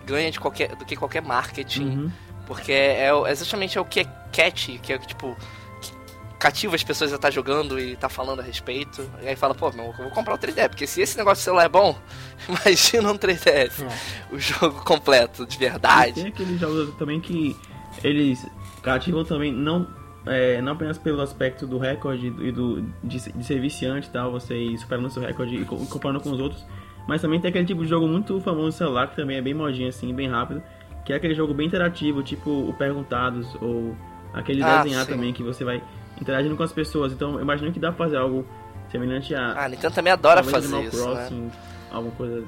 ganha 0.05 0.29
de 0.31 0.39
qualquer, 0.39 0.75
do 0.75 0.85
que 0.85 0.95
qualquer 0.95 1.21
marketing. 1.21 1.85
Uhum. 1.87 2.11
Porque 2.45 2.71
é, 2.71 3.07
é 3.09 3.31
exatamente 3.31 3.77
é 3.77 3.81
o 3.81 3.85
que 3.85 4.01
é 4.01 4.05
catchy, 4.31 4.77
que 4.77 4.93
é 4.93 4.97
tipo. 4.97 5.35
que 5.81 5.91
cativa 6.37 6.75
as 6.75 6.83
pessoas 6.83 7.11
a 7.13 7.15
estar 7.15 7.31
jogando 7.31 7.79
e 7.79 7.95
tá 7.95 8.09
falando 8.09 8.41
a 8.41 8.43
respeito. 8.43 9.09
E 9.21 9.27
aí 9.29 9.35
fala, 9.35 9.55
pô, 9.55 9.71
meu, 9.71 9.85
eu 9.85 9.93
vou 9.93 10.09
comprar 10.11 10.35
o 10.35 10.37
3D, 10.37 10.67
porque 10.69 10.85
se 10.85 11.01
esse 11.01 11.17
negócio 11.17 11.39
de 11.39 11.45
celular 11.45 11.63
é 11.63 11.69
bom, 11.69 11.97
imagina 12.47 13.11
um 13.11 13.17
3DS. 13.17 13.87
O 14.29 14.37
jogo 14.37 14.83
completo, 14.83 15.45
de 15.45 15.55
E 15.55 15.57
tem 15.59 15.69
verdade. 15.69 16.27
aqueles 16.27 16.59
jogos 16.59 16.93
também 16.97 17.21
que 17.21 17.55
eles 18.03 18.45
cativam 18.81 19.23
também 19.23 19.51
não 19.51 19.87
é, 20.25 20.61
não 20.61 20.71
apenas 20.73 20.97
pelo 20.97 21.21
aspecto 21.21 21.67
do 21.67 21.77
recorde 21.77 22.27
e 22.27 22.51
do 22.51 22.81
de, 23.03 23.19
de 23.31 23.43
ser 23.43 23.59
viciante 23.59 24.07
e 24.07 24.11
tal, 24.11 24.31
você 24.31 24.55
ir 24.57 24.77
superando 24.77 25.09
seu 25.09 25.21
recorde 25.21 25.55
e 25.57 25.65
co- 25.65 25.75
comparando 25.87 26.21
com 26.21 26.31
os 26.31 26.39
outros, 26.39 26.65
mas 27.07 27.21
também 27.21 27.41
tem 27.41 27.49
aquele 27.49 27.65
tipo 27.65 27.83
de 27.83 27.89
jogo 27.89 28.07
muito 28.07 28.39
famoso 28.39 28.65
no 28.67 28.71
celular 28.71 29.07
que 29.09 29.15
também 29.17 29.35
é 29.37 29.41
bem 29.41 29.53
modinho 29.53 29.89
assim, 29.89 30.13
bem 30.13 30.29
rápido, 30.29 30.63
que 31.03 31.11
é 31.11 31.17
aquele 31.17 31.35
jogo 31.35 31.53
bem 31.53 31.67
interativo, 31.67 32.23
tipo 32.23 32.49
o 32.49 32.73
Perguntados 32.73 33.53
ou 33.61 33.93
aquele 34.33 34.63
Ah, 34.63 34.81
desenhar 34.81 35.05
sim. 35.05 35.11
também 35.11 35.33
que 35.33 35.43
você 35.43 35.65
vai 35.65 35.83
interagindo 36.21 36.55
com 36.55 36.63
as 36.63 36.71
pessoas. 36.71 37.11
Então, 37.11 37.33
eu 37.33 37.41
imagino 37.41 37.71
que 37.73 37.79
dá 37.79 37.91
pra 37.91 38.05
fazer 38.05 38.15
algo 38.17 38.45
semelhante 38.89 39.35
a 39.35 39.63
Ah, 39.65 39.67
Nintendo 39.67 39.93
também 39.93 40.13
adora 40.13 40.41
fazer 40.41 40.67
Animal 40.67 40.83
isso, 40.83 40.97
né? 40.97 41.03
Crossing, 41.15 41.51
alguma 41.91 42.15
coisa. 42.15 42.45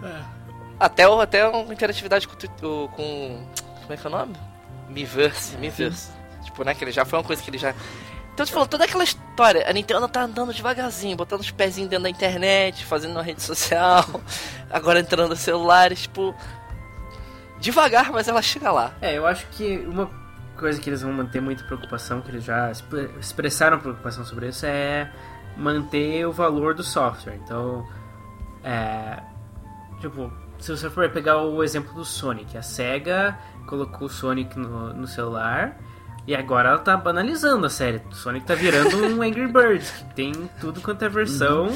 Até, 0.80 1.08
o- 1.10 1.20
até 1.20 1.46
uma 1.46 1.74
interatividade 1.74 2.26
com, 2.28 2.34
o 2.36 2.38
Twi- 2.38 2.50
o- 2.64 2.88
com. 2.90 3.46
Como 3.82 3.94
é 3.94 3.98
que 3.98 4.08
é 4.08 4.10
o 4.10 4.12
nome? 4.12 4.34
Miiverse. 4.90 5.58
Miiverse. 5.58 6.12
Tipo, 6.44 6.64
né? 6.64 6.74
Que 6.76 6.84
ele 6.84 6.92
já 6.92 7.06
foi 7.06 7.20
uma 7.20 7.26
coisa 7.26 7.42
que 7.42 7.50
ele 7.50 7.58
já. 7.58 7.74
Então, 8.34 8.46
falou 8.48 8.68
toda 8.68 8.84
aquela 8.84 9.04
história. 9.04 9.68
A 9.70 9.72
Nintendo 9.74 10.08
tá 10.10 10.24
andando 10.24 10.54
devagarzinho, 10.54 11.16
botando 11.16 11.40
os 11.40 11.52
pezinhos 11.52 11.90
dentro 11.90 12.04
da 12.04 12.10
internet, 12.10 12.86
fazendo 12.86 13.12
uma 13.12 13.24
rede 13.24 13.42
social, 13.42 14.04
agora 14.70 15.00
entrando 15.00 15.30
nos 15.30 15.40
celulares, 15.40 16.02
tipo. 16.04 16.36
Devagar, 17.60 18.12
mas 18.12 18.28
ela 18.28 18.42
chega 18.42 18.72
lá. 18.72 18.94
É, 19.02 19.18
eu 19.18 19.26
acho 19.26 19.48
que 19.48 19.78
uma 19.88 20.10
coisa 20.58 20.80
que 20.80 20.90
eles 20.90 21.02
vão 21.02 21.14
manter 21.14 21.42
muita 21.42 21.64
preocupação, 21.64 22.22
que 22.22 22.30
eles 22.30 22.44
já 22.44 22.70
expre- 22.70 23.10
expressaram 23.20 23.80
preocupação 23.80 24.26
sobre 24.26 24.50
isso, 24.50 24.66
é 24.66 25.10
manter 25.58 26.28
o 26.28 26.34
valor 26.34 26.76
do 26.76 26.84
software. 26.84 27.36
Então, 27.44 27.88
é. 28.64 29.20
Tipo, 30.02 30.32
se 30.60 30.72
você 30.76 30.90
for 30.90 31.10
pegar 31.10 31.42
o 31.42 31.64
exemplo 31.64 31.94
do 31.94 32.06
Sonic, 32.06 32.58
a 32.58 32.62
SEGA 32.62 33.38
colocou 33.68 34.08
o 34.08 34.10
Sonic 34.10 34.58
no, 34.58 34.94
no 34.94 35.08
celular. 35.08 35.78
E 36.28 36.36
agora 36.36 36.70
ela 36.70 36.80
tá 36.80 36.98
banalizando 36.98 37.68
a 37.68 37.70
série. 37.70 38.02
O 38.12 38.16
Sonic 38.16 38.46
tá 38.48 38.56
virando 38.56 38.98
um 38.98 39.22
Angry 39.24 39.48
Birds, 39.48 39.92
que 39.92 40.04
tem 40.16 40.32
tudo 40.60 40.82
quanto 40.82 41.06
é 41.06 41.10
versão. 41.10 41.68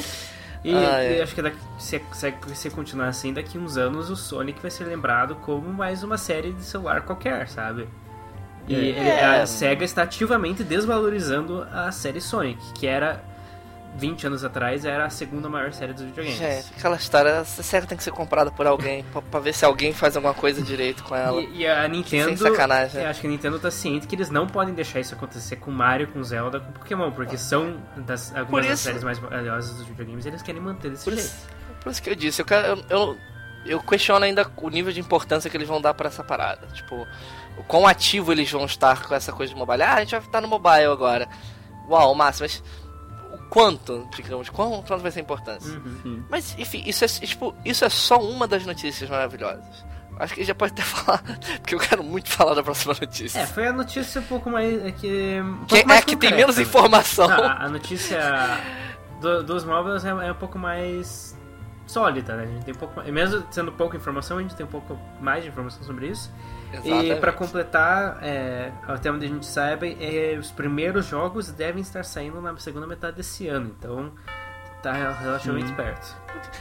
E, 0.63 0.73
Ah, 0.75 1.03
é. 1.03 1.21
acho 1.21 1.35
que 1.35 1.41
daqui, 1.41 1.57
se, 1.77 2.01
se, 2.11 2.33
se 2.55 2.69
continuar 2.71 3.09
assim, 3.09 3.31
daqui 3.31 3.57
uns 3.59 3.77
anos 3.77 4.09
o 4.09 4.15
Sonic 4.15 4.59
vai 4.59 4.71
ser 4.71 4.85
lembrado 4.85 5.35
como 5.35 5.71
mais 5.71 6.01
uma 6.03 6.17
série 6.17 6.51
de 6.51 6.63
celular 6.63 7.01
qualquer, 7.01 7.47
sabe? 7.47 7.87
E 8.67 8.91
É. 8.91 9.41
a 9.41 9.45
SEGA 9.45 9.85
está 9.85 10.01
ativamente 10.03 10.63
desvalorizando 10.63 11.65
a 11.71 11.91
série 11.91 12.19
Sonic, 12.19 12.59
que 12.73 12.87
era 12.87 13.23
20 13.97 14.28
anos 14.28 14.43
atrás 14.45 14.86
era 14.86 15.06
a 15.06 15.10
segunda 15.10 15.49
maior 15.49 15.73
série 15.73 15.91
dos 15.93 16.04
videogames. 16.04 16.38
Gente, 16.38 16.67
aquela 16.78 16.95
história, 16.95 17.30
essa 17.30 17.62
série 17.63 17.86
tem 17.86 17.97
que 17.97 18.04
ser 18.04 18.12
comprada 18.12 18.49
por 18.52 18.65
alguém, 18.65 19.04
pra, 19.12 19.21
pra 19.21 19.39
ver 19.39 19.54
se 19.54 19.65
alguém 19.65 19.93
faz 19.93 20.15
alguma 20.15 20.34
coisa 20.34 20.62
direito 20.62 21.04
com 21.04 21.15
ela. 21.15 21.41
E, 21.41 21.58
e 21.62 21.67
a 21.67 21.88
Nintendo. 21.88 22.30
Sem 22.30 22.38
sacanagem. 22.38 23.02
Eu 23.02 23.10
acho 23.10 23.19
que 23.21 23.28
a 23.28 23.30
Nintendo 23.30 23.60
tá 23.60 23.69
ciente 23.71 24.08
que 24.08 24.15
eles 24.15 24.30
não 24.30 24.47
podem 24.47 24.73
deixar 24.73 24.99
isso 24.99 25.13
acontecer 25.15 25.58
com 25.58 25.71
Mario, 25.71 26.08
com 26.08 26.23
Zelda, 26.23 26.60
com 26.60 26.71
Pokémon, 26.71 27.12
porque 27.12 27.38
são 27.38 27.78
das, 27.97 28.34
algumas 28.36 28.65
das 28.65 28.75
isso- 28.75 28.84
séries 28.84 29.04
mais 29.04 29.17
valiosas 29.19 29.75
dos 29.75 29.86
videogames 29.86 30.25
e 30.25 30.30
eles 30.30 30.41
querem 30.41 30.62
manter 30.62 30.91
desse 30.91 31.04
Por 31.04 31.13
jeito. 31.13 31.25
isso, 31.25 31.47
por 31.84 31.91
isso 31.91 32.02
que 32.02 32.10
eu 32.10 32.15
disse, 32.15 32.41
eu, 32.41 32.45
eu, 32.47 32.84
eu, 32.89 33.17
eu 33.65 33.80
questiono 33.82 34.23
ainda 34.23 34.49
o 34.58 34.69
nível 34.69 34.93
de 34.93 34.99
importância 35.02 35.49
que 35.49 35.58
eles 35.58 35.67
vão 35.67 35.82
dar 35.82 35.93
pra 35.93 36.08
essa 36.08 36.23
parada. 36.23 36.67
Tipo, 36.67 37.06
o 37.58 37.63
quão 37.63 37.86
ativo 37.86 38.32
eles 38.32 38.49
vão 38.49 38.65
estar 38.65 39.04
com 39.06 39.13
essa 39.13 39.34
coisa 39.34 39.52
de 39.54 39.60
mobile. 39.60 39.82
Ah, 39.84 39.95
a 39.95 39.99
gente 39.99 40.12
vai 40.12 40.19
estar 40.21 40.39
no 40.39 40.47
mobile 40.47 40.86
agora. 40.86 41.28
Uau, 41.89 42.13
massa, 42.15 42.43
mas 42.45 42.63
quanto, 43.49 44.07
digamos, 44.15 44.49
quanto, 44.49 44.85
quanto 44.88 45.01
vai 45.01 45.12
ser 45.12 45.19
a 45.19 45.23
importância? 45.23 45.71
Sim. 46.03 46.23
Mas, 46.29 46.55
enfim, 46.57 46.83
isso 46.85 47.03
é, 47.03 47.07
tipo, 47.07 47.55
isso 47.65 47.83
é 47.85 47.89
só 47.89 48.19
uma 48.21 48.47
das 48.47 48.65
notícias 48.65 49.09
maravilhosas. 49.09 49.88
Acho 50.19 50.33
que 50.33 50.43
já 50.43 50.53
pode 50.53 50.73
até 50.73 50.81
falar, 50.83 51.23
porque 51.62 51.75
eu 51.75 51.79
quero 51.79 52.03
muito 52.03 52.29
falar 52.29 52.53
da 52.53 52.62
próxima 52.62 52.93
notícia. 52.99 53.39
É, 53.39 53.45
foi 53.45 53.67
a 53.67 53.73
notícia 53.73 54.19
um 54.19 54.25
pouco 54.25 54.49
mais. 54.49 54.85
É 54.85 54.91
que, 54.91 55.39
um 55.41 55.65
que, 55.65 55.75
pouco 55.75 55.88
mais 55.88 56.01
é 56.01 56.03
que 56.03 56.15
tem 56.17 56.33
menos 56.35 56.59
informação. 56.59 57.27
Não, 57.27 57.43
a, 57.43 57.63
a 57.65 57.69
notícia 57.69 58.19
do- 59.21 59.43
dos 59.43 59.63
móveis 59.63 60.03
é, 60.03 60.09
é 60.09 60.31
um 60.31 60.35
pouco 60.35 60.59
mais 60.59 61.38
sólida, 61.88 62.35
né? 62.35 62.43
A 62.43 62.47
gente 62.47 62.65
tem 62.65 62.73
um 62.73 62.77
pouco 62.77 63.01
mesmo 63.12 63.43
sendo 63.49 63.71
pouca 63.71 63.95
informação, 63.97 64.38
a 64.38 64.41
gente 64.41 64.55
tem 64.55 64.65
um 64.65 64.69
pouco 64.69 64.99
mais 65.21 65.41
de 65.43 65.49
informação 65.49 65.81
sobre 65.83 66.07
isso. 66.07 66.29
E 66.84 67.15
pra 67.15 67.32
completar, 67.32 68.19
é, 68.21 68.71
até 68.88 69.12
onde 69.12 69.25
a 69.25 69.29
gente 69.29 69.45
saiba, 69.45 69.88
é, 69.88 70.38
os 70.39 70.51
primeiros 70.51 71.05
jogos 71.08 71.51
devem 71.51 71.82
estar 71.82 72.03
saindo 72.03 72.39
na 72.41 72.55
segunda 72.58 72.86
metade 72.88 73.17
desse 73.17 73.47
ano, 73.47 73.73
então 73.77 74.12
tá 74.84 74.93
relativamente 74.93 75.73
perto. 75.73 76.15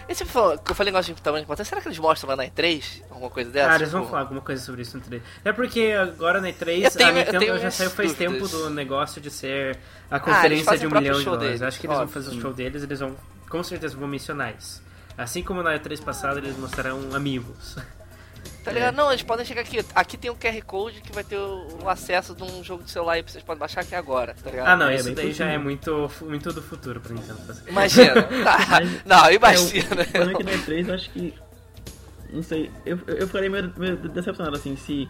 E 0.09 0.15
você 0.15 0.25
falou, 0.25 0.59
eu 0.69 0.75
falei 0.75 0.93
negócio 0.93 1.15
de 1.15 1.23
tamanho 1.23 1.43
de 1.43 1.45
importância, 1.45 1.69
será 1.69 1.81
que 1.81 1.87
eles 1.89 1.99
mostram 1.99 2.31
lá 2.31 2.37
na 2.37 2.45
E3? 2.47 3.03
Alguma 3.11 3.31
coisa 3.31 3.49
dessa? 3.51 3.71
Ah, 3.73 3.77
eles 3.77 3.93
vão 3.93 4.01
Tipo, 4.01 4.11
falar 4.11 4.23
alguma 4.23 4.41
coisa 4.41 4.61
sobre 4.65 4.83
isso 4.83 4.97
no 4.97 5.03
3. 5.05 5.23
É 5.45 5.53
porque 5.53 5.93
agora 5.93 6.41
na 6.41 6.49
E3 6.49 6.83
Eu 6.85 6.91
tenho- 6.91 7.09
a 7.09 7.13
eu 7.13 7.15
Nintendo 7.19 7.39
tenho 7.39 7.59
já 7.61 7.71
saiu 7.71 7.91
faz 7.91 8.13
tempo 8.15 8.39
dúvidas. 8.39 8.51
do 8.63 8.71
negócio 8.71 9.21
de 9.21 9.31
ser 9.31 9.79
a 10.11 10.17
eles 10.17 10.25
conferência 10.25 10.65
fazem 10.65 10.89
de 10.89 10.95
um 10.95 10.99
milhão 10.99 11.19
de 11.19 11.25
dólares. 11.25 11.63
Acho 11.63 11.79
que 11.79 11.87
eles 11.87 11.97
vão 11.97 12.09
fazer 12.09 12.31
o 12.37 12.41
show 12.41 12.53
deles, 12.53 12.83
eles 12.83 12.99
vão 12.99 13.15
com 13.49 13.63
certeza 13.63 13.97
vão 13.97 14.09
mencionar 14.09 14.53
isso. 14.59 14.83
Assim 15.17 15.43
como 15.43 15.63
na 15.63 15.75
E3 15.79 16.01
passada 16.03 16.39
eles 16.39 16.57
mostrarão 16.57 17.15
amigos. 17.15 17.77
Tá 18.65 18.73
ligado? 18.73 18.95
Não, 18.95 19.11
eles 19.11 19.23
podem 19.23 19.47
chegar 19.47 19.63
aqui. 19.63 19.85
Aqui 19.95 20.17
tem 20.19 20.31
um 20.31 20.35
QR 20.35 20.61
Code 20.67 21.01
que 21.01 21.13
vai 21.13 21.25
ter 21.25 21.37
o, 21.37 21.67
o 21.85 21.89
acesso 21.89 22.35
de 22.35 22.43
um 22.43 22.63
jogo 22.63 22.83
de 22.83 22.91
celular 22.91 23.19
e 23.19 23.23
vocês 23.23 23.43
podem 23.43 23.59
baixar 23.61 23.81
aqui 23.81 23.95
agora, 23.95 24.35
tá 24.43 24.51
ligado? 24.51 24.69
Ah, 24.69 24.77
não, 24.77 24.89
é 24.89 24.97
isso 24.97 25.13
daí 25.13 25.33
já 25.33 25.47
é 25.47 25.57
muito, 25.59 26.11
muito 26.23 26.53
do 26.53 26.61
futuro 26.63 27.01
pra 27.01 27.15
Nintendo 27.15 27.39
fazer. 27.47 27.63
Imagina. 27.69 28.23
Tá. 28.45 28.59
Mas- 28.69 29.05
Não, 29.07 29.31
imagina. 29.33 30.03
É, 30.03 30.05
o 30.05 30.11
problema 30.11 30.33
é 30.33 30.35
que 30.35 30.45
na 30.45 30.53
E3 30.53 30.89
eu 30.89 30.95
acho 30.95 31.11
que. 31.11 31.35
Não 32.31 32.43
sei, 32.43 32.71
eu, 32.85 32.99
eu 33.07 33.27
ficaria 33.27 33.49
meio, 33.49 33.73
meio 33.79 33.97
decepcionado 33.97 34.55
assim 34.55 34.77
se 34.77 35.09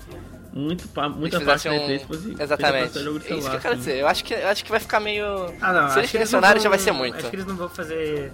muito, 0.52 0.86
pa- 0.88 1.08
muita 1.08 1.40
parte 1.40 1.64
da 1.68 1.74
um- 1.74 1.88
E3 1.88 2.06
fosse 2.06 2.36
Exatamente. 2.40 2.98
jogo 3.00 3.18
de 3.18 3.26
É 3.26 3.34
isso 3.36 3.42
celular. 3.42 3.50
que 3.50 3.56
eu 3.56 3.60
quero 3.60 3.74
assim. 3.74 3.78
dizer. 3.84 3.98
Eu 3.98 4.06
acho 4.08 4.24
que, 4.24 4.34
eu 4.34 4.48
acho 4.48 4.64
que 4.64 4.70
vai 4.70 4.78
ficar 4.80 5.00
meio. 5.00 5.24
Ah, 5.60 5.72
não, 5.72 5.90
Se 5.90 5.98
eles 5.98 6.12
mencionarem, 6.12 6.56
vão- 6.58 6.62
já 6.62 6.68
vai 6.68 6.78
ser 6.78 6.92
muito. 6.92 7.16
Acho 7.16 7.28
que 7.30 7.34
eles 7.34 7.46
não 7.46 7.56
vão 7.56 7.68
fazer 7.68 8.30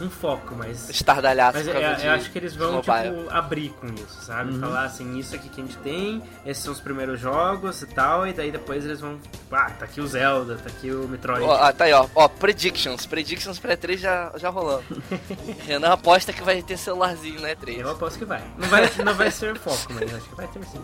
um 0.00 0.10
foco, 0.10 0.54
mas. 0.56 0.88
Estardalhaço 0.88 1.58
Mas 1.58 1.68
por 1.68 1.76
eu, 1.76 1.94
de 1.94 2.06
eu 2.06 2.12
acho 2.12 2.30
que 2.30 2.38
eles 2.38 2.54
vão, 2.54 2.80
tipo, 2.80 2.92
abrir 3.30 3.70
com 3.80 3.86
isso, 3.88 4.22
sabe? 4.22 4.52
Uhum. 4.52 4.60
Falar 4.60 4.84
assim, 4.84 5.18
isso 5.18 5.34
aqui 5.34 5.48
que 5.48 5.60
a 5.60 5.64
gente 5.64 5.76
tem, 5.78 6.22
esses 6.44 6.62
são 6.62 6.72
os 6.72 6.80
primeiros 6.80 7.20
jogos 7.20 7.82
e 7.82 7.86
tal, 7.86 8.26
e 8.26 8.32
daí 8.32 8.50
depois 8.50 8.84
eles 8.84 9.00
vão. 9.00 9.18
Ah, 9.50 9.70
tá 9.70 9.84
aqui 9.84 10.00
o 10.00 10.06
Zelda, 10.06 10.56
tá 10.56 10.68
aqui 10.68 10.90
o 10.90 11.08
Metroid. 11.08 11.42
Ó, 11.42 11.54
ah, 11.54 11.72
tá 11.72 11.84
aí, 11.84 11.92
ó. 11.92 12.06
Ó, 12.14 12.28
Predictions. 12.28 13.06
Predictions 13.06 13.58
pra 13.58 13.76
E3 13.76 13.96
já, 13.98 14.32
já 14.36 14.48
rolando. 14.48 14.84
Renan 15.66 15.92
aposta 15.92 16.32
que 16.32 16.42
vai 16.42 16.62
ter 16.62 16.76
celularzinho 16.76 17.40
na 17.40 17.48
E3. 17.50 17.80
Eu 17.80 17.90
aposto 17.90 18.18
que 18.18 18.24
vai. 18.24 18.42
Não 18.56 18.68
vai, 18.68 18.90
não 19.04 19.14
vai 19.14 19.30
ser 19.30 19.58
foco, 19.58 19.92
mas 19.92 20.14
acho 20.14 20.28
que 20.28 20.34
vai 20.34 20.46
ter 20.48 20.64
sim. 20.64 20.80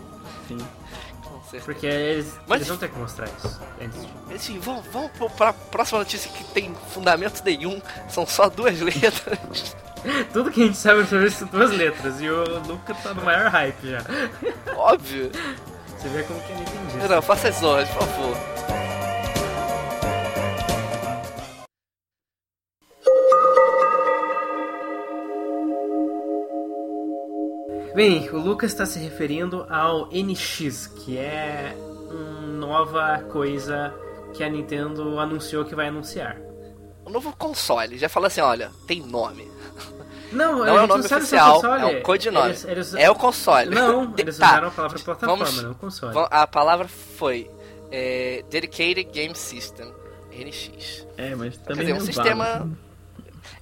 Sim. 0.47 0.57
Certeza. 1.49 1.65
Porque 1.65 1.85
eles, 1.87 2.33
Mas- 2.47 2.57
eles 2.57 2.67
vão 2.67 2.77
ter 2.77 2.89
que 2.89 2.97
mostrar 2.99 3.27
isso 3.37 3.61
antes 3.81 4.01
de. 4.01 4.33
Assim, 4.35 4.59
vamos, 4.59 4.85
vamos 4.91 5.11
pra 5.37 5.53
próxima 5.53 5.99
notícia 5.99 6.29
que 6.31 6.43
tem 6.45 6.75
fundamento 6.93 7.41
nenhum. 7.45 7.81
São 8.09 8.25
só 8.27 8.49
duas 8.49 8.79
letras. 8.81 9.75
Tudo 10.33 10.51
que 10.51 10.61
a 10.61 10.65
gente 10.65 10.77
sabe 10.77 11.05
sobre 11.07 11.27
isso 11.27 11.39
são 11.39 11.47
duas 11.47 11.71
letras, 11.71 12.21
e 12.21 12.29
o 12.29 12.43
Luca 12.67 12.93
tá 12.93 13.13
no 13.13 13.23
maior 13.23 13.49
hype 13.49 13.89
já. 13.89 14.01
Óbvio. 14.75 15.31
Você 15.97 16.07
vê 16.09 16.23
como 16.23 16.39
que 16.41 16.51
ele 16.51 16.61
entende. 16.61 16.97
Renan, 17.01 17.21
faça 17.21 17.47
as 17.47 17.63
honras, 17.63 17.89
por 17.89 18.03
favor. 18.07 18.37
Bem, 27.97 28.29
o 28.29 28.37
Lucas 28.37 28.71
está 28.73 28.85
se 28.85 28.99
referindo 28.99 29.65
ao 29.71 30.07
NX, 30.11 30.85
que 30.85 31.17
é 31.17 31.75
uma 32.11 32.41
nova 32.47 33.23
coisa 33.31 33.91
que 34.35 34.43
a 34.43 34.49
Nintendo 34.49 35.17
anunciou 35.19 35.65
que 35.65 35.73
vai 35.73 35.87
anunciar. 35.87 36.37
O 37.03 37.09
novo 37.09 37.35
console. 37.35 37.97
Já 37.97 38.07
falou 38.07 38.27
assim, 38.27 38.39
olha, 38.39 38.69
tem 38.85 39.01
nome. 39.01 39.49
Não, 40.31 40.59
Não 40.59 40.67
é 40.67 40.83
o 40.83 40.85
nome 40.85 41.07
se 41.07 41.15
oficial, 41.15 41.55
console. 41.55 41.81
é 41.81 41.85
um 41.87 42.01
codinome. 42.03 42.49
Eles- 42.49 42.65
eles- 42.65 42.93
É 42.93 43.09
o 43.09 43.15
console. 43.15 43.73
Não, 43.73 44.13
eles 44.15 44.37
tá. 44.37 44.45
usaram 44.45 44.67
a 44.67 44.71
palavra 44.71 44.99
plataforma, 44.99 45.45
Vamos- 45.45 45.63
não 45.63 45.73
console. 45.73 46.13
A 46.29 46.45
palavra 46.45 46.87
foi 46.87 47.49
é, 47.91 48.43
Dedicated 48.47 49.05
Game 49.11 49.33
System. 49.33 49.91
NX. 50.31 51.07
É, 51.17 51.33
mas 51.33 51.57
Quer 51.57 51.63
também 51.63 51.87
dizer, 51.87 51.97
um 51.99 52.05
sistema. 52.05 52.69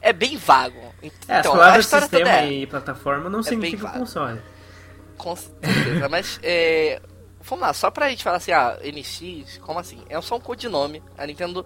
É 0.02 0.14
bem 0.14 0.38
vago. 0.38 0.78
É, 1.02 1.08
as 1.08 1.40
Então, 1.40 1.54
a 1.54 1.58
palavras 1.58 1.90
toda 1.90 2.02
sistema 2.02 2.30
é. 2.30 2.52
e 2.52 2.68
plataforma 2.68 3.30
não 3.30 3.42
bem 3.42 3.50
significam 3.50 3.92
console. 3.92 4.42
Com 5.18 5.36
certeza, 5.36 6.10
mas 6.10 6.40
é. 6.44 7.02
Vamos 7.42 7.62
lá, 7.62 7.74
só 7.74 7.92
pra 7.92 8.10
gente 8.10 8.24
falar 8.24 8.38
assim, 8.38 8.52
ah, 8.52 8.80
NX, 8.84 9.60
como 9.60 9.78
assim? 9.78 10.04
É 10.10 10.20
só 10.20 10.36
um 10.36 10.42
codinome. 10.42 11.04
A 11.18 11.28
Nintendo. 11.28 11.66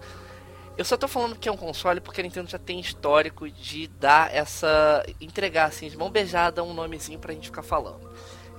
Eu 0.76 0.84
só 0.84 0.96
tô 0.96 1.08
falando 1.08 1.36
que 1.36 1.48
é 1.48 1.52
um 1.52 1.56
console 1.56 2.00
porque 2.00 2.20
a 2.20 2.24
Nintendo 2.24 2.48
já 2.48 2.58
tem 2.58 2.78
histórico 2.80 3.50
de 3.50 3.88
dar 3.88 4.34
essa. 4.34 5.04
entregar 5.20 5.66
assim, 5.66 5.88
de 5.88 5.96
mão 5.96 6.10
beijada 6.10 6.62
um 6.62 6.74
nomezinho 6.74 7.18
pra 7.18 7.32
gente 7.32 7.46
ficar 7.46 7.62
falando. 7.62 8.10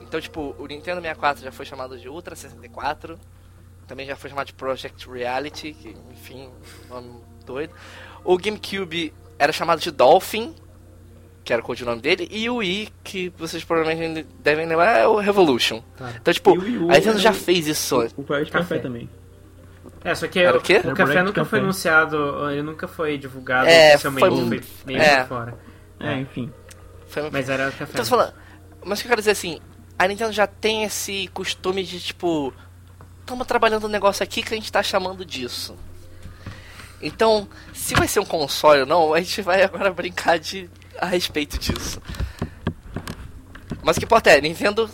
Então, 0.01 0.19
tipo, 0.19 0.55
o 0.59 0.65
Nintendo 0.65 0.99
64 0.99 1.43
já 1.43 1.51
foi 1.51 1.65
chamado 1.65 1.97
de 1.97 2.09
Ultra 2.09 2.35
64. 2.35 3.19
Também 3.87 4.05
já 4.05 4.15
foi 4.15 4.29
chamado 4.29 4.47
de 4.47 4.53
Project 4.53 5.09
Reality, 5.09 5.73
que, 5.73 5.95
enfim, 6.11 6.49
nome 6.89 7.21
doido. 7.45 7.73
O 8.23 8.37
GameCube 8.37 9.13
era 9.41 9.51
chamado 9.51 9.79
de 9.79 9.89
Dolphin, 9.91 10.53
que 11.43 11.51
era 11.51 11.61
o 11.61 11.65
codinome 11.65 11.99
dele, 12.01 12.27
e 12.29 12.47
o 12.49 12.57
Wii, 12.57 12.89
que 13.03 13.29
vocês 13.37 13.63
provavelmente 13.63 14.25
devem 14.39 14.67
lembrar, 14.67 14.99
é 14.99 15.07
o 15.07 15.17
Revolution. 15.17 15.81
Tá. 15.97 16.13
Então, 16.21 16.31
tipo, 16.33 16.51
o 16.51 16.91
a 16.91 16.93
Nintendo 16.95 17.17
já 17.19 17.31
o- 17.31 17.33
fez 17.33 17.65
isso. 17.67 17.97
O 18.15 18.23
Project 18.23 18.51
Café. 18.51 18.75
Café 18.75 18.79
também. 18.79 19.09
É, 20.03 20.13
só 20.15 20.27
que 20.27 20.39
Era 20.39 20.57
o, 20.57 20.59
o 20.59 20.63
quê? 20.63 20.75
o 20.75 20.77
Era 20.79 20.93
o 20.93 20.95
café 20.95 21.23
nunca 21.23 21.43
foi 21.45 21.57
Café. 21.59 21.63
anunciado, 21.63 22.49
ele 22.51 22.61
nunca 22.61 22.87
foi 22.87 23.17
divulgado 23.17 23.67
É, 23.67 23.93
oficialmente, 23.95 24.27
foi- 24.27 24.59
foi, 24.61 24.61
meio 24.85 25.01
é. 25.01 25.25
fora. 25.25 25.57
É, 25.99 26.13
enfim. 26.19 26.51
Foi- 27.07 27.29
Mas 27.31 27.49
era 27.49 27.69
o 27.69 27.71
café. 27.71 27.85
Então, 27.91 28.03
tô 28.03 28.09
falando, 28.09 28.33
mas 28.85 28.99
o 28.99 29.01
que 29.01 29.07
eu 29.07 29.09
quero 29.09 29.21
dizer 29.21 29.31
assim, 29.31 29.59
a 29.99 30.07
Nintendo 30.07 30.31
já 30.31 30.45
tem 30.47 30.83
esse 30.83 31.27
costume 31.33 31.83
de, 31.83 31.99
tipo, 31.99 32.53
estamos 33.19 33.45
trabalhando 33.47 33.85
um 33.85 33.89
negócio 33.89 34.23
aqui 34.23 34.41
que 34.43 34.53
a 34.53 34.57
gente 34.57 34.71
tá 34.71 34.81
chamando 34.83 35.25
disso. 35.25 35.75
Então, 37.01 37.47
se 37.73 37.93
vai 37.95 38.07
ser 38.07 38.19
um 38.19 38.25
console 38.25 38.81
ou 38.81 38.85
não, 38.85 39.13
a 39.13 39.19
gente 39.19 39.41
vai 39.41 39.63
agora 39.63 39.91
brincar 39.91 40.37
de 40.37 40.69
a 40.99 41.05
respeito 41.05 41.57
disso. 41.57 42.01
Mas 43.83 43.97
o 43.97 43.99
que 43.99 44.05
importa 44.05 44.29
é, 44.29 44.39
Nintendo. 44.41 44.89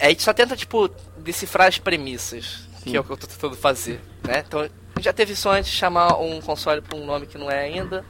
A 0.00 0.08
gente 0.08 0.22
só 0.22 0.32
tenta, 0.32 0.56
tipo, 0.56 0.90
decifrar 1.18 1.68
as 1.68 1.78
premissas, 1.78 2.68
que 2.82 2.96
é 2.96 3.00
o 3.00 3.04
que 3.04 3.10
eu 3.10 3.16
tô 3.16 3.26
tentando 3.26 3.56
fazer, 3.56 4.00
né? 4.24 4.44
Então, 4.46 4.60
a 4.60 4.64
gente 4.64 5.04
já 5.04 5.12
teve 5.12 5.32
isso 5.32 5.48
antes, 5.48 5.70
chamar 5.70 6.18
um 6.18 6.40
console 6.40 6.82
por 6.82 6.98
um 6.98 7.06
nome 7.06 7.26
que 7.26 7.38
não 7.38 7.50
é 7.50 7.60
ainda, 7.60 8.04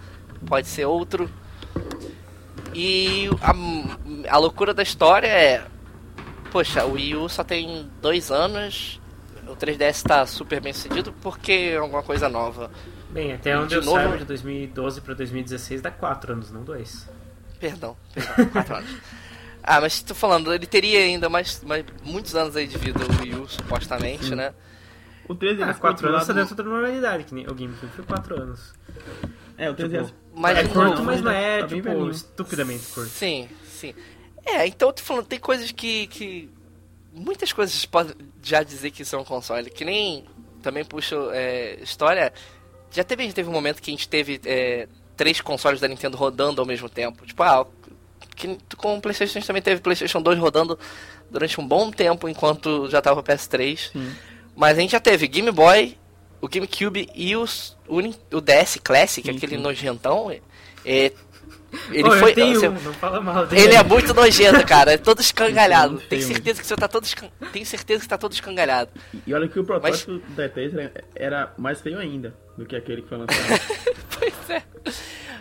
pode 0.46 0.66
ser 0.68 0.86
outro. 0.86 1.30
E 2.74 3.28
a, 3.42 4.34
a 4.34 4.38
loucura 4.38 4.72
da 4.72 4.82
história 4.82 5.26
é. 5.26 5.64
Poxa, 6.50 6.84
o 6.84 6.92
Wii 6.92 7.16
U 7.16 7.28
só 7.28 7.44
tem 7.44 7.90
dois 8.00 8.30
anos, 8.30 9.00
o 9.46 9.56
3DS 9.56 10.02
tá 10.02 10.26
super 10.26 10.60
bem 10.60 10.72
sucedido 10.72 11.12
porque 11.22 11.70
é 11.72 11.76
alguma 11.76 12.02
coisa 12.02 12.28
nova. 12.28 12.70
Bem, 13.12 13.32
até 13.32 13.56
onde 13.58 13.68
de 13.68 13.74
eu 13.76 13.82
novo- 13.82 13.96
saiba, 13.98 14.18
de 14.18 14.24
2012 14.24 15.00
pra 15.02 15.14
2016 15.14 15.80
dá 15.82 15.90
4 15.90 16.32
anos, 16.32 16.50
não 16.50 16.62
2. 16.64 17.08
Perdão, 17.60 17.96
perdão, 18.14 18.48
quatro 18.50 18.76
anos. 18.76 18.90
Ah, 19.62 19.80
mas 19.80 20.02
tô 20.02 20.14
falando, 20.14 20.52
ele 20.52 20.66
teria 20.66 20.98
ainda 21.00 21.28
mais, 21.28 21.62
mais 21.62 21.84
muitos 22.02 22.34
anos 22.34 22.56
aí 22.56 22.66
de 22.66 22.76
vida 22.78 22.98
o 23.04 23.22
Wii 23.22 23.34
U, 23.36 23.48
supostamente, 23.48 24.34
né? 24.34 24.52
O 25.28 25.34
3DS 25.34 25.62
Ah, 25.62 25.66
por 25.74 25.80
4 25.80 25.86
outro 25.88 26.08
anos 26.08 26.26
tá 26.26 26.32
dentro 26.32 26.54
da 26.56 26.62
normalidade, 26.64 27.24
que 27.24 27.34
nem 27.34 27.44
o 27.46 27.54
GameCube 27.54 27.92
foi 27.94 28.04
4 28.04 28.40
anos. 28.42 28.72
É, 29.56 29.70
o 29.70 29.74
3DS. 29.74 30.06
Tipo, 30.06 30.18
Mas 30.34 30.58
é 30.58 30.62
não- 30.64 30.70
curto, 30.72 31.02
mas 31.04 31.16
não, 31.22 31.30
não 31.30 31.38
é, 31.38 31.60
tá 31.60 31.66
tipo, 31.68 31.82
velhinho. 31.82 32.10
estupidamente 32.10 32.86
curto. 32.86 33.10
Sim, 33.10 33.48
sim. 33.68 33.94
É, 34.44 34.66
então 34.66 34.88
eu 34.88 34.92
tô 34.92 35.02
falando, 35.02 35.26
tem 35.26 35.38
coisas 35.38 35.70
que. 35.70 36.08
que 36.08 36.50
muitas 37.12 37.52
coisas 37.52 37.84
podem 37.86 38.16
já 38.42 38.62
dizer 38.64 38.90
que 38.90 39.02
isso 39.02 39.14
é 39.14 39.18
um 39.18 39.24
console. 39.24 39.70
Que 39.70 39.84
nem 39.84 40.24
também 40.60 40.84
puxa 40.84 41.14
é, 41.32 41.78
história. 41.80 42.32
Já 42.92 43.02
teve, 43.02 43.26
já 43.26 43.32
teve 43.32 43.48
um 43.48 43.52
momento 43.52 43.80
que 43.80 43.90
a 43.90 43.94
gente 43.94 44.08
teve 44.08 44.40
é, 44.44 44.86
três 45.16 45.40
consoles 45.40 45.80
da 45.80 45.88
Nintendo 45.88 46.16
rodando 46.16 46.60
ao 46.60 46.66
mesmo 46.66 46.88
tempo. 46.88 47.24
Tipo, 47.24 47.42
ah, 47.42 47.66
que, 48.36 48.58
com 48.76 48.96
o 48.96 49.00
PlayStation 49.00 49.38
a 49.38 49.40
gente 49.40 49.46
também 49.46 49.62
teve 49.62 49.80
PlayStation 49.80 50.20
2 50.20 50.38
rodando 50.38 50.78
durante 51.30 51.60
um 51.60 51.66
bom 51.66 51.90
tempo 51.90 52.28
enquanto 52.28 52.88
já 52.90 53.00
tava 53.00 53.20
o 53.20 53.22
PS3. 53.22 53.90
Sim. 53.92 54.12
Mas 54.54 54.76
a 54.76 54.80
gente 54.80 54.92
já 54.92 55.00
teve 55.00 55.26
Game 55.26 55.50
Boy, 55.50 55.96
o 56.40 56.48
GameCube 56.48 57.08
e 57.14 57.34
os, 57.34 57.76
o, 57.88 57.98
o 58.36 58.40
DS 58.40 58.78
Classic, 58.82 59.26
Sim, 59.26 59.36
aquele 59.36 59.56
sim. 59.56 59.62
nojentão. 59.62 60.30
É, 60.30 60.40
ele 61.90 62.08
Ô, 62.08 62.12
eu 62.14 62.18
foi. 62.18 62.34
tenho 62.34 62.60
você- 62.60 62.68
um, 62.68 62.72
não 62.72 62.92
fala 62.92 63.20
mal 63.20 63.46
dele. 63.46 63.62
ele 63.62 63.74
é 63.74 63.82
muito 63.82 64.12
nojento, 64.12 64.66
cara. 64.66 64.92
É 64.92 64.98
todo 64.98 65.20
escangalhado. 65.20 65.98
Tem 66.00 66.20
certeza 66.20 66.60
que 66.60 66.66
você 66.66 66.76
tá 66.76 66.88
todo 66.88 67.04
escan... 67.04 67.28
Tem 67.52 67.64
certeza 67.64 68.02
que 68.02 68.08
tá 68.08 68.18
todo 68.18 68.32
escangalhado. 68.32 68.90
E 69.26 69.32
olha 69.32 69.48
que 69.48 69.58
o 69.58 69.64
protótipo 69.64 70.20
da 70.36 70.46
E3 70.48 70.74
era, 70.78 71.04
era 71.14 71.54
mais 71.56 71.80
feio 71.80 71.98
ainda 71.98 72.34
do 72.56 72.66
que 72.66 72.76
aquele 72.76 73.02
que 73.02 73.08
foi 73.08 73.18
lançado. 73.18 73.60
Pois 74.18 74.50
é. 74.50 74.62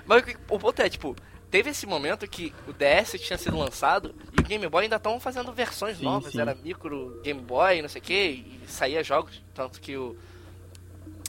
Mas 0.06 0.24
o 0.50 0.60
ponto 0.60 0.82
é, 0.82 0.90
tipo, 0.90 1.16
teve 1.50 1.70
esse 1.70 1.86
momento 1.86 2.28
que 2.28 2.54
o 2.68 2.74
DS 2.74 3.20
tinha 3.20 3.38
sido 3.38 3.58
lançado 3.58 4.16
e 4.38 4.42
o 4.42 4.44
Game 4.44 4.68
Boy 4.68 4.84
ainda 4.84 4.96
estavam 4.96 5.20
fazendo 5.20 5.52
versões 5.54 5.98
Sim, 5.98 6.06
novas. 6.06 6.32
sim. 6.32 6.42
Era 6.42 6.56
micro 6.56 7.20
Game 7.24 7.42
Boy, 7.42 7.82
não 7.82 7.90
sei 7.90 8.02
o 8.02 8.04
que, 8.04 8.14
e 8.14 8.62
saía 8.68 9.04
jogos. 9.04 9.42
Tanto 9.54 9.80
que 9.80 9.96
o, 9.98 10.18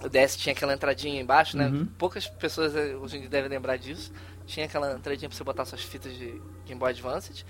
o 0.02 0.08
DS 0.08 0.36
tinha 0.36 0.52
aquela 0.52 0.72
entradinha 0.74 1.20
embaixo, 1.20 1.56
né? 1.56 1.66
Uhum. 1.66 1.86
Poucas 1.98 2.26
pessoas 2.26 2.74
eh, 2.74 2.94
hoje 2.96 3.16
em 3.16 3.20
dia 3.20 3.28
devem 3.28 3.50
lembrar 3.50 3.76
disso. 3.76 4.12
Tinha 4.46 4.66
aquela 4.66 4.92
entradinha 4.94 5.28
pra 5.28 5.36
você 5.36 5.44
botar 5.44 5.64
suas 5.64 5.82
fitas 5.82 6.12
de 6.16 6.40
Game 6.66 6.78
Boy 6.78 6.90
Advance. 6.90 7.44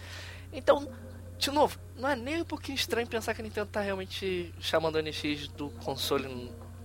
Então, 0.52 0.90
de 1.38 1.50
novo, 1.50 1.78
não 1.96 2.08
é 2.08 2.14
nem 2.16 2.42
um 2.42 2.44
pouquinho 2.44 2.76
estranho 2.76 3.06
pensar 3.06 3.34
que 3.34 3.40
a 3.40 3.44
Nintendo 3.44 3.66
tá 3.66 3.80
realmente 3.80 4.52
chamando 4.60 4.96
o 4.96 5.02
NX 5.02 5.48
do 5.48 5.70
console 5.70 6.28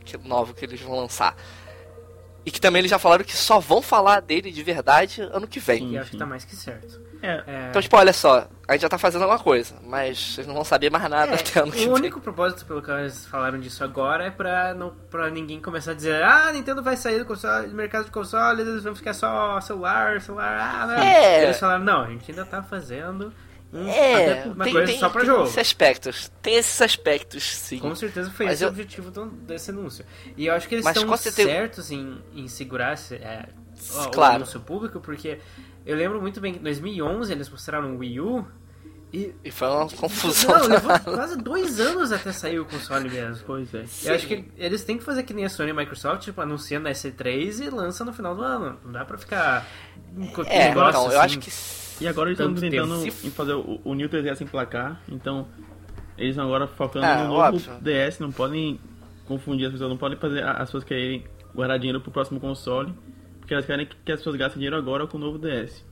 que- 0.08 0.28
novo 0.28 0.54
que 0.54 0.66
eles 0.66 0.80
vão 0.82 0.96
lançar. 1.00 1.36
E 2.46 2.52
que 2.52 2.62
também 2.62 2.80
eles 2.80 2.92
já 2.92 2.98
falaram 2.98 3.26
que 3.26 3.36
só 3.36 3.60
vão 3.60 3.82
falar 3.82 4.22
dele 4.22 4.52
de 4.52 4.64
verdade 4.64 5.22
ano 5.22 5.46
que 5.48 5.60
vem. 5.60 5.92
E 5.92 5.98
acho 5.98 6.12
que 6.12 6.18
tá 6.18 6.26
mais 6.26 6.46
que 6.46 6.56
certo. 6.56 7.06
É, 7.22 7.44
É, 7.48 7.68
Então, 7.72 7.82
tipo, 7.82 7.98
olha 7.98 8.14
só, 8.14 8.48
a 8.68 8.74
gente 8.74 8.84
já 8.84 8.90
tá 8.90 8.98
fazendo 8.98 9.24
alguma 9.24 9.40
coisa, 9.40 9.76
mas 9.84 10.36
vocês 10.36 10.46
não 10.48 10.54
vão 10.54 10.64
saber 10.64 10.90
mais 10.92 11.10
nada 11.10 11.34
até 11.34 11.60
ano 11.60 11.72
que 11.72 11.80
É, 11.80 11.82
o 11.82 11.86
vem. 11.86 11.94
único 11.96 12.22
propósito 12.22 12.64
pelo 12.66 12.82
qual 12.82 13.00
eles 13.00 13.26
falaram 13.26 13.60
disso 13.60 13.84
agora 13.84 14.26
é 14.26 14.30
pra, 14.32 14.74
não, 14.76 14.92
pra 15.10 15.30
ninguém 15.32 15.60
começar 15.60 15.92
a 15.92 15.94
dizer 15.96 16.22
ah, 16.24 16.46
a 16.50 16.54
Nintendo 16.54 16.82
vai 16.84 16.96
sair 16.96 17.18
do, 17.20 17.26
console, 17.26 17.68
do 17.68 17.76
mercado 17.76 18.06
de 18.06 18.12
consoles, 18.12 18.66
eles 18.68 18.84
vão 18.84 18.96
ficar 18.96 19.14
só 19.16 19.60
celular, 19.62 20.22
celular, 20.22 20.58
ah, 20.62 20.86
não. 20.88 20.94
É. 21.04 21.44
Eles 21.46 21.60
falaram, 21.60 21.84
não, 21.84 22.04
a 22.04 22.08
gente 22.10 22.30
ainda 22.32 22.46
tá 22.46 22.62
fazendo 22.62 23.34
um, 23.74 23.88
É, 23.90 24.40
até 24.40 24.50
uma 24.50 24.64
tem, 24.64 24.74
coisa 24.74 24.88
tem, 24.92 25.00
só 25.00 25.10
pra 25.10 25.22
tem 25.22 25.30
jogo. 25.30 25.44
esses 25.44 25.58
aspectos. 25.58 26.32
Tem 26.42 26.56
esses 26.56 26.82
aspectos, 26.82 27.44
sim. 27.44 27.80
Com 27.80 27.94
certeza 27.96 28.30
foi 28.32 28.46
Mas 28.46 28.56
esse 28.56 28.64
eu- 28.64 28.70
o 28.70 28.72
objetivo 28.72 29.12
do- 29.12 29.26
desse 29.26 29.72
anúncio. 29.72 30.06
E 30.38 30.46
eu 30.48 30.54
acho 30.54 30.68
que 30.68 30.76
eles 30.76 30.86
Mas 30.86 30.96
estão 30.98 31.18
certos 31.18 31.92
em, 31.92 32.18
em 32.34 32.48
segurar 32.48 32.94
esse, 32.94 33.16
é, 33.16 33.48
ó, 33.96 34.06
o 34.06 34.10
Claro. 34.12 34.36
anúncio 34.38 34.60
público, 34.62 35.00
porque 35.02 35.40
eu 35.86 35.96
lembro 35.98 36.22
muito 36.22 36.40
bem 36.40 36.54
que 36.54 36.60
em 36.60 36.64
2011 36.64 37.32
eles 37.32 37.50
mostraram 37.50 37.96
o 37.96 38.00
Wii 38.00 38.20
U 38.22 38.48
E, 39.14 39.34
E 39.42 39.50
foi 39.52 39.70
uma 39.70 39.88
confusão. 39.90 40.58
não, 40.60 40.68
levou 40.68 41.00
quase 41.00 41.38
dois 41.38 41.80
anos 41.80 42.12
até 42.12 42.30
sair 42.34 42.60
o 42.60 42.66
console 42.66 43.10
mesmo. 43.10 43.42
Pois 43.48 43.74
é. 43.74 43.86
Eu 44.04 44.14
acho 44.16 44.28
que 44.28 44.44
eles 44.58 44.84
têm 44.84 44.98
que 44.98 45.04
fazer 45.06 45.24
que 45.24 45.34
nem 45.34 45.46
a 45.46 45.50
Sony 45.50 45.70
e 45.70 45.72
a 45.72 45.74
Microsoft, 45.74 46.24
tipo, 46.24 46.42
anuncia 46.42 46.78
na 46.78 46.90
S3 46.92 47.62
e 47.62 47.70
lança 47.70 48.04
no 48.04 48.12
final 48.12 48.36
do 48.36 48.42
ano. 48.44 48.78
Não 48.84 48.92
dá 48.92 49.06
pra 49.06 49.18
ficar 49.18 49.66
É, 50.48 50.68
negócio 50.68 50.90
então, 50.90 51.04
eu 51.12 51.22
assim. 51.22 51.38
acho 51.38 51.40
que. 51.40 51.52
E 52.00 52.08
agora 52.08 52.30
eles 52.30 52.40
estão 52.40 52.54
tentando 52.54 53.02
tempo. 53.02 53.18
em 53.28 53.32
fazer 53.32 53.54
o, 53.54 53.82
o 53.84 53.94
New 53.94 54.08
3DS 54.10 54.42
emplacar, 54.42 55.02
então 55.10 55.48
eles 56.18 56.32
estão 56.32 56.46
agora 56.46 56.68
focando 56.68 57.06
Ah, 57.06 57.24
no 57.24 57.30
novo 57.30 57.40
óbvio. 57.40 57.72
DS, 57.82 58.20
não 58.20 58.32
podem 58.32 58.80
confundir 59.26 59.66
as 59.68 59.72
pessoas, 59.72 59.90
não 59.90 59.98
podem 59.98 60.18
fazer 60.18 60.44
as 60.44 60.60
pessoas 60.70 60.84
quererem 60.84 61.24
guardar 61.54 61.80
dinheiro 61.80 62.00
pro 62.00 62.12
próximo 62.12 62.40
console, 62.40 62.94
porque 63.40 63.54
elas 63.54 63.66
querem 63.66 63.86
que, 63.88 64.12
as 64.12 64.20
pessoas 64.20 64.36
gastem 64.36 64.60
dinheiro 64.60 64.76
agora 64.76 65.08
com 65.08 65.18
o 65.18 65.20
novo 65.20 65.38
DS. 65.40 65.84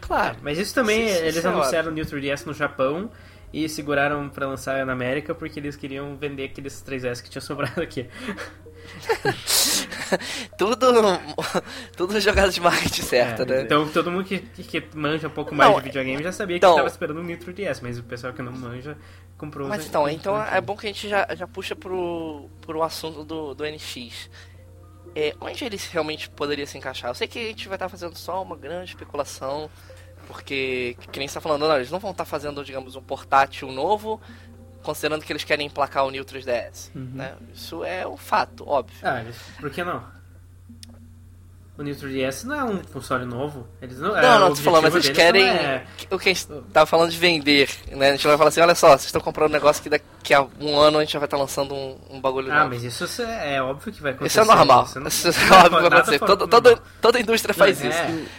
Claro. 0.00 0.38
Mas 0.42 0.58
isso 0.58 0.74
também, 0.74 1.06
Sim, 1.08 1.14
sim, 1.14 1.20
eles 1.22 1.36
isso 1.36 1.46
é 1.46 1.50
anunciaram 1.50 1.90
o 1.90 1.94
New 1.94 2.04
3DS 2.04 2.46
no 2.46 2.54
Japão 2.54 3.10
e 3.52 3.68
seguraram 3.68 4.28
pra 4.28 4.46
lançar 4.46 4.84
na 4.86 4.92
América 4.92 5.34
porque 5.34 5.60
eles 5.60 5.76
queriam 5.76 6.16
vender 6.16 6.44
aqueles 6.44 6.82
3DS 6.82 7.22
que 7.22 7.28
tinha 7.30 7.42
sobrado 7.42 7.80
aqui. 7.82 8.06
tudo. 10.56 10.76
tudo 11.96 12.20
jogado 12.20 12.50
de 12.52 12.60
marketing 12.60 13.02
certa, 13.02 13.42
É, 13.42 13.46
né? 13.46 13.62
Então 13.62 13.88
todo 13.88 14.10
mundo 14.10 14.24
que, 14.24 14.38
que 14.38 14.82
manja 14.94 15.28
um 15.28 15.30
pouco 15.30 15.54
mais 15.54 15.70
Não, 15.70 15.78
de 15.78 15.84
videogame 15.86 16.22
já 16.22 16.32
sabia 16.32 16.56
então- 16.56 16.72
que 16.72 16.76
tava 16.76 16.88
esperando 16.88 17.20
o 17.20 17.22
New 17.24 17.38
3DS, 17.38 17.80
mas 17.82 17.98
o 17.98 18.02
pessoal 18.02 18.32
que 18.32 18.42
não 18.42 18.52
manja 18.52 18.96
comprou 19.36 19.68
Mas 19.68 19.86
então, 19.86 20.08
então 20.08 20.42
é 20.42 20.60
bom 20.60 20.76
que 20.76 20.86
a 20.86 20.90
gente 20.90 21.08
já, 21.08 21.26
já 21.34 21.46
puxa 21.46 21.76
pro, 21.76 22.48
pro 22.62 22.82
assunto 22.82 23.24
do, 23.24 23.54
do 23.54 23.64
NX. 23.64 24.30
É, 25.14 25.34
onde 25.40 25.64
ele 25.64 25.78
realmente 25.90 26.28
poderia 26.28 26.66
se 26.66 26.76
encaixar? 26.76 27.10
Eu 27.10 27.14
sei 27.14 27.26
que 27.26 27.38
a 27.38 27.42
gente 27.48 27.68
vai 27.68 27.76
estar 27.76 27.88
fazendo 27.88 28.14
só 28.16 28.42
uma 28.42 28.54
grande 28.54 28.90
especulação, 28.90 29.70
porque, 30.26 30.94
que 31.10 31.18
nem 31.18 31.26
você 31.26 31.34
tá 31.34 31.40
falando, 31.40 31.66
não, 31.66 31.76
eles 31.76 31.90
não 31.90 31.98
vão 31.98 32.10
estar 32.10 32.26
fazendo, 32.26 32.62
digamos, 32.62 32.96
um 32.96 33.02
portátil 33.02 33.72
novo, 33.72 34.20
considerando 34.86 35.22
que 35.24 35.32
eles 35.32 35.44
querem 35.44 35.66
emplacar 35.66 36.06
o 36.06 36.10
New 36.10 36.24
3DS. 36.24 36.90
Né? 36.94 37.34
Isso 37.54 37.84
é 37.84 38.06
um 38.08 38.16
fato, 38.16 38.66
óbvio. 38.66 38.96
Ah, 39.02 39.20
eles- 39.20 39.36
por 39.60 39.68
que 39.70 39.84
não? 39.84 40.02
O 41.78 41.82
New 41.82 41.94
3DS 41.94 42.44
não 42.44 42.54
é 42.54 42.64
um 42.64 42.78
console 42.84 43.26
novo. 43.26 43.68
Eles 43.82 43.98
não, 43.98 44.08
Não, 44.12 44.16
é, 44.18 44.38
não, 44.38 44.48
tô 44.48 44.56
falando, 44.62 44.84
mas 44.84 44.94
eles 44.94 45.10
querem. 45.10 45.46
é- 45.46 45.84
O 46.10 46.18
que 46.18 46.30
a 46.30 46.32
gente 46.32 46.46
tava 46.72 46.86
falando 46.86 47.10
de 47.10 47.18
vender, 47.18 47.68
né? 47.92 48.08
A 48.08 48.12
gente 48.12 48.26
vai 48.26 48.38
falar 48.38 48.48
assim: 48.48 48.62
olha 48.62 48.74
só, 48.74 48.88
vocês 48.88 49.04
estão 49.04 49.20
comprando 49.20 49.50
um 49.50 49.52
negócio 49.52 49.82
que 49.82 49.90
daqui 49.90 50.32
a 50.32 50.40
um 50.58 50.78
ano 50.78 50.96
a 50.96 51.00
gente 51.02 51.12
já 51.12 51.18
vai 51.18 51.26
estar 51.26 51.36
lançando 51.36 51.74
um, 51.74 51.98
um 52.12 52.18
bagulho 52.20 52.50
Ah, 52.50 52.60
novo. 52.60 52.70
mas 52.70 52.82
isso 52.82 53.20
é, 53.20 53.56
é 53.56 53.62
óbvio 53.62 53.92
que 53.92 54.00
vai 54.00 54.12
acontecer. 54.12 54.40
Isso 54.40 54.50
é 54.50 54.56
normal. 54.56 54.84
Isso 54.84 55.00
não- 55.00 55.08
Isso 55.08 55.28
é 55.28 55.32
não 55.50 55.56
óbvio 55.58 55.82
que 55.82 55.88
vai 55.90 55.98
acontecer. 55.98 56.18
Toda, 56.20 56.48
toda, 56.48 56.76
toda 57.02 57.20
indústria 57.20 57.52
faz 57.52 57.84
É. 57.84 57.88
isso. 57.90 58.30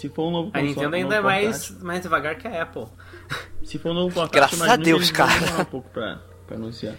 Se 0.00 0.08
for 0.08 0.28
um 0.28 0.30
novo 0.30 0.48
A 0.48 0.52
console, 0.60 0.68
Nintendo 0.68 0.90
um 0.90 0.94
ainda 0.94 1.14
é 1.16 1.20
mais, 1.20 1.70
mais 1.82 2.00
devagar 2.00 2.36
que 2.36 2.48
a 2.48 2.62
Apple. 2.62 2.86
Se 3.64 3.78
for 3.78 3.90
um 3.90 3.94
novo 3.94 4.14
portátil, 4.14 4.58
Graças 4.58 4.68
a 4.68 4.76
Deus, 4.76 5.10
cara. 5.10 5.60
um 5.60 5.64
pouco 5.64 5.90
pra, 5.90 6.20
pra 6.46 6.56
anunciar. 6.56 6.94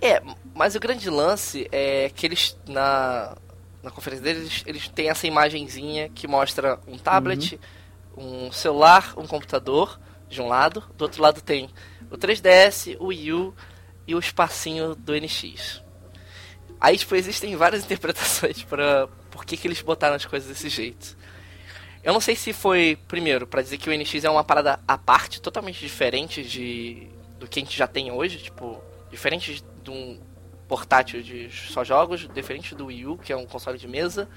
É, 0.00 0.20
mas 0.54 0.74
o 0.74 0.80
grande 0.80 1.08
lance 1.08 1.68
é 1.70 2.10
que 2.14 2.26
eles, 2.26 2.58
na, 2.66 3.36
na 3.82 3.90
conferência 3.90 4.24
deles, 4.24 4.62
eles, 4.66 4.88
têm 4.88 5.08
essa 5.08 5.26
imagenzinha 5.26 6.08
que 6.08 6.26
mostra 6.26 6.78
um 6.86 6.98
tablet, 6.98 7.58
um 8.16 8.50
celular, 8.50 9.14
um 9.16 9.26
computador, 9.26 9.98
de 10.28 10.40
um 10.40 10.48
lado, 10.48 10.82
do 10.96 11.02
outro 11.02 11.22
lado 11.22 11.40
tem 11.40 11.70
o 12.10 12.16
3DS, 12.16 12.96
o 12.98 13.06
Wii 13.06 13.32
U 13.32 13.54
e 14.06 14.14
o 14.14 14.18
espacinho 14.18 14.94
do 14.94 15.14
NX. 15.14 15.82
Aí, 16.80 16.98
tipo, 16.98 17.14
existem 17.14 17.54
várias 17.54 17.84
interpretações 17.84 18.62
para 18.64 19.08
por 19.30 19.44
que, 19.44 19.56
que 19.56 19.68
eles 19.68 19.80
botaram 19.80 20.16
as 20.16 20.26
coisas 20.26 20.48
desse 20.48 20.68
jeito. 20.68 21.16
Eu 22.02 22.12
não 22.12 22.20
sei 22.20 22.34
se 22.34 22.52
foi, 22.52 22.98
primeiro, 23.06 23.46
pra 23.46 23.62
dizer 23.62 23.78
que 23.78 23.88
o 23.88 23.92
NX 23.96 24.24
é 24.24 24.30
uma 24.30 24.42
parada 24.42 24.80
à 24.88 24.98
parte, 24.98 25.40
totalmente 25.40 25.78
diferente 25.78 26.42
de 26.42 27.08
do 27.38 27.48
que 27.48 27.58
a 27.58 27.62
gente 27.62 27.76
já 27.76 27.88
tem 27.88 28.10
hoje, 28.12 28.38
tipo, 28.38 28.80
diferente 29.10 29.64
de 29.82 29.90
um 29.90 30.20
portátil 30.68 31.20
de 31.22 31.50
só 31.50 31.82
jogos, 31.82 32.28
diferente 32.32 32.72
do 32.74 32.86
Wii 32.86 33.06
U, 33.06 33.18
que 33.18 33.32
é 33.32 33.36
um 33.36 33.44
console 33.46 33.76
de 33.78 33.88
mesa, 33.88 34.28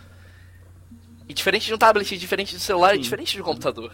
e 1.30 1.34
diferente 1.34 1.67
de 1.67 1.73
um 1.73 1.78
tablet, 1.78 2.17
diferente 2.17 2.56
do 2.56 2.60
celular, 2.60 2.93
e 2.93 2.97
Sim. 2.97 3.01
diferente 3.04 3.34
de 3.34 3.41
um 3.41 3.45
computador, 3.45 3.91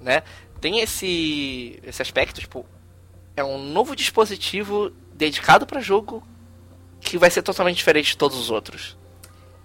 né? 0.00 0.22
Tem 0.60 0.80
esse 0.80 1.80
esse 1.82 2.00
aspecto, 2.00 2.40
tipo, 2.40 2.64
é 3.36 3.42
um 3.42 3.58
novo 3.58 3.96
dispositivo 3.96 4.92
dedicado 5.12 5.66
para 5.66 5.80
jogo 5.80 6.22
que 7.00 7.18
vai 7.18 7.30
ser 7.30 7.42
totalmente 7.42 7.76
diferente 7.76 8.10
de 8.10 8.16
todos 8.16 8.38
os 8.38 8.50
outros. 8.50 8.96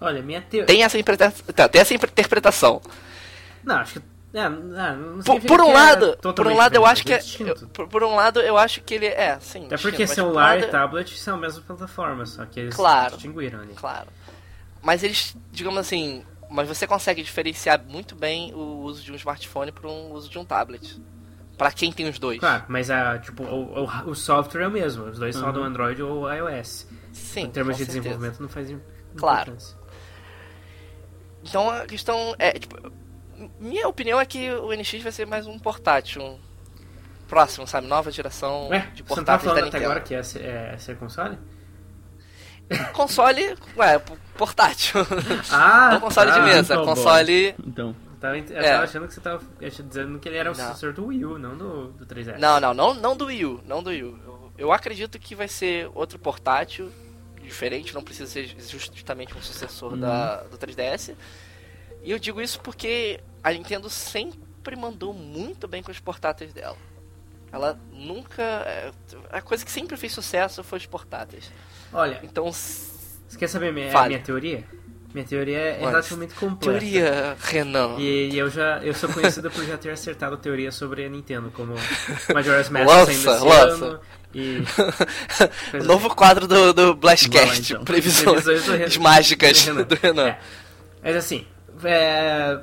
Olha, 0.01 0.21
minha 0.21 0.41
teoria. 0.41 0.65
Tem 0.65 0.83
essa, 0.83 0.97
interpreta- 0.97 1.53
tá, 1.53 1.67
tem 1.69 1.81
essa 1.81 1.93
interpretação. 1.93 2.81
Não, 3.67 3.75
acho 3.77 3.93
que. 3.99 4.01
É, 4.33 4.49
não, 4.49 5.19
Por, 5.23 5.41
por 5.41 5.61
um 5.61 5.65
que 5.65 5.69
é 5.71 5.73
lado, 5.73 6.17
por 6.35 6.47
um 6.47 6.55
lado 6.55 6.75
eu 6.75 6.85
acho 6.85 7.03
que 7.03 7.13
é, 7.13 7.19
eu- 7.39 7.55
por, 7.69 7.87
por 7.87 8.03
um 8.03 8.15
lado 8.15 8.39
eu 8.39 8.57
acho 8.57 8.81
que 8.81 8.93
ele 8.93 9.05
é, 9.07 9.39
sim. 9.39 9.65
Até 9.65 9.77
porque 9.77 9.97
distinto, 9.97 10.13
celular 10.15 10.57
lado- 10.59 10.67
e 10.67 10.71
tablet 10.71 11.17
são 11.17 11.35
a 11.35 11.37
mesma 11.39 11.61
plataforma, 11.65 12.25
só 12.25 12.45
que 12.45 12.59
eles 12.59 12.75
Claro. 12.75 13.13
distinguiram 13.13 13.61
ali. 13.61 13.73
Claro. 13.73 14.07
Mas 14.81 15.01
eles, 15.01 15.35
digamos 15.51 15.79
assim, 15.79 16.23
mas 16.49 16.67
você 16.67 16.85
consegue 16.85 17.23
diferenciar 17.23 17.81
muito 17.87 18.15
bem 18.15 18.53
o 18.53 18.81
uso 18.83 19.01
de 19.03 19.11
um 19.11 19.15
smartphone 19.15 19.71
para 19.71 19.87
um 19.89 20.11
uso 20.11 20.29
de 20.29 20.37
um 20.37 20.45
tablet. 20.45 21.01
Pra 21.57 21.71
quem 21.71 21.91
tem 21.91 22.07
os 22.07 22.19
dois. 22.19 22.39
Claro, 22.39 22.65
mas 22.67 22.91
a, 22.91 23.17
tipo, 23.17 23.43
o, 23.43 23.83
o, 23.85 24.09
o 24.11 24.13
software 24.15 24.61
é 24.63 24.67
o 24.67 24.71
mesmo, 24.71 25.05
os 25.05 25.17
dois 25.17 25.35
são 25.35 25.51
do 25.51 25.63
Android 25.63 26.03
ou 26.03 26.31
iOS. 26.31 26.87
Sim. 27.11 27.45
em 27.45 27.49
termos 27.49 27.75
de 27.77 27.85
certeza. 27.85 27.99
desenvolvimento 28.01 28.39
não 28.41 28.49
faz 28.49 28.75
Claro. 29.15 29.57
Então 31.43 31.69
a 31.69 31.85
questão 31.85 32.35
é, 32.37 32.51
tipo, 32.51 32.75
minha 33.59 33.87
opinião 33.87 34.19
é 34.19 34.25
que 34.25 34.49
o 34.51 34.71
NX 34.73 35.01
vai 35.03 35.11
ser 35.11 35.25
mais 35.27 35.45
um 35.47 35.57
portátil. 35.59 36.21
um 36.23 36.39
próximo, 37.27 37.67
sabe? 37.67 37.87
Nova 37.87 38.09
geração 38.09 38.69
Ué, 38.69 38.89
de 38.93 39.03
você 39.03 39.15
não 39.19 39.25
tá 39.25 39.33
da 39.33 39.39
falando 39.39 39.57
até 39.57 39.65
Nintendo. 39.65 39.83
agora 39.85 39.99
que 39.99 40.15
é, 40.15 40.23
ser- 40.23 40.45
é 40.45 40.77
ser 40.77 40.95
console? 40.97 41.37
Console, 42.93 43.55
ué, 43.77 43.99
portátil. 44.37 44.99
Ah, 45.51 45.91
Não 45.93 45.99
console 46.01 46.31
de 46.31 46.37
tá. 46.37 46.43
mesa, 46.43 46.73
Então, 46.73 46.85
console. 46.85 47.55
Então, 47.65 47.95
Eu 48.13 48.19
tava, 48.19 48.37
eu 48.37 48.57
É. 48.57 48.71
tava 48.71 48.83
achando 48.83 49.07
que 49.07 49.13
você 49.13 49.21
tava 49.21 49.41
dizendo 49.59 50.19
que 50.19 50.27
ele 50.27 50.37
era 50.37 50.51
o 50.51 50.55
Não. 50.57 50.65
sucessor 50.67 50.91
do 50.93 51.05
Wii 51.07 51.25
U, 51.25 51.37
não 51.39 51.55
do, 51.57 51.87
do 51.93 52.05
3DS. 52.05 52.37
Não, 52.39 52.59
não, 52.59 52.73
não, 52.73 52.93
não 52.93 53.15
do 53.15 53.25
Wii 53.27 53.45
U, 53.45 53.61
não 53.65 53.81
do 53.83 53.89
Wii 53.91 54.03
U. 54.03 54.19
Eu, 54.25 54.51
eu 54.57 54.71
acredito 54.73 55.17
que 55.19 55.35
vai 55.35 55.47
ser 55.47 55.89
outro 55.93 56.17
portátil 56.19 56.91
diferente, 57.41 57.93
não 57.93 58.01
precisa 58.03 58.29
ser 58.29 58.47
justamente 58.59 59.37
um 59.37 59.41
sucessor 59.41 59.95
da, 59.95 60.43
do 60.43 60.57
3DS. 60.57 61.13
E 62.03 62.11
eu 62.11 62.19
digo 62.19 62.41
isso 62.41 62.59
porque 62.61 63.19
a 63.43 63.51
Nintendo 63.51 63.89
sempre 63.89 64.75
mandou 64.77 65.13
muito 65.13 65.67
bem 65.67 65.81
com 65.83 65.91
os 65.91 65.99
portáteis 65.99 66.53
dela. 66.53 66.77
Ela 67.51 67.79
nunca. 67.93 68.41
é, 68.43 68.91
A 69.31 69.41
coisa 69.41 69.63
que 69.65 69.71
sempre 69.71 69.95
fez 69.97 70.13
sucesso 70.13 70.63
foi 70.63 70.79
os 70.79 70.85
portáteis. 70.85 71.51
Olha, 71.93 72.19
Então, 72.23 72.51
você 72.51 73.37
quer 73.37 73.47
saber 73.47 73.71
minha, 73.73 73.91
Fale. 73.91 74.09
minha 74.09 74.19
teoria? 74.19 74.63
Minha 75.13 75.25
teoria 75.25 75.57
é 75.57 75.77
Olha, 75.79 75.89
relativamente 75.89 76.33
completa. 76.35 76.79
teoria, 76.79 77.37
Renan. 77.39 77.95
E, 77.97 78.29
e 78.33 78.37
eu 78.37 78.49
já 78.49 78.79
eu 78.83 78.93
sou 78.93 79.09
conhecido 79.09 79.49
por 79.49 79.63
já 79.65 79.77
ter 79.77 79.89
acertado 79.89 80.35
teoria 80.37 80.71
sobre 80.71 81.05
a 81.05 81.09
Nintendo, 81.09 81.49
como 81.51 81.73
Majora's 82.33 82.69
Mask 82.69 82.85
Lança, 82.87 83.05
saindo 83.13 83.35
esse 83.35 83.45
lança. 83.45 83.85
ano 83.85 83.99
e 84.35 84.61
novo 85.85 86.13
quadro 86.13 86.45
do, 86.45 86.73
do 86.73 86.93
Blastcast, 86.93 87.71
então. 87.73 87.85
previsões 87.85 88.43
Previsões 88.43 88.65
do 88.65 88.71
Renan. 88.97 88.99
mágicas 89.03 89.63
do 89.63 89.71
Renan. 89.71 89.83
do 89.83 89.95
Renan. 89.95 90.27
É. 90.27 90.39
Mas 91.01 91.15
assim, 91.15 91.47
é, 91.83 92.59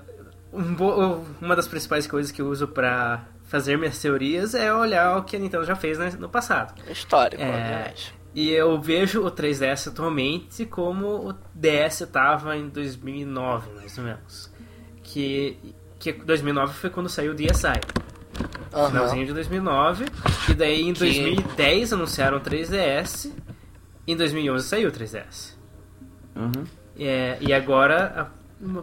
um 0.52 1.24
uma 1.40 1.56
das 1.56 1.66
principais 1.68 2.06
coisas 2.06 2.30
que 2.32 2.40
eu 2.42 2.48
uso 2.48 2.68
pra 2.68 3.24
fazer 3.44 3.76
minhas 3.78 3.98
teorias 4.00 4.54
é 4.54 4.72
olhar 4.72 5.18
o 5.18 5.24
que 5.24 5.36
a 5.36 5.38
Nintendo 5.38 5.64
já 5.64 5.76
fez 5.76 5.98
né, 5.98 6.12
no 6.18 6.28
passado. 6.28 6.74
Histórico, 6.90 7.42
É, 7.42 7.48
obviamente. 7.48 8.14
E 8.34 8.50
eu 8.50 8.80
vejo 8.80 9.24
o 9.24 9.30
3DS 9.30 9.88
atualmente 9.92 10.64
como 10.66 11.28
o 11.30 11.34
DS 11.54 12.00
estava 12.00 12.56
em 12.56 12.68
2009, 12.68 13.70
mais 13.76 13.96
ou 13.96 14.04
menos. 14.04 14.52
Que, 15.04 15.56
que 16.00 16.12
2009 16.12 16.74
foi 16.74 16.90
quando 16.90 17.08
saiu 17.08 17.30
o 17.30 17.34
DSi. 17.34 17.66
Aham. 18.72 18.88
Finalzinho 18.90 19.26
de 19.26 19.32
2009. 19.34 20.06
E 20.48 20.54
daí 20.54 20.82
em 20.82 20.92
Que- 20.92 20.98
2010 21.00 21.92
anunciaram 21.92 22.38
o 22.38 22.40
3DS. 22.40 23.30
E 24.04 24.12
em 24.12 24.16
2011 24.16 24.66
saiu 24.66 24.88
o 24.88 24.92
3DS. 24.92 25.54
uhum. 26.34 26.64
É, 26.98 27.36
e 27.40 27.52
agora... 27.52 28.30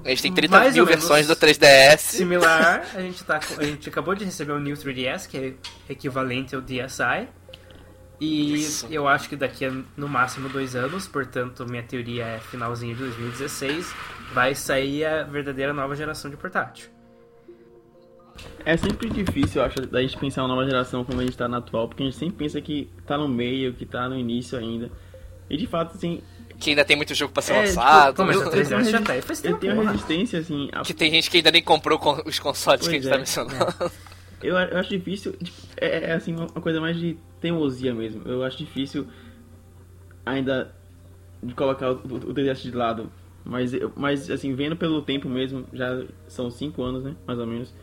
A, 0.06 0.10
gente 0.10 0.22
tem 0.22 0.34
30 0.34 0.58
mais 0.58 0.76
mil 0.76 0.86
versões 0.86 1.28
do 1.28 1.36
3DS. 1.36 1.98
Similar, 1.98 2.86
a 2.94 3.02
gente, 3.02 3.24
tá, 3.24 3.39
a 3.58 3.63
gente 3.63 3.89
acabou 3.89 4.13
de 4.13 4.24
receber 4.24 4.52
o 4.52 4.60
New 4.60 4.76
3DS, 4.76 5.28
que 5.28 5.38
é 5.38 5.54
equivalente 5.91 6.56
ao 6.56 6.62
DSi. 6.62 7.28
E 8.20 8.54
Isso. 8.54 8.88
eu 8.91 9.08
acho 9.08 9.28
que 9.28 9.36
daqui 9.36 9.65
a 9.65 9.72
no 9.98 10.08
máximo 10.08 10.48
dois 10.48 10.76
anos, 10.76 11.08
portanto, 11.08 11.65
minha 11.65 11.82
teoria 11.82 12.26
é 12.26 12.39
finalzinho 12.39 12.94
de 12.94 13.02
2016, 13.02 13.91
vai 14.32 14.54
sair 14.54 15.04
a 15.06 15.24
verdadeira 15.24 15.74
nova 15.74 15.96
geração 15.96 16.30
de 16.30 16.38
portátil. 16.38 16.88
É 18.63 18.78
sempre 18.78 19.10
difícil, 19.10 19.62
eu 19.62 19.65
acho, 19.65 19.82
da 19.88 20.02
gente 20.02 20.17
pensar 20.17 20.44
uma 20.44 20.50
nova 20.50 20.63
geração 20.63 21.04
como 21.04 21.20
a 21.20 21.24
gente 21.24 21.36
tá 21.36 21.48
na 21.48 21.58
atual, 21.58 21.88
porque 21.88 22.04
a 22.04 22.06
gente 22.06 22.17
sempre 22.17 22.36
pensa 22.36 22.62
que 22.62 22.91
tá 23.08 23.17
no 23.17 23.28
meio, 23.28 23.74
que 23.74 23.88
tá 23.88 24.08
no 24.08 24.15
início 24.15 24.58
ainda. 24.58 24.91
E 25.50 25.58
de 25.58 25.65
fato, 25.65 25.96
assim, 25.96 26.22
Que 26.62 26.69
ainda 26.69 26.86
tem 26.86 26.95
muito 26.95 27.13
jogo 27.15 27.34
pra 27.34 27.41
ser 27.41 27.54
É, 27.54 27.62
lançado. 27.62 28.15
Pô, 28.15 28.24
mas 28.24 28.36
eu- 28.36 28.41
o 28.43 28.45
eu 28.45 28.52
3DS 28.52 28.69
tenho 28.69 28.91
já 28.91 29.02
tá 29.02 29.13
aí 29.13 29.21
faz 29.21 29.39
eu 29.43 29.50
tempo, 29.50 29.60
tenho 29.62 29.76
porra. 29.76 29.91
resistência, 29.91 30.39
assim, 30.39 30.69
a 30.71 30.82
Que 30.84 30.93
tem 30.93 31.12
gente 31.12 31.30
que 31.30 31.38
ainda 31.38 31.52
nem 31.52 31.63
comprou 31.63 32.00
os 32.26 32.39
consoles 32.39 32.88
que 32.88 32.95
a 32.95 33.02
Pois 33.02 33.04
gente 33.04 33.10
tá 33.10 33.15
é. 33.15 33.19
mencionando. 33.19 33.91
Eu, 34.43 34.56
eu 34.58 34.78
acho 34.78 34.89
difícil. 34.89 35.34
tipo, 35.34 35.58
É, 35.78 36.12
é, 36.12 36.13
assim, 36.13 36.36
uma 36.36 36.47
coisa 36.47 36.80
mais 36.80 36.97
de 36.97 37.17
teimosia 37.41 37.93
mesmo. 37.93 38.21
Eu 38.26 38.43
acho 38.43 38.58
difícil 38.58 39.08
ainda 40.26 40.74
de 41.41 41.54
colocar 41.54 41.91
o, 41.91 41.95
o, 41.95 42.15
o 42.30 42.34
3DS 42.34 42.62
de 42.62 42.71
lado. 42.71 43.12
Mas, 43.43 43.74
eu- 43.74 43.91
mas, 43.95 44.30
assim, 44.30 44.54
vendo 44.54 44.76
pelo 44.76 45.02
tempo 45.02 45.28
mesmo, 45.28 45.65
já 45.74 46.04
são 46.28 46.52
5 46.52 46.84
anos, 46.84 47.04
né? 47.04 47.15
Mais 47.26 47.39
ou 47.39 47.47
menos. 47.47 47.74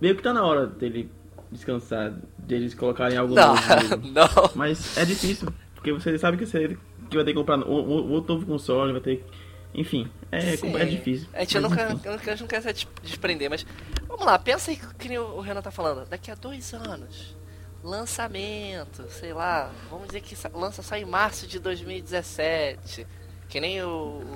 Meio 0.00 0.16
que 0.16 0.22
tá 0.22 0.32
na 0.32 0.44
hora 0.44 0.66
dele 0.66 1.08
descansar, 1.52 2.12
deles 2.38 2.74
colocarem 2.74 3.16
algo 3.16 3.34
Não, 3.34 3.54
novo 3.54 3.60
mesmo. 3.76 3.96
não. 4.12 4.50
Mas 4.56 4.96
é 4.98 5.04
difícil, 5.04 5.48
porque 5.74 5.92
você 5.92 6.18
sabe 6.18 6.36
que 6.36 6.46
você 6.46 6.76
que 7.10 7.16
vai 7.16 7.24
ter 7.24 7.32
que 7.32 7.38
comprar 7.38 7.58
um, 7.58 7.62
um- 7.70 8.12
outro 8.12 8.34
novo 8.34 8.46
console, 8.46 8.92
vai 8.92 9.00
ter 9.00 9.16
que. 9.18 9.24
Enfim, 9.72 10.10
é, 10.32 10.56
Sim. 10.56 10.74
é 10.76 10.84
difícil. 10.84 11.28
A 11.32 11.40
gente 11.40 11.60
Mas, 11.60 11.70
nunca, 11.70 11.86
a 11.86 12.18
gente 12.34 12.40
não 12.40 12.48
quer 12.48 12.60
se 12.62 12.72
des- 12.72 12.88
desprender, 13.04 13.48
mas 13.48 13.64
vamos 14.08 14.26
lá, 14.26 14.36
pensa 14.38 14.70
aí 14.72 14.80
que 14.98 15.08
nem 15.08 15.18
o 15.18 15.36
o 15.36 15.40
Renan 15.40 15.62
tá 15.62 15.70
falando. 15.70 16.08
Daqui 16.08 16.28
a 16.30 16.34
dois 16.34 16.74
anos, 16.74 17.36
lançamento, 17.82 19.08
sei 19.10 19.32
lá, 19.32 19.70
vamos 19.88 20.08
dizer 20.08 20.20
que 20.22 20.36
lança 20.54 20.82
só 20.82 20.96
em 20.96 21.04
março 21.04 21.46
de 21.46 21.58
2017. 21.60 23.06
Que 23.48 23.60
nem 23.60 23.82
o, 23.82 23.88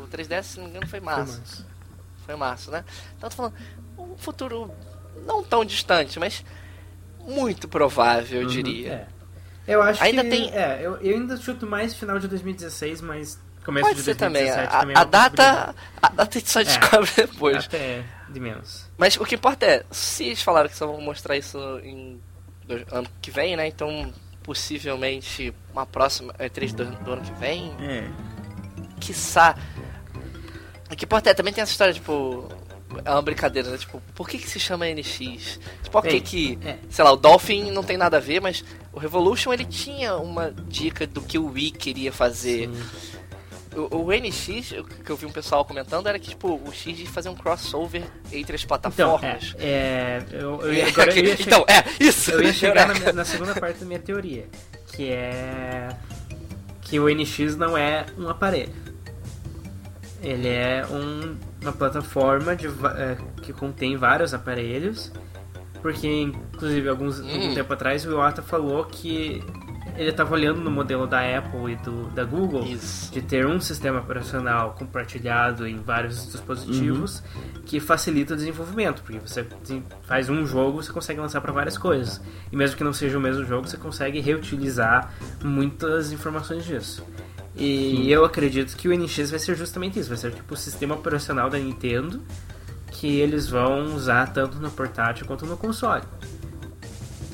o 0.02 0.08
3DS, 0.10 0.42
se 0.42 0.56
não 0.58 0.64
me 0.64 0.70
engano, 0.70 0.86
foi 0.88 1.00
março. 1.00 1.40
Mas- 1.40 1.64
Foi 2.26 2.36
março, 2.36 2.70
né? 2.70 2.84
Então 3.16 3.26
eu 3.26 3.30
tô 3.30 3.36
falando, 3.36 3.54
um 3.98 4.16
futuro 4.16 4.70
não 5.26 5.42
tão 5.44 5.64
distante, 5.64 6.18
mas 6.18 6.44
muito 7.20 7.68
provável, 7.68 8.42
eu 8.42 8.48
diria. 8.48 8.92
É. 8.92 9.06
Eu 9.66 9.80
acho 9.82 10.02
Ainda 10.02 10.22
que. 10.24 10.30
tem- 10.30 10.50
É, 10.52 10.80
eu, 10.82 10.96
eu 10.98 11.14
ainda 11.16 11.36
chuto 11.36 11.66
mais 11.66 11.94
final 11.94 12.18
de 12.18 12.28
2016, 12.28 13.00
mas 13.00 13.40
começo 13.64 13.86
Pode 13.86 13.98
de 13.98 14.04
ser 14.04 14.14
também. 14.14 14.42
2017 14.44 14.76
A, 14.76 14.80
também. 14.80 14.96
é 14.96 14.98
a 14.98 15.04
data. 15.04 15.74
A 16.02 16.08
data 16.08 16.36
a 16.36 16.38
gente 16.38 16.50
só 16.50 16.62
descobre 16.62 17.10
depois. 17.16 17.64
Até 17.64 18.04
de 18.28 18.40
menos. 18.40 18.90
Mas 18.98 19.16
o 19.16 19.24
que 19.24 19.34
importa 19.36 19.64
é, 19.66 19.84
se 19.90 20.24
eles 20.24 20.42
falaram 20.42 20.68
que 20.68 20.76
só 20.76 20.86
vão 20.86 21.00
mostrar 21.00 21.36
isso 21.36 21.58
em 21.82 22.20
do- 22.66 22.84
ano 22.94 23.08
que 23.22 23.30
vem, 23.30 23.56
né? 23.56 23.66
Então, 23.68 24.12
possivelmente, 24.42 25.54
uma 25.72 25.86
próxima 25.86 26.32
E3 26.34 26.72
do, 26.74 26.84
do 26.84 27.12
ano 27.12 27.22
que 27.22 27.32
vem, 27.32 27.74
É. 27.80 28.08
quiçá. 29.00 29.54
O 30.90 30.96
que 30.96 31.04
importa 31.04 31.30
é, 31.30 31.34
também 31.34 31.52
tem 31.52 31.62
essa 31.62 31.72
história, 31.72 31.92
tipo. 31.94 32.48
É 33.04 33.10
uma 33.10 33.22
brincadeira, 33.22 33.70
né? 33.70 33.78
Tipo, 33.78 34.00
por 34.14 34.28
que 34.28 34.38
que 34.38 34.48
se 34.50 34.58
chama 34.60 34.86
NX? 34.86 35.58
Tipo, 35.82 35.90
por 35.90 36.02
que 36.02 36.20
que. 36.20 36.58
é. 36.64 36.76
Sei 36.90 37.04
lá, 37.04 37.12
o 37.12 37.16
Dolphin 37.16 37.70
não 37.70 37.82
tem 37.82 37.96
nada 37.96 38.16
a 38.18 38.20
ver, 38.20 38.40
mas 38.40 38.64
o 38.92 38.98
Revolution 38.98 39.52
ele 39.52 39.64
tinha 39.64 40.16
uma 40.16 40.50
dica 40.68 41.06
do 41.06 41.20
que 41.22 41.38
o 41.38 41.46
Wii 41.52 41.70
queria 41.72 42.12
fazer. 42.12 42.68
O, 43.76 44.04
o 44.04 44.12
NX, 44.12 44.70
o 44.78 44.84
que 44.84 45.10
eu 45.10 45.16
vi 45.16 45.26
um 45.26 45.32
pessoal 45.32 45.64
comentando, 45.64 46.06
era 46.06 46.16
que, 46.18 46.28
tipo, 46.28 46.48
o 46.64 46.72
X 46.72 46.96
ia 47.00 47.06
fazer 47.08 47.28
um 47.28 47.34
crossover 47.34 48.04
entre 48.32 48.54
as 48.54 48.62
Então, 48.62 48.68
plataformas. 48.78 49.54
é, 49.58 49.66
é, 49.66 50.26
eu, 50.30 50.60
eu, 50.62 50.70
ia- 50.74 50.86
agora 50.88 51.10
eu 51.12 51.24
ia 51.24 51.36
chegar, 51.36 51.46
então, 51.46 51.64
é, 51.68 51.84
isso! 51.98 52.30
eu 52.30 52.42
ia 52.42 52.52
chegar 52.52 52.86
na, 52.86 53.12
na 53.12 53.24
segunda 53.24 53.52
parte 53.56 53.80
da 53.80 53.86
minha 53.86 53.98
teoria, 53.98 54.46
que 54.92 55.08
é 55.10 55.88
que 56.82 57.00
o 57.00 57.08
NX 57.12 57.56
não 57.56 57.76
é 57.76 58.06
um 58.16 58.28
aparelho. 58.28 58.72
Ele 60.22 60.48
é 60.48 60.86
um- 60.90 61.36
uma 61.64 61.72
plataforma 61.72 62.54
de, 62.54 62.66
é, 62.66 63.16
que 63.42 63.52
contém 63.52 63.96
vários 63.96 64.32
aparelhos, 64.34 65.10
porque 65.82 66.06
inclusive 66.08 66.88
alguns 66.88 67.20
algum 67.20 67.50
Hum. 67.50 67.54
tempo 67.54 67.72
atrás 67.72 68.06
o 68.06 68.10
Iwata 68.10 68.42
falou 68.42 68.84
que 68.84 69.42
ele 69.96 70.10
estava 70.10 70.34
olhando 70.34 70.60
no 70.60 70.70
modelo 70.70 71.06
da 71.06 71.20
Apple 71.20 71.72
e 71.72 71.76
do, 71.76 72.08
da 72.10 72.24
Google 72.24 72.64
Isso. 72.64 73.12
de 73.12 73.22
ter 73.22 73.46
um 73.46 73.60
sistema 73.60 74.00
operacional 74.00 74.74
compartilhado 74.76 75.68
em 75.68 75.76
vários 75.78 76.32
dispositivos 76.32 77.22
que 77.64 77.78
facilita 77.78 78.34
o 78.34 78.36
desenvolvimento, 78.36 79.02
porque 79.02 79.20
você 79.20 79.46
faz 80.02 80.28
um 80.28 80.44
jogo, 80.46 80.82
você 80.82 80.92
consegue 80.92 81.20
lançar 81.20 81.40
para 81.40 81.52
várias 81.52 81.78
coisas. 81.78 82.20
E 82.50 82.56
mesmo 82.56 82.76
que 82.76 82.82
não 82.82 82.92
seja 82.92 83.16
o 83.16 83.20
mesmo 83.20 83.44
jogo, 83.44 83.68
você 83.68 83.76
consegue 83.76 84.18
reutilizar 84.20 85.12
muitas 85.44 86.10
informações 86.10 86.64
disso. 86.64 87.04
E 87.56 88.10
eu 88.10 88.24
acredito 88.24 88.76
que 88.76 88.88
o 88.88 88.92
NX 88.92 89.30
vai 89.30 89.38
ser 89.38 89.54
justamente 89.56 89.98
isso, 89.98 90.08
vai 90.08 90.18
ser 90.18 90.32
tipo 90.32 90.54
o 90.54 90.56
sistema 90.56 90.94
operacional 90.94 91.48
da 91.48 91.58
Nintendo 91.58 92.20
que 92.90 93.18
eles 93.20 93.48
vão 93.48 93.94
usar 93.94 94.32
tanto 94.32 94.58
no 94.58 94.70
portátil 94.70 95.26
quanto 95.26 95.46
no 95.46 95.56
console. 95.56 96.02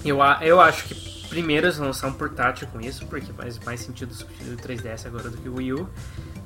Eu, 0.04 0.22
a- 0.22 0.38
eu 0.42 0.60
acho 0.60 0.84
que 0.84 1.28
primeiro 1.28 1.66
eles 1.66 1.76
vão 1.76 1.88
lançar 1.88 2.08
um 2.08 2.12
portátil 2.12 2.66
com 2.68 2.80
isso, 2.80 3.06
porque 3.06 3.32
faz 3.32 3.58
mais 3.60 3.80
sentido 3.80 4.12
substituir 4.14 4.54
o 4.54 4.56
3DS 4.56 5.06
agora 5.06 5.28
do 5.30 5.36
que 5.36 5.48
o 5.48 5.56
Wii 5.56 5.72
U. 5.74 5.88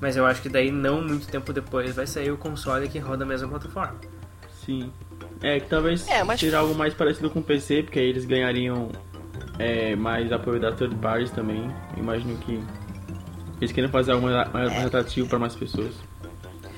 Mas 0.01 0.17
eu 0.17 0.27
acho 0.27 0.43
que 0.43 0.49
daí 0.49 0.71
não 0.71 1.01
muito 1.01 1.27
tempo 1.29 1.53
depois 1.53 1.95
vai 1.95 2.07
sair 2.07 2.31
o 2.33 2.37
console 2.37 2.89
que 2.89 2.99
roda 2.99 3.25
a 3.25 3.27
mesma 3.27 3.49
plataforma. 3.49 3.95
Sim. 4.65 4.93
É, 5.43 5.61
que 5.61 5.69
talvez 5.69 6.07
É, 6.09 6.23
mas- 6.25 6.41
seja 6.41 6.59
algo 6.59 6.75
mais 6.75 6.93
parecido 6.95 7.31
com 7.31 7.39
o 7.39 7.43
PC, 7.43 7.85
porque 7.85 7.99
aí 8.01 8.07
eles 8.07 8.25
ganhariam 8.25 8.91
é, 9.59 9.95
mais 9.95 10.33
apoio 10.33 10.59
da 10.61 10.73
third 10.73 10.95
parties 10.97 11.31
também. 11.31 11.71
Imagino 11.97 12.37
que 12.39 12.61
eles 13.61 13.73
querem 13.73 13.91
fazer 13.91 14.13
algo 14.13 14.27
mais, 14.27 14.53
mais 14.53 14.71
mais 14.73 14.87
atrativo 14.87 15.29
para 15.29 15.39
mais 15.39 15.55
pessoas. 15.55 15.93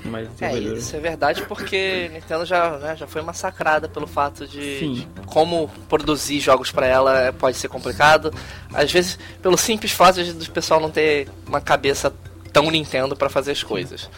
Mais 0.05 0.29
É, 0.41 0.57
isso 0.77 0.95
é 0.95 0.99
verdade 0.99 1.41
porque 1.43 2.09
Nintendo 2.13 2.45
já, 2.45 2.77
né, 2.77 2.95
já 2.95 3.05
foi 3.07 3.21
massacrada 3.21 3.89
pelo 3.89 4.07
fato 4.07 4.47
de, 4.47 4.93
de 4.93 5.07
como 5.25 5.67
produzir 5.89 6.39
jogos 6.39 6.71
pra 6.71 6.85
ela 6.85 7.19
é- 7.19 7.31
pode 7.31 7.57
ser 7.57 7.67
complicado. 7.67 8.31
Às 8.73 8.91
vezes, 8.91 9.19
pelo 9.41 9.57
simples 9.57 9.91
fato 9.91 10.23
de 10.23 10.31
do 10.33 10.49
pessoal 10.51 10.79
não 10.79 10.89
ter 10.91 11.27
uma 11.45 11.59
cabeça 11.59 12.13
tão 12.53 12.69
Nintendo 12.71 13.15
pra 13.17 13.27
fazer 13.27 13.51
as 13.51 13.63
coisas. 13.63 14.09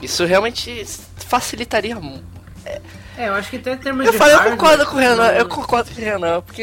Isso 0.00 0.24
realmente 0.24 0.84
facilitaria 1.16 1.96
mu- 1.98 2.22
É, 3.16 3.28
eu 3.28 3.34
acho 3.34 3.48
que 3.50 3.56
até 3.56 3.72
em 3.72 3.78
termos 3.78 4.04
Eu 4.06 4.12
de 4.12 4.18
falei, 4.18 4.34
eu 4.34 4.38
hardware, 4.38 4.58
concordo 4.58 4.86
com 4.86 4.96
o 4.96 4.98
Renan, 5.00 5.28
eu 5.32 5.48
concordo 5.48 5.90
com 5.90 6.00
o 6.00 6.04
Renan, 6.04 6.40
porque 6.42 6.62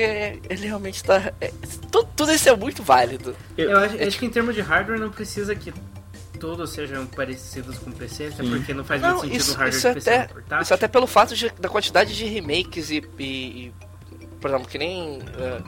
ele 0.50 0.68
realmente 0.68 1.04
tá. 1.04 1.34
é, 1.42 1.52
tudo, 1.92 2.08
tudo 2.16 2.32
isso 2.32 2.48
é 2.50 2.56
muito 2.56 2.84
válido. 2.84 3.36
Eu 3.58 3.78
acho, 3.78 4.04
acho 4.04 4.20
que 4.20 4.26
em 4.26 4.30
termos 4.30 4.54
de 4.54 4.62
hardware 4.62 5.00
não 5.00 5.10
precisa 5.10 5.56
que 5.56 5.74
todos 6.40 6.70
sejam 6.72 7.06
parecidos 7.08 7.78
com 7.80 7.90
o 7.90 7.94
PC, 7.94 8.26
até 8.26 8.44
Sim. 8.44 8.50
porque 8.50 8.74
não 8.74 8.84
faz 8.84 9.02
Não, 9.02 9.10
muito 9.18 9.22
sentido 9.24 9.40
isso, 9.40 9.52
o 9.52 9.56
hardware 9.58 9.78
isso, 9.78 9.88
de 9.88 9.94
PC 9.96 10.10
até, 10.12 10.28
portátil. 10.28 10.62
isso 10.64 10.74
até 10.74 10.88
pelo 10.88 11.08
fato 11.08 11.36
de- 11.36 11.50
da 11.60 11.70
quantidade 11.70 12.16
de 12.16 12.26
remakes 12.26 12.90
e, 12.92 13.04
e- 13.18 13.24
e, 13.24 13.74
por 14.42 14.50
exemplo, 14.50 14.68
que 14.68 14.78
nem 14.78 15.20
eh, 15.38 15.62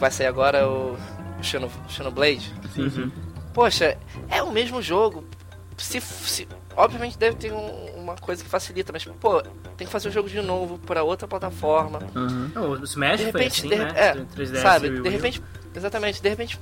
vai 0.00 0.10
sair 0.10 0.26
agora 0.26 0.68
o 0.68 0.96
Xeno, 1.40 1.70
Xenoblade. 1.88 2.52
Sim, 2.74 2.90
sim. 2.90 3.12
Poxa, 3.54 3.96
é 4.28 4.42
o 4.42 4.50
mesmo 4.50 4.82
jogo. 4.82 5.24
Se, 5.78 6.00
se- 6.00 6.48
obviamente 6.76 7.16
deve 7.16 7.36
ter 7.36 7.52
um- 7.52 7.95
uma 8.06 8.16
coisa 8.16 8.42
que 8.42 8.48
facilita, 8.48 8.92
mas 8.92 9.04
pô, 9.04 9.42
tem 9.76 9.86
que 9.86 9.92
fazer 9.92 10.08
o 10.08 10.12
jogo 10.12 10.28
de 10.28 10.40
novo 10.40 10.78
para 10.78 11.02
outra 11.02 11.26
plataforma. 11.26 12.00
Não, 12.54 12.70
o 12.70 12.84
Smash 12.84 13.18
De 13.20 13.32
foi 13.32 13.40
repente, 13.40 13.60
assim, 13.60 13.68
de, 13.68 13.76
né? 13.76 13.92
é, 13.94 14.14
Do 14.14 14.26
3DS 14.26 14.62
sabe, 14.62 14.90
de 15.00 15.08
repente, 15.08 15.42
exatamente, 15.74 16.22
de 16.22 16.28
repente 16.28 16.60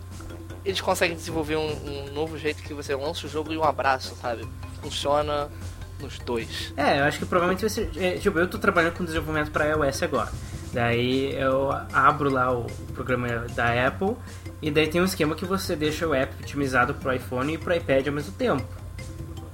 eles 0.64 0.80
conseguem 0.80 1.16
desenvolver 1.16 1.56
um, 1.56 1.70
um 2.08 2.12
novo 2.12 2.38
jeito 2.38 2.62
que 2.62 2.72
você 2.72 2.94
lança 2.94 3.26
o 3.26 3.30
jogo 3.30 3.52
e 3.52 3.58
um 3.58 3.64
abraço, 3.64 4.16
sabe? 4.20 4.48
Funciona 4.80 5.48
nos 6.00 6.18
dois. 6.20 6.72
É, 6.76 7.00
eu 7.00 7.04
acho 7.04 7.18
que 7.18 7.26
provavelmente 7.26 7.60
vai 7.60 7.70
ser. 7.70 7.90
é, 7.96 8.16
tipo, 8.18 8.38
eu 8.38 8.48
tô 8.48 8.58
trabalhando 8.58 8.94
com 8.94 9.04
desenvolvimento 9.04 9.50
para 9.50 9.66
iOS 9.66 10.02
agora. 10.02 10.32
Daí 10.72 11.32
eu 11.34 11.70
abro 11.92 12.28
lá 12.30 12.52
o 12.52 12.66
programa 12.94 13.28
da 13.54 13.86
Apple 13.86 14.16
e 14.60 14.70
daí 14.70 14.88
tem 14.88 15.00
um 15.00 15.04
esquema 15.04 15.34
que 15.36 15.44
você 15.44 15.76
deixa 15.76 16.06
o 16.08 16.14
app 16.14 16.34
otimizado 16.42 16.94
pro 16.94 17.12
iPhone 17.14 17.54
e 17.54 17.58
pro 17.58 17.74
iPad 17.74 18.08
ao 18.08 18.12
mesmo 18.12 18.32
tempo. 18.32 18.64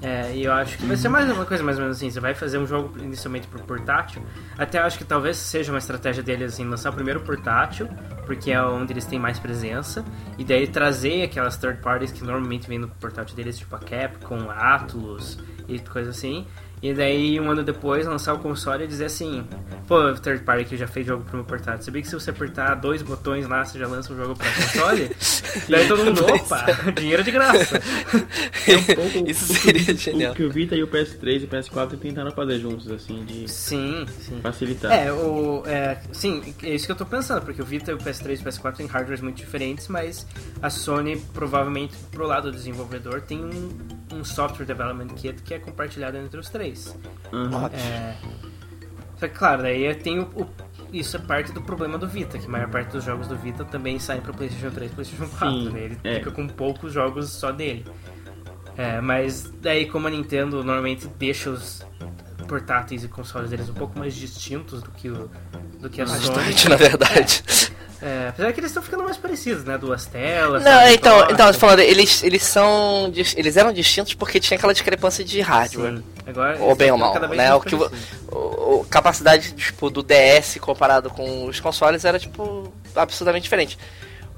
É, 0.03 0.35
e 0.35 0.45
eu 0.45 0.53
acho 0.53 0.79
que 0.79 0.87
vai 0.87 0.97
ser 0.97 1.09
mais 1.09 1.31
uma 1.31 1.45
coisa 1.45 1.63
mais 1.63 1.77
ou 1.77 1.83
menos 1.83 1.99
assim. 1.99 2.11
Você 2.11 2.21
vai 2.21 2.35
fazer 2.35 2.59
um 2.59 2.67
jogo 2.67 2.99
inicialmente 2.99 3.47
pro 3.47 3.63
portátil. 3.63 4.23
Até 4.57 4.79
acho 4.79 4.97
que 4.97 5.05
talvez 5.05 5.37
seja 5.37 5.71
uma 5.71 5.79
estratégia 5.79 6.23
deles 6.23 6.55
assim, 6.55 6.65
lançar 6.65 6.91
primeiro 6.93 7.21
o 7.21 7.23
portátil, 7.23 7.89
porque 8.25 8.51
é 8.51 8.63
onde 8.63 8.93
eles 8.93 9.05
têm 9.05 9.19
mais 9.19 9.39
presença, 9.39 10.05
e 10.39 10.45
daí 10.45 10.67
trazer 10.67 11.23
aquelas 11.23 11.57
third 11.57 11.81
parties 11.83 12.13
que 12.13 12.25
normalmente 12.25 12.67
vêm 12.67 12.79
no 12.79 12.89
portátil 12.89 13.37
deles, 13.37 13.59
tipo 13.59 13.75
a 13.77 13.79
Capcom, 13.79 14.51
a 14.51 14.75
Atlus 14.75 15.39
e 15.69 15.79
coisa 15.79 16.11
assim. 16.11 16.47
E 16.83 16.95
daí, 16.95 17.39
um 17.39 17.51
ano 17.51 17.63
depois, 17.63 18.07
lançar 18.07 18.33
o 18.33 18.39
console 18.39 18.85
e 18.85 18.87
dizer 18.87 19.05
assim: 19.05 19.47
Pô, 19.87 20.15
third 20.15 20.43
party 20.45 20.65
que 20.65 20.77
já 20.79 20.87
fez 20.89 21.07
jogo 21.07 21.23
pro 21.25 21.37
meu 21.37 21.45
portátil. 21.45 21.83
Sabia 21.85 22.01
que 22.01 22.09
se 22.09 22.15
você 22.15 22.31
apertar 22.31 22.75
dois 22.77 23.03
botões 23.03 23.47
lá, 23.47 23.63
você 23.65 23.79
já 23.79 23.87
lança 23.87 24.13
um 24.13 24.17
jogo 24.17 24.35
pra 24.35 24.51
console? 24.51 25.11
daí 25.69 25.87
todo 25.89 26.05
mundo, 26.07 26.25
opa, 26.25 26.65
dinheiro 26.99 27.23
de 27.23 27.31
graça. 27.31 27.81
É 28.69 28.77
um 28.77 28.83
pouco 28.85 29.31
Isso 29.31 29.53
o 29.53 29.57
que 29.57 29.61
seria 29.63 29.95
o- 29.95 29.97
genial. 29.97 30.33
O 30.33 30.35
que 30.37 30.43
o 30.45 30.51
Vita 30.51 30.77
e 30.77 30.83
o 30.83 30.87
PS3 30.89 31.41
e 31.43 31.45
o 31.45 31.49
PS4 31.49 31.99
tentaram 31.99 32.31
fazer 32.31 32.59
juntos, 32.61 32.91
assim, 32.91 33.25
de 33.25 33.51
Sim, 33.51 34.07
sim. 34.21 34.39
facilitar. 34.41 34.93
É, 34.93 35.11
o, 35.13 35.63
é, 35.67 35.99
sim, 36.13 36.55
é 36.63 36.75
isso 36.75 36.87
que 36.87 36.93
eu 36.93 36.97
tô 36.97 37.07
pensando, 37.07 37.43
porque 37.43 37.61
o 37.61 37.65
Vita, 37.65 37.93
o 37.95 37.99
PS3 37.99 38.39
e 38.39 38.43
o 38.43 38.45
PS4 38.45 38.77
têm 38.77 38.87
hardwares 38.87 39.21
muito 39.23 39.37
diferentes, 39.39 39.89
mas 39.89 40.27
a 40.63 40.69
Sony, 40.71 41.17
provavelmente, 41.33 41.97
pro 42.13 42.27
lado 42.27 42.51
do 42.51 42.57
desenvolvedor, 42.57 43.23
tem 43.23 43.39
um, 43.45 43.71
um 44.19 44.25
software 44.25 44.67
development 44.67 45.09
kit 45.17 45.43
que 45.43 45.55
é 45.55 45.59
compartilhado 45.59 46.17
entre 46.19 46.39
os 46.39 46.49
três. 46.51 46.70
Aham. 47.33 47.71
É, 47.73 48.15
só 49.19 49.29
que, 49.29 49.35
claro, 49.35 49.63
daí 49.63 49.95
tem 49.95 50.19
o, 50.19 50.23
o- 50.35 50.49
isso 50.93 51.17
é 51.17 51.21
parte 51.21 51.53
do 51.53 51.63
problema 51.63 51.97
do 51.99 52.09
Vita, 52.09 52.39
que 52.39 52.47
a 52.47 52.49
maior 52.49 52.69
parte 52.69 52.91
dos 52.91 53.05
jogos 53.05 53.29
do 53.29 53.37
Vita 53.37 53.65
também 53.65 53.99
saem 53.99 54.21
para 54.21 54.33
PlayStation 54.33 54.71
3 54.75 54.91
e 54.91 54.95
PlayStation 54.95 55.29
4. 55.29 55.49
Sim, 55.49 55.69
né? 55.71 55.81
Ele 55.85 55.99
é. 56.03 56.15
fica 56.17 56.31
com 56.31 56.49
poucos 56.49 56.93
jogos 56.93 57.31
só 57.31 57.53
dele. 57.53 57.85
É, 58.77 59.01
mas 59.01 59.53
daí, 59.61 59.87
como 59.87 60.07
a 60.07 60.11
Nintendo 60.11 60.57
normalmente 60.65 61.07
deixa 61.19 61.51
os 61.51 61.83
portáteis 62.49 63.05
e 63.05 63.09
consoles 63.09 63.51
deles 63.51 63.69
um 63.69 63.75
pouco 63.75 63.99
mais 63.99 64.15
distintos 64.15 64.83
do 64.83 64.91
que, 64.91 65.09
o, 65.09 65.31
do 65.79 65.89
que 65.91 66.01
a 66.01 66.07
Sony. 66.07 66.27
Bastante, 66.27 66.69
na 66.71 66.77
verdade. 66.77 67.43
É, 68.03 68.29
apesar 68.29 68.53
que 68.53 68.61
eles 68.61 68.71
estão 68.71 68.83
ficando 68.83 69.05
mais 69.05 69.17
parecidos, 69.19 69.63
né? 69.65 69.77
Duas 69.77 70.07
telas. 70.07 70.65
Não, 70.65 70.89
então, 70.89 71.31
então, 71.31 71.47
eu 71.49 71.53
tô 71.53 71.59
falando, 71.59 71.81
eles, 71.81 72.23
eles 72.23 72.43
são. 72.43 73.13
Eles 73.37 73.57
eram 73.57 73.73
distintos 73.73 74.15
porque 74.15 74.41
tinha 74.41 74.57
aquela 74.57 74.73
discrepância 74.73 75.23
de 75.23 75.41
hardware. 75.41 75.97
Sim. 75.99 76.05
Agora, 76.27 76.59
Ou 76.61 76.75
bem 76.75 76.91
ou 76.91 76.97
mal, 76.99 77.15
né? 77.29 77.55
O 77.55 77.61
que 77.61 77.75
o, 77.75 77.91
o- 78.29 78.87
capacidade 78.89 79.53
tipo, 79.53 79.91
do 79.91 80.03
DS 80.03 80.57
comparado 80.61 81.11
com 81.11 81.45
os 81.47 81.61
consoles 81.61 82.05
era 82.05 82.19
tipo 82.19 82.73
absurdamente 82.97 83.43
diferente. 83.45 83.79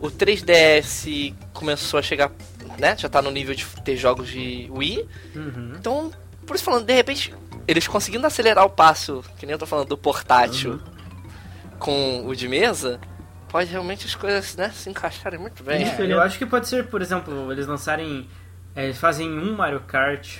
O 0.00 0.10
3DS 0.10 1.32
começou 1.52 2.00
a 2.00 2.02
chegar, 2.02 2.32
né? 2.78 2.96
Já 2.98 3.08
tá 3.08 3.22
no 3.22 3.30
nível 3.30 3.54
de 3.54 3.64
ter 3.84 3.96
jogos 3.96 4.28
de 4.28 4.68
Wii. 4.72 5.08
Uhum. 5.36 5.72
Então, 5.78 6.10
por 6.44 6.56
isso 6.56 6.64
falando, 6.64 6.84
de 6.84 6.94
repente, 6.94 7.32
eles 7.68 7.86
conseguindo 7.86 8.26
acelerar 8.26 8.64
o 8.64 8.70
passo, 8.70 9.22
que 9.38 9.46
nem 9.46 9.52
eu 9.52 9.58
tô 9.58 9.66
falando 9.66 9.86
do 9.88 9.96
portátil 9.96 10.80
com 11.78 12.26
o 12.26 12.34
de 12.34 12.48
mesa, 12.48 13.00
pode 13.52 13.70
realmente 13.70 14.06
as 14.06 14.14
coisas, 14.14 14.56
né, 14.56 14.70
se 14.70 14.88
encaixarem 14.90 15.38
muito 15.38 15.62
bem. 15.62 15.82
Isso. 15.82 16.00
É, 16.00 16.06
Eu 16.12 16.20
acho 16.22 16.38
que 16.38 16.46
pode 16.46 16.66
ser, 16.66 16.86
por 16.86 17.00
exemplo, 17.02 17.52
eles 17.52 17.66
lançarem. 17.66 18.26
é, 18.74 18.84
Eles 18.84 18.98
fazem 18.98 19.28
um 19.30 19.54
Mario 19.54 19.80
Kart 19.80 20.38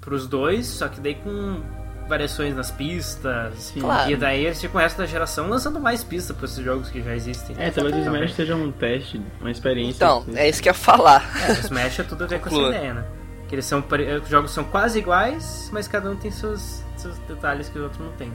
pros 0.00 0.26
dois, 0.26 0.66
só 0.66 0.88
que 0.88 0.98
daí 1.00 1.14
com 1.14 1.62
variações 2.08 2.54
nas 2.54 2.70
pistas. 2.70 3.72
Claro. 3.78 4.10
E 4.10 4.16
daí 4.16 4.44
eles 4.46 4.60
ficam 4.60 4.78
o 4.78 4.82
resto 4.82 4.98
da 4.98 5.06
geração 5.06 5.48
lançando 5.48 5.78
mais 5.80 6.02
pistas 6.04 6.36
para 6.36 6.44
esses 6.46 6.62
jogos 6.64 6.88
que 6.90 7.02
já 7.02 7.14
existem. 7.14 7.54
É, 7.58 7.70
talvez 7.70 7.94
o 7.96 8.04
Também. 8.04 8.22
Smash 8.24 8.34
seja 8.34 8.56
um 8.56 8.72
teste, 8.72 9.20
uma 9.40 9.50
experiência. 9.50 9.96
Então, 9.96 10.24
é 10.34 10.48
isso 10.48 10.62
que 10.62 10.68
eu 10.68 10.72
ia 10.72 10.74
falar. 10.74 11.22
É, 11.48 11.52
o 11.52 11.60
Smash 11.60 12.00
é 12.00 12.02
tudo 12.02 12.24
a 12.24 12.26
ver 12.26 12.40
com 12.40 12.48
essa 12.48 12.68
ideia, 12.76 12.94
né? 12.94 13.04
Que 13.48 13.54
eles 13.54 13.64
são, 13.66 13.82
os 14.22 14.28
jogos 14.28 14.50
são 14.50 14.64
quase 14.64 14.98
iguais, 14.98 15.68
mas 15.72 15.86
cada 15.88 16.10
um 16.10 16.16
tem 16.16 16.30
seus, 16.30 16.82
seus 16.96 17.16
detalhes 17.20 17.68
que 17.68 17.78
o 17.78 17.82
outro 17.84 18.02
não 18.04 18.12
tem. 18.12 18.32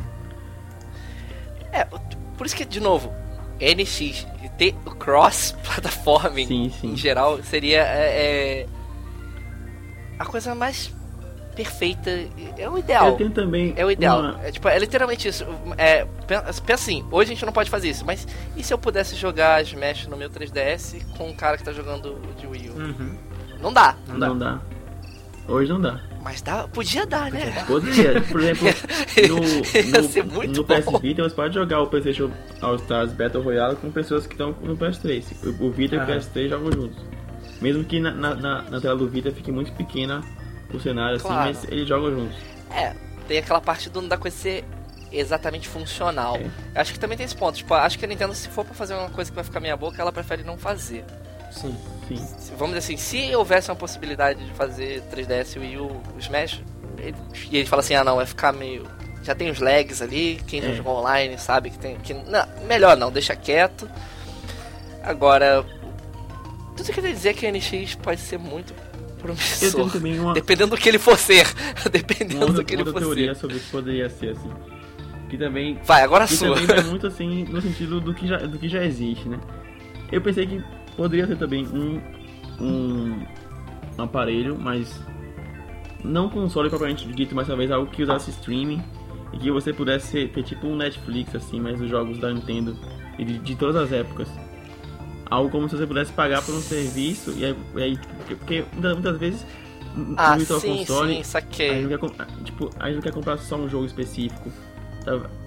É, 1.71 1.83
por 2.37 2.45
isso 2.45 2.55
que, 2.55 2.65
de 2.65 2.79
novo, 2.79 3.13
NX 3.59 4.25
ter 4.57 4.75
o 4.85 4.91
cross-platforming 4.91 6.71
em 6.83 6.95
geral 6.97 7.41
seria 7.43 7.81
é, 7.83 8.61
é, 8.61 8.67
a 10.17 10.25
coisa 10.25 10.53
mais 10.55 10.93
perfeita. 11.55 12.09
É 12.57 12.69
o 12.69 12.77
ideal. 12.77 13.07
Eu 13.09 13.15
tenho 13.17 13.31
também. 13.31 13.73
É 13.75 13.85
o 13.85 13.91
ideal. 13.91 14.19
uma- 14.21 14.39
É, 14.43 14.51
tipo, 14.51 14.67
é 14.67 14.77
literalmente 14.79 15.27
isso. 15.27 15.45
É, 15.77 16.05
pensa 16.27 16.73
assim, 16.73 17.05
hoje 17.11 17.31
a 17.31 17.33
gente 17.35 17.45
não 17.45 17.51
pode 17.53 17.69
fazer 17.69 17.89
isso, 17.89 18.05
mas 18.05 18.25
e 18.55 18.63
se 18.63 18.73
eu 18.73 18.77
pudesse 18.77 19.15
jogar 19.15 19.61
Smash 19.63 20.07
no 20.07 20.15
meu 20.15 20.29
3DS 20.29 21.01
com 21.17 21.29
um 21.29 21.33
cara 21.33 21.57
que 21.57 21.63
tá 21.63 21.73
jogando 21.73 22.13
o 22.13 22.33
de 22.39 22.47
Wii 22.47 22.69
U? 22.69 22.73
Uhum. 22.73 23.17
Não 23.61 23.73
dá. 23.73 23.95
Não 24.07 24.19
dá. 24.19 24.27
Não 24.29 24.37
dá. 24.37 24.59
Hoje 25.47 25.71
não 25.71 25.81
dá. 25.81 25.99
Mas 26.21 26.41
dá, 26.41 26.67
podia 26.67 27.05
dar, 27.05 27.31
né? 27.31 27.63
Poderia, 27.65 28.21
por 28.21 28.41
exemplo, 28.41 28.67
no, 29.29 30.23
muito 30.35 30.57
no 30.57 30.63
PS. 30.65 31.01
Vita 31.01 31.23
você 31.23 31.35
pode 31.35 31.53
jogar 31.53 31.81
o 31.81 31.87
PlayStation 31.87 32.29
All 32.61 32.75
Stars 32.75 33.13
Battle 33.13 33.41
Royale 33.41 33.75
com 33.77 33.89
pessoas 33.89 34.27
que 34.27 34.33
estão 34.33 34.51
no 34.61 34.75
PS3. 34.77 35.23
O, 35.59 35.65
o 35.67 35.71
Vita 35.71 35.95
e 35.95 35.97
o 35.97 36.01
Aham. 36.01 36.17
PS3 36.19 36.49
jogam 36.49 36.71
juntos. 36.73 36.97
Mesmo 37.61 37.83
que 37.85 37.99
na, 37.99 38.11
na, 38.11 38.35
na- 38.35 38.61
na 38.63 38.81
tela 38.81 38.97
do 38.97 39.07
Vita 39.07 39.31
fique 39.31 39.51
muito 39.51 39.71
pequena 39.73 40.21
o 40.73 40.79
cenário, 40.79 41.15
assim, 41.15 41.27
Claro. 41.27 41.47
mas 41.49 41.63
eles 41.71 41.87
jogam 41.87 42.11
juntos. 42.11 42.37
É, 42.69 42.93
tem 43.27 43.37
aquela 43.37 43.61
parte 43.61 43.89
do, 43.89 44.01
da 44.07 44.17
coisa 44.17 44.35
ser 44.35 44.65
exatamente 45.11 45.67
funcional. 45.67 46.35
É. 46.35 46.43
Eu 46.43 46.51
Acho 46.81 46.93
que 46.93 46.99
também 46.99 47.17
tem 47.17 47.25
esse 47.25 47.35
ponto. 47.35 47.55
Tipo, 47.55 47.73
acho 47.73 47.97
que 47.97 48.05
a 48.05 48.07
Nintendo, 48.07 48.33
se 48.35 48.47
for 48.49 48.63
pra 48.65 48.73
fazer 48.75 48.93
uma 48.93 49.09
coisa 49.09 49.31
que 49.31 49.35
vai 49.35 49.43
ficar 49.43 49.59
meia 49.61 49.75
boca, 49.77 50.01
ela 50.01 50.11
prefere 50.11 50.43
não 50.43 50.57
fazer. 50.57 51.03
Sim. 51.51 51.75
Sim. 52.17 52.53
Vamos 52.57 52.75
dizer 52.75 52.93
assim, 52.93 52.97
se 52.97 53.35
houvesse 53.35 53.69
uma 53.69 53.75
possibilidade 53.75 54.43
de 54.43 54.51
fazer 54.53 55.01
3DS 55.13 55.55
e 55.55 55.59
Wii 55.59 55.77
U, 55.77 56.01
Smash, 56.19 56.61
ele- 56.97 57.15
e 57.51 57.57
ele 57.57 57.65
fala 57.67 57.81
assim, 57.81 57.95
ah 57.95 58.03
não, 58.03 58.15
vai 58.17 58.25
ficar 58.25 58.51
meio... 58.53 58.85
Já 59.23 59.35
tem 59.35 59.49
os 59.51 59.59
lags 59.59 60.01
ali, 60.01 60.39
quem 60.47 60.61
já 60.61 60.69
É. 60.69 60.73
jogou 60.75 60.97
online 60.99 61.37
sabe 61.37 61.69
que 61.69 61.77
tem... 61.77 61.97
Que, 61.97 62.13
não, 62.13 62.43
melhor 62.67 62.95
não, 62.97 63.11
deixa 63.11 63.35
quieto. 63.35 63.87
Agora, 65.03 65.63
tudo 66.75 66.85
que 66.85 66.91
eu 66.91 66.95
queria 66.95 67.13
dizer 67.13 67.29
é 67.29 67.33
que 67.33 67.45
o 67.45 67.51
NX 67.51 67.95
pode 67.95 68.19
ser 68.21 68.37
muito 68.39 68.73
promissor. 69.19 69.89
uma, 70.21 70.33
Dependendo 70.33 70.75
do 70.75 70.77
que 70.81 70.87
ele 70.89 70.99
for 70.99 71.17
ser. 71.17 71.45
uma 71.81 71.89
Dependendo 71.91 72.39
outra, 72.41 72.55
do 72.57 72.65
que 72.65 72.73
ele 72.73 72.85
for 72.85 72.99
teoria 72.99 73.33
ser. 73.33 73.41
sobre 73.41 73.57
o 73.57 73.59
que 73.59 73.69
poderia 73.69 74.09
ser 74.09 74.29
assim. 74.31 74.51
Que 75.29 75.37
também 75.37 75.79
Vai, 75.83 76.01
agora 76.01 76.23
a 76.23 76.27
que 76.27 76.35
sua. 76.35 76.55
também 76.55 76.65
vai 76.65 76.81
muito 76.83 77.05
assim 77.07 77.43
no 77.45 77.61
sentido 77.61 77.99
do 78.01 78.13
que 78.13 78.27
já, 78.27 78.37
do 78.37 78.57
que 78.57 78.67
já 78.67 78.83
existe, 78.83 79.27
né? 79.29 79.39
Eu 80.11 80.21
pensei 80.21 80.47
que 80.47 80.63
poderia 80.95 81.27
ser 81.27 81.37
também 81.37 81.65
um, 81.67 82.01
um, 82.59 83.25
aparelho, 83.97 84.57
mas 84.59 84.99
não 86.03 86.25
um 86.27 86.29
console 86.29 86.69
propriamente 86.69 87.07
dito, 87.07 87.35
mas 87.35 87.47
talvez 87.47 87.71
algo 87.71 87.91
que 87.91 88.03
usasse 88.03 88.29
streaming 88.31 88.81
e 89.33 89.37
que 89.37 89.51
você 89.51 89.73
pudesse 89.73 90.27
ter 90.27 90.43
tipo 90.43 90.67
um 90.67 90.75
Netflix 90.75 91.35
assim, 91.35 91.59
mas 91.59 91.79
os 91.79 91.89
jogos 91.89 92.17
da 92.17 92.31
Nintendo 92.31 92.75
e 93.17 93.25
de, 93.25 93.37
de 93.39 93.55
todas 93.55 93.75
as 93.75 93.91
épocas. 93.91 94.29
Algo 95.29 95.49
como 95.49 95.69
se 95.69 95.77
você 95.77 95.85
pudesse 95.85 96.11
pagar 96.11 96.41
por 96.41 96.55
um 96.55 96.61
serviço 96.61 97.31
e 97.37 97.45
aí, 97.45 97.55
e 97.75 97.83
aí 97.83 97.97
porque, 98.17 98.35
porque 98.35 98.65
muitas, 98.73 99.17
vezes 99.17 99.45
Ah, 100.17 100.39
sim, 100.39 100.45
Console 100.45 100.87
sim, 100.87 101.01
a 101.01 101.07
gente, 101.07 101.27
saquei. 101.27 101.81
não 101.85 101.97
quer, 101.97 102.27
tipo, 102.43 102.69
a 102.79 102.87
gente 102.87 102.95
não 102.95 103.01
quer 103.01 103.13
comprar 103.13 103.37
só 103.37 103.55
um 103.55 103.69
jogo 103.69 103.85
específico. 103.85 104.51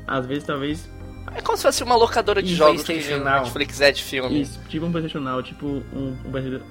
Às 0.06 0.26
vezes, 0.26 0.44
talvez, 0.44 0.88
É 1.34 1.40
como 1.40 1.56
se 1.56 1.62
fosse 1.62 1.82
uma 1.82 1.96
locadora 1.96 2.42
de 2.42 2.52
E 2.52 2.56
jogos 2.56 2.82
que 2.82 3.14
Now. 3.16 3.40
Netflix 3.40 3.80
é 3.80 3.92
de 3.92 4.02
filme. 4.02 4.42
isso, 4.42 4.60
tipo 4.68 4.84
um 4.84 4.90
PlayStation 4.90 5.20
Now, 5.20 5.42
tipo 5.42 5.66
um, 5.66 5.82
um, 5.92 6.16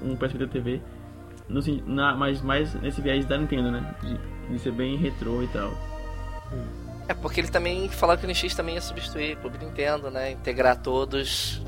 um 0.02 0.16
Vita 0.16 0.46
TV. 0.46 0.80
No, 1.48 1.60
na, 1.86 2.14
mas 2.14 2.40
mais 2.40 2.72
nesse 2.74 3.00
viés 3.00 3.24
da 3.26 3.36
Nintendo, 3.36 3.70
né? 3.70 3.94
De, 4.02 4.52
de 4.52 4.58
ser 4.58 4.72
bem 4.72 4.96
retrô 4.96 5.42
e 5.42 5.48
tal. 5.48 5.70
É 7.08 7.14
porque 7.14 7.40
ele 7.40 7.48
também 7.48 7.88
falaram 7.88 8.20
que 8.20 8.26
o 8.26 8.30
NX 8.30 8.54
também 8.54 8.76
ia 8.76 8.80
substituir 8.80 9.34
o 9.36 9.40
Clube 9.40 9.58
Nintendo, 9.58 10.10
né? 10.10 10.30
Integrar 10.30 10.76
todos 10.76 11.60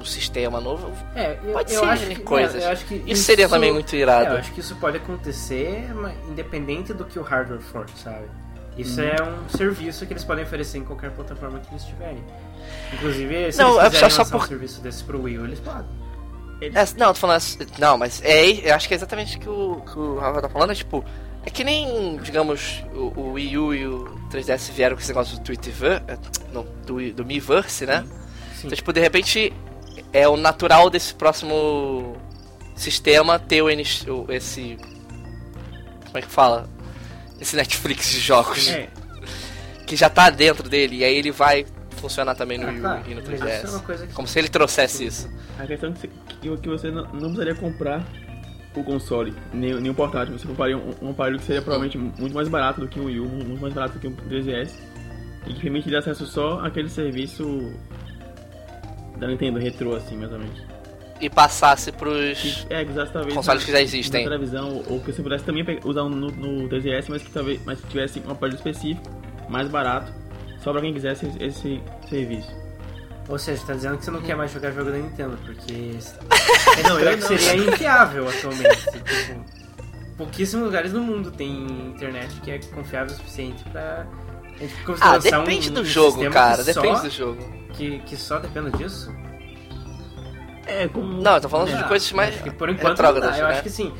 um 0.00 0.04
sistema 0.04 0.60
novo. 0.60 0.90
É, 1.14 1.38
eu, 1.44 1.52
Pode 1.52 1.72
eu 1.72 1.80
ser 1.80 1.86
acho 1.86 2.06
que, 2.06 2.16
coisas. 2.16 2.62
eu 2.62 2.70
acho 2.70 2.86
que 2.86 3.02
Isso 3.06 3.22
seria 3.22 3.48
também 3.48 3.72
muito 3.72 3.94
irado. 3.94 4.30
É, 4.30 4.32
eu 4.32 4.38
acho 4.38 4.52
que 4.52 4.60
isso 4.60 4.74
pode 4.76 4.96
acontecer, 4.96 5.92
mas 5.94 6.14
independente 6.28 6.92
do 6.92 7.04
que 7.04 7.18
o 7.18 7.22
hardware 7.22 7.60
for, 7.60 7.86
sabe? 7.90 8.26
Isso 8.76 9.00
é 9.00 9.16
um 9.22 9.48
serviço 9.48 10.06
que 10.06 10.12
eles 10.12 10.24
podem 10.24 10.44
oferecer 10.44 10.78
em 10.78 10.84
qualquer 10.84 11.10
plataforma 11.10 11.58
que 11.60 11.70
eles 11.72 11.84
tiverem. 11.84 12.22
Inclusive, 12.94 13.52
se 13.52 13.58
Não, 13.58 13.78
é 13.80 13.82
eles 13.86 13.92
quiserem 13.94 14.10
só 14.10 14.22
lançar 14.22 14.32
por- 14.38 14.44
um 14.44 14.48
serviço 14.48 14.80
desse 14.80 15.04
pro 15.04 15.22
Wii 15.22 15.38
U, 15.38 15.44
eles 15.44 15.60
podem. 15.60 15.84
É, 16.62 16.70
não, 16.98 17.08
tô 17.08 17.14
falando. 17.14 17.36
assim- 17.36 17.58
Não, 17.78 17.96
mas 17.98 18.22
é, 18.22 18.70
eu 18.70 18.74
acho 18.74 18.86
que 18.86 18.94
é 18.94 18.96
exatamente 18.96 19.36
o 19.36 19.40
que 19.40 19.48
o, 19.48 19.80
que 19.80 19.98
o 19.98 20.18
Rafa 20.18 20.42
tá 20.42 20.48
falando. 20.48 20.70
É 20.72 20.74
tipo. 20.74 21.04
É 21.44 21.48
que 21.50 21.64
nem, 21.64 22.18
digamos, 22.18 22.84
o, 22.94 23.18
o 23.18 23.32
Wii 23.32 23.58
U 23.58 23.74
e 23.74 23.86
o 23.86 24.04
3DS 24.30 24.70
vieram 24.72 24.94
com 24.94 25.00
esse 25.00 25.08
negócio 25.08 25.38
do 25.38 25.42
Twitterverse. 25.42 26.02
Não, 26.52 26.66
do, 26.86 27.12
do 27.14 27.24
Miiverse, 27.24 27.86
né? 27.86 28.04
Sim. 28.54 28.66
Então, 28.66 28.76
tipo, 28.76 28.92
de 28.92 29.00
repente, 29.00 29.50
é 30.12 30.28
o 30.28 30.36
natural 30.36 30.90
desse 30.90 31.14
próximo 31.14 32.14
sistema 32.76 33.38
ter 33.38 33.62
o 33.62 33.70
esse. 33.70 34.76
Como 36.06 36.18
é 36.18 36.20
que 36.22 36.28
fala? 36.28 36.68
Esse 37.40 37.56
Netflix 37.56 38.10
de 38.10 38.20
jogos. 38.20 38.68
É, 38.68 38.88
Que 39.86 39.96
já 39.96 40.08
tá 40.10 40.30
dentro 40.30 40.68
dele. 40.68 40.98
E 40.98 41.04
aí 41.04 41.16
ele 41.16 41.30
vai 41.32 41.66
funcionar 41.96 42.34
também 42.34 42.58
no 42.58 42.66
Ah, 42.66 42.70
Wii 42.70 42.80
claro, 42.80 43.02
e 43.08 43.14
no 43.14 43.22
mas 43.22 43.28
isso 43.34 43.44
é 43.44 43.58
3DS. 43.62 43.70
uma 43.70 43.80
coisa 43.80 44.06
que- 44.06 44.12
Como 44.14 44.28
se 44.28 44.38
ele 44.38 44.48
trouxesse 44.48 45.04
isso. 45.04 45.28
a 45.58 45.66
questão 45.66 45.90
é 45.90 45.92
que 45.92 45.98
você, 46.00 46.10
que, 46.60 46.68
você 46.68 46.90
não, 46.90 47.02
não 47.04 47.20
precisaria 47.20 47.54
comprar 47.54 48.04
o 48.76 48.84
console, 48.84 49.34
nem, 49.52 49.74
nem 49.80 49.90
o 49.90 49.94
portátil. 49.94 50.38
Você 50.38 50.46
compraria 50.46 50.78
um, 50.78 50.94
um 51.02 51.10
aparelho 51.10 51.38
que 51.38 51.44
seria 51.44 51.60
provavelmente 51.60 51.98
muito 51.98 52.32
mais 52.34 52.48
barato 52.48 52.80
do 52.80 52.88
que 52.88 53.00
um 53.00 53.06
Wii 53.06 53.20
U, 53.20 53.26
muito 53.26 53.60
mais 53.60 53.74
barato 53.74 53.94
do 53.94 54.00
que 54.00 54.06
um 54.06 54.14
3DS. 54.14 54.70
E 55.46 55.54
que 55.54 55.60
permitiria 55.62 55.98
acesso 55.98 56.24
só 56.26 56.60
àquele 56.64 56.88
serviço 56.88 57.72
da 59.18 59.26
Nintendo 59.26 59.58
retrô, 59.58 59.94
assim, 59.96 60.16
mais 60.16 60.30
ou 60.32 60.38
menos. 60.38 60.62
E 61.20 61.28
passasse 61.28 61.92
pros. 61.92 62.38
Que, 62.40 62.66
é, 62.72 62.84
Consoles 63.34 63.64
que 63.64 63.72
já 63.72 63.80
existem. 63.82 64.24
Na 64.24 64.30
televisão, 64.30 64.82
ou 64.88 65.00
que 65.00 65.12
você 65.12 65.22
pudesse 65.22 65.44
também 65.44 65.64
usar 65.84 66.04
um 66.04 66.08
no, 66.08 66.30
no 66.30 66.68
3DS, 66.68 67.06
mas 67.08 67.22
que 67.22 67.30
talvez 67.30 67.60
mas 67.66 67.80
que 67.80 67.86
tivesse 67.88 68.22
um 68.26 68.30
aparelho 68.30 68.56
específico, 68.56 69.06
mais 69.48 69.68
barato, 69.68 70.12
só 70.62 70.72
pra 70.72 70.80
quem 70.80 70.94
quisesse 70.94 71.26
esse, 71.26 71.42
esse 71.44 71.82
serviço. 72.08 72.50
Ou 73.28 73.38
seja, 73.38 73.62
tá 73.66 73.74
dizendo 73.74 73.98
que 73.98 74.04
você 74.04 74.10
não 74.10 74.22
quer 74.22 74.34
mais 74.34 74.50
jogar 74.50 74.72
jogo 74.72 74.90
da 74.90 74.96
Nintendo, 74.96 75.38
porque 75.44 75.72
Não, 76.88 76.98
eu 76.98 77.16
não. 77.18 77.26
seria 77.28 77.54
inviável 77.56 78.28
atualmente. 78.28 78.76
Tipo, 78.86 79.44
pouquíssimos 80.16 80.64
lugares 80.66 80.92
no 80.92 81.00
mundo 81.02 81.30
tem 81.30 81.64
internet 81.88 82.40
que 82.40 82.50
é 82.50 82.58
confiável 82.58 83.12
o 83.14 83.16
suficiente 83.16 83.62
pra. 83.70 84.06
a 84.56 84.58
gente 84.58 84.74
conseguir 84.84 85.06
Ah, 85.08 85.12
lançar 85.16 85.40
um- 85.40 85.44
depende 85.44 85.70
do 85.70 85.80
um 85.82 85.84
jogo, 85.84 86.30
cara. 86.30 86.64
que 86.64 86.72
só- 86.72 86.80
Depende 86.80 87.02
do 87.02 87.10
jogo. 87.10 87.60
Que, 87.74 87.98
que 88.00 88.16
só 88.16 88.38
dependa 88.38 88.70
disso? 88.70 89.14
É, 90.70 90.88
como. 90.88 91.20
Não, 91.20 91.34
eu 91.34 91.40
tô 91.40 91.48
falando 91.48 91.70
É, 91.70 91.76
de 91.76 91.84
coisas 91.88 92.12
mais 92.12 92.34
Acho 92.34 92.44
que 92.44 92.50
por 92.50 92.68
enquanto 92.68 93.02
não 93.02 93.20
dá. 93.20 93.38
Eu 93.38 93.46
né? 93.46 93.52
acho 93.52 93.62
que 93.62 93.70
sim. 93.70 93.92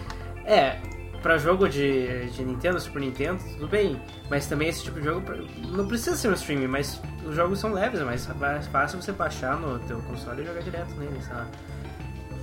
É, 0.45 0.77
pra 1.23 1.37
jogo 1.37 1.69
de, 1.69 2.31
de 2.31 2.45
Nintendo, 2.45 2.81
Super 2.81 3.01
Nintendo, 3.01 3.43
tudo 3.55 3.69
bem. 3.69 4.01
Mas 4.29 4.47
também 4.47 4.69
esse 4.69 4.83
tipo 4.85 4.99
de 5.01 5.07
jogo 5.07 5.23
não 5.69 5.87
precisa 5.87 6.17
ser 6.17 6.29
um 6.29 6.35
streaming, 6.35 6.69
mas 6.69 7.01
os 7.25 7.35
jogos 7.35 7.59
são 7.59 7.73
leves, 7.73 8.01
é 8.01 8.05
mais, 8.05 8.27
fácil 8.69 9.01
você 9.01 9.13
baixar 9.13 9.57
no 9.57 9.79
teu 9.81 10.01
console 10.03 10.43
e 10.43 10.47
jogar 10.47 10.63
direto 10.63 10.95
nele, 10.95 11.21
sabe? 11.23 11.49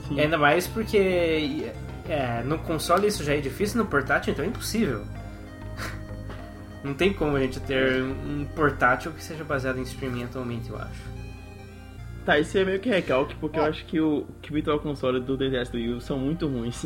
sim. 0.08 0.20
Ainda 0.20 0.38
mais 0.38 0.68
porque 0.68 1.72
é, 2.08 2.42
no 2.44 2.58
console 2.60 3.08
isso 3.08 3.24
já 3.24 3.34
é 3.34 3.40
difícil, 3.40 3.78
no 3.78 3.86
portátil 3.86 4.34
então 4.34 4.44
é 4.44 4.48
impossível. 4.48 5.04
Não 6.84 6.94
tem 6.94 7.14
como 7.14 7.36
a 7.36 7.40
gente 7.40 7.60
ter 7.62 8.04
um 8.04 8.46
portátil 8.56 9.12
que 9.12 9.24
seja 9.24 9.44
baseado 9.44 9.80
em 9.80 9.84
streaming 9.84 10.26
atualmente, 10.26 10.70
eu 10.70 10.78
acho. 10.78 11.18
Tá, 12.28 12.38
isso 12.38 12.58
é 12.58 12.66
meio 12.66 12.78
que 12.82 12.90
recalque, 12.90 13.34
porque 13.36 13.58
eu 13.58 13.64
acho 13.64 13.86
que 13.86 14.02
o 14.02 14.28
que 14.42 14.52
o 14.52 14.54
Virtual 14.54 14.78
Console 14.82 15.22
do 15.22 15.38
3DS 15.38 15.72
do 15.72 15.78
Wii 15.78 16.02
são 16.02 16.20
muito 16.20 16.46
ruins. 16.46 16.84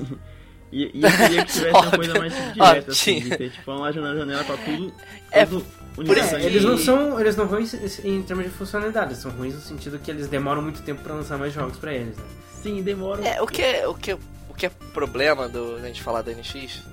E, 0.72 0.92
e 0.94 1.02
eu 1.04 1.10
queria 1.18 1.44
que 1.46 1.52
tivesse 1.52 1.76
uma 1.82 1.92
coisa 1.92 2.14
mais 2.20 2.34
tipo, 2.34 2.52
direta, 2.54 2.92
assim, 2.92 3.20
de 3.22 3.38
ter 3.38 3.50
tipo 3.50 3.72
uma 3.72 3.92
janela, 3.92 4.16
janela 4.20 4.44
pra 4.44 4.56
tudo. 4.58 4.94
É, 5.32 5.46
todo 5.46 5.66
por 5.96 6.06
isso 6.18 6.36
É, 6.36 6.40
que- 6.40 6.46
eles 6.46 6.64
não 6.64 6.78
são 6.78 7.20
eles 7.20 7.36
não 7.36 7.48
ruins 7.48 7.74
em 8.06 8.22
termos 8.22 8.46
de 8.46 8.52
funcionalidade, 8.52 9.08
eles 9.08 9.18
são 9.18 9.32
ruins 9.32 9.56
no 9.56 9.62
sentido 9.62 9.98
que 10.00 10.10
eles 10.12 10.28
demoram 10.28 10.62
muito 10.62 10.82
tempo 10.84 11.02
pra 11.02 11.16
lançar 11.16 11.38
mais 11.40 11.52
jogos 11.54 11.76
pra 11.78 11.92
eles. 11.94 12.16
Né? 12.16 12.24
Sim, 12.62 12.82
demora. 12.84 13.22
É, 13.28 13.42
o 13.42 13.48
que 13.48 13.62
é, 13.64 13.88
o 13.88 13.96
que, 13.96 14.12
é- 14.12 14.18
o 14.48 14.54
que 14.54 14.68
é 14.68 14.70
problema 14.94 15.50
do, 15.50 15.80
da 15.80 15.88
gente 15.88 16.04
falar 16.04 16.22
da 16.22 16.32
NX, 16.32 16.84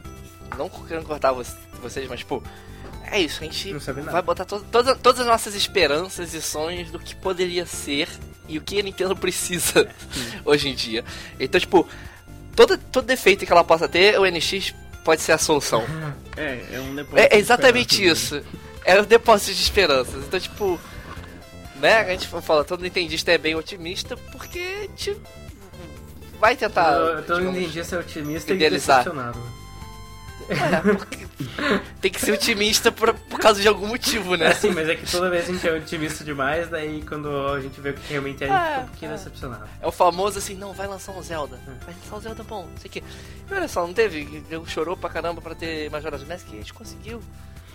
não 0.57 0.68
querendo 0.70 1.05
cortar 1.05 1.32
vo- 1.32 1.44
vocês, 1.82 2.09
mas 2.09 2.20
tipo, 2.20 2.42
é 3.12 3.20
isso, 3.20 3.42
a 3.42 3.44
gente 3.44 3.72
vai 4.04 4.22
botar 4.22 4.44
to 4.44 4.61
todas, 4.70 4.98
todas 4.98 5.20
as 5.20 5.26
nossas 5.26 5.54
esperanças 5.54 6.34
e 6.34 6.42
sonhos 6.42 6.90
do 6.90 6.98
que 6.98 7.14
poderia 7.14 7.66
ser 7.66 8.09
e 8.48 8.59
o 8.59 8.61
que 8.61 8.78
a 8.78 8.82
Nintendo 8.82 9.14
precisa 9.16 9.88
hoje 10.44 10.68
em 10.68 10.74
dia. 10.74 11.04
Então, 11.38 11.61
tipo, 11.61 11.88
todo, 12.56 12.78
todo 12.78 13.06
defeito 13.06 13.44
que 13.44 13.52
ela 13.52 13.64
possa 13.64 13.88
ter, 13.88 14.18
o 14.18 14.26
NX 14.26 14.74
pode 15.04 15.20
ser 15.22 15.32
a 15.32 15.38
solução. 15.38 15.84
É, 16.38 16.64
é 16.74 16.80
um 16.80 16.94
depósito 16.94 17.18
É, 17.18 17.24
é 17.24 17.28
de 17.30 17.36
exatamente 17.38 17.94
esperança, 17.94 18.36
isso. 18.36 18.46
É 18.84 19.00
o 19.00 19.04
depósito 19.04 19.54
de 19.54 19.61
esperanças. 19.61 20.24
Então, 20.24 20.38
tipo, 20.38 20.78
né, 21.80 22.02
a 22.02 22.11
gente 22.11 22.28
fala, 22.28 22.62
todo 22.62 22.80
nintendista 22.80 23.32
é 23.32 23.38
bem 23.38 23.56
otimista 23.56 24.16
porque 24.16 24.61
gente 24.82 25.16
vai 26.38 26.56
tentar. 26.56 26.92
eu 26.92 27.20
digamos, 27.22 27.56
entendi 27.56 27.84
ser 27.84 27.98
otimista 27.98 28.52
e 28.52 28.56
idealizar. 28.56 28.98
decepcionado. 28.98 29.40
É, 30.49 30.94
porque 30.94 31.26
tem 32.01 32.11
que 32.11 32.20
ser 32.20 32.32
otimista 32.32 32.90
por, 32.90 33.12
por 33.14 33.38
causa 33.38 33.61
de 33.61 33.68
algum 33.68 33.86
motivo, 33.86 34.34
É 34.34 34.38
né? 34.38 34.46
assim, 34.49 34.70
mas 34.70 34.88
é 34.88 34.94
que 34.96 35.11
toda 35.11 35.28
vez 35.30 35.49
a 35.49 35.53
gente 35.53 35.68
é 35.68 35.72
otimista 35.72 36.24
demais, 36.24 36.68
daí 36.68 37.03
quando 37.03 37.28
a 37.49 37.61
gente 37.61 37.80
vê 37.80 37.90
o 37.90 37.94
que 37.94 38.12
realmente 38.12 38.44
é, 38.44 38.49
a 38.49 38.51
gente 38.51 38.61
É, 38.62 38.68
fica 38.70 38.80
um 38.80 38.88
pouquinho 38.88 39.11
é. 39.11 39.14
decepcionado. 39.14 39.64
É 39.80 39.86
o 39.86 39.92
famoso 39.92 40.38
assim, 40.38 40.55
não, 40.55 40.72
vai 40.72 40.86
lançar 40.86 41.12
um 41.12 41.22
Zelda. 41.22 41.59
Vai 41.84 41.94
lançar 41.94 42.16
um 42.16 42.20
Zelda 42.20 42.42
bom, 42.42 42.62
não 42.70 42.78
sei 42.78 42.88
o 42.88 42.92
que. 42.92 42.99
E 43.51 43.55
olha 43.55 43.68
só, 43.68 43.86
não 43.86 43.92
teve? 43.94 44.42
Eu 44.51 44.64
chorou 44.66 44.96
pra 44.96 45.11
caramba 45.11 45.40
pra 45.40 45.55
ter 45.55 45.90
Majora's 45.90 46.24
Mask 46.26 46.46
e 46.51 46.55
a 46.55 46.59
gente 46.59 46.72
conseguiu. 46.74 47.20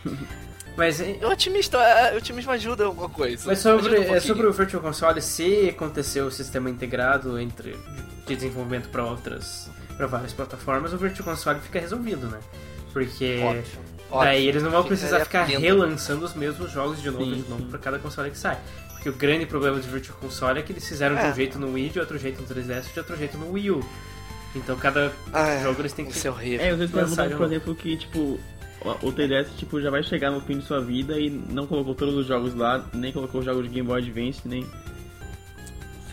Mas, 0.76 1.00
é- 1.00 1.18
Eu 1.22 1.30
otimista, 1.30 1.78
é, 1.78 2.14
o 2.16 2.18
otimismo 2.18 2.52
ajuda 2.52 2.86
alguma 2.86 3.08
coisa. 3.08 3.44
mas 3.46 3.60
sobre, 3.60 4.00
um 4.00 4.16
é 4.16 4.20
sobre 4.20 4.48
o 4.48 4.52
Virtual 4.52 4.82
Console, 4.82 5.22
se 5.22 5.70
acontecer 5.70 6.22
o 6.22 6.32
sistema 6.32 6.68
integrado 6.68 7.40
entre 7.40 7.78
de 8.26 8.36
desenvolvimento 8.36 8.90
para 8.90 9.04
outras, 9.06 9.70
para 9.98 10.08
várias 10.08 10.34
plataformas, 10.34 10.94
o 10.94 10.98
Virtual 10.98 11.30
Console 11.30 11.60
fica 11.60 11.80
resolvido, 11.80 12.28
né? 12.28 12.40
Porque 12.92 13.40
Ótimo, 13.44 13.84
daí 14.12 14.36
ótimo. 14.38 14.50
eles 14.50 14.64
não 14.64 14.72
vão 14.72 14.84
Ficaria 14.84 14.98
precisar 15.00 15.20
ficar 15.26 15.48
lindo. 15.48 15.60
relançando 15.62 16.26
os 16.26 16.34
mesmos 16.36 16.72
jogos 16.72 17.02
de 17.02 17.10
novo, 17.10 17.26
Sim, 17.26 17.42
de 17.42 17.50
novo 17.50 17.64
para 17.66 17.80
cada 17.80 18.00
console 18.00 18.30
que 18.30 18.38
sai. 18.38 18.58
Porque 18.92 19.10
o 19.10 19.14
grande 19.14 19.46
problema 19.46 19.78
do 19.78 19.84
Virtual 19.88 20.18
Console 20.20 20.60
é 20.60 20.62
que 20.62 20.72
eles 20.72 20.88
fizeram 20.88 21.16
de 21.16 21.22
É. 21.22 21.30
um 21.32 21.36
jeito 21.36 21.60
no 21.60 21.74
Wii, 21.74 21.90
de 21.90 22.00
outro 22.00 22.18
jeito 22.18 22.42
no 22.42 22.48
3DS, 22.48 22.94
de 22.94 23.00
outro 23.00 23.18
jeito 23.18 23.38
no 23.38 23.52
Wii 23.52 23.72
U. 23.72 23.84
Então 24.56 24.76
cada 24.78 25.12
Ah, 25.34 25.60
jogo 25.64 25.82
eles 25.82 25.94
têm 25.94 26.06
que 26.06 26.12
Isso 26.12 26.28
é 26.28 26.32
horrível. 26.32 26.66
É, 26.66 26.70
perguntam, 26.88 27.28
de 27.28 27.36
por 27.36 27.46
exemplo, 27.48 27.76
que 27.76 27.98
tipo, 27.98 28.20
o 28.20 28.40
o 29.02 29.12
3DS 29.12 29.48
tipo, 29.58 29.82
já 29.82 29.90
vai 29.90 30.04
chegar 30.04 30.30
no 30.30 30.40
fim 30.42 30.60
de 30.60 30.66
sua 30.66 30.80
vida 30.80 31.18
e 31.20 31.30
não 31.30 31.66
colocou 31.66 31.96
todos 31.96 32.14
os 32.16 32.28
jogos 32.28 32.54
lá, 32.54 32.86
nem 32.94 33.12
colocou 33.12 33.40
os 33.40 33.46
jogos 33.46 33.64
de 33.64 33.70
Game 33.70 33.88
Boy 33.88 34.00
Advance, 34.02 34.42
nem. 34.46 34.66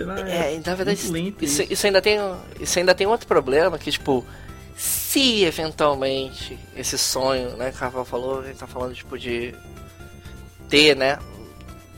Sei 0.00 0.06
lá. 0.06 0.18
É, 0.20 0.60
na 0.64 0.74
verdade, 0.74 1.00
isso, 1.44 1.62
isso 1.72 1.86
ainda 1.86 2.00
tem, 2.02 2.18
isso 2.60 2.78
ainda 2.78 2.94
tem 2.94 3.06
outro 3.06 3.26
problema, 3.26 3.78
que 3.78 3.90
tipo, 3.90 4.24
se 4.76 5.44
eventualmente 5.44 6.58
esse 6.76 6.96
sonho, 6.96 7.56
né, 7.56 7.70
que 7.70 7.76
o 7.76 7.80
Rafael 7.80 8.04
falou, 8.04 8.44
ele 8.44 8.54
tá 8.54 8.66
falando 8.66 8.94
tipo 8.94 9.18
de 9.18 9.54
ter, 10.68 10.96
né, 10.96 11.18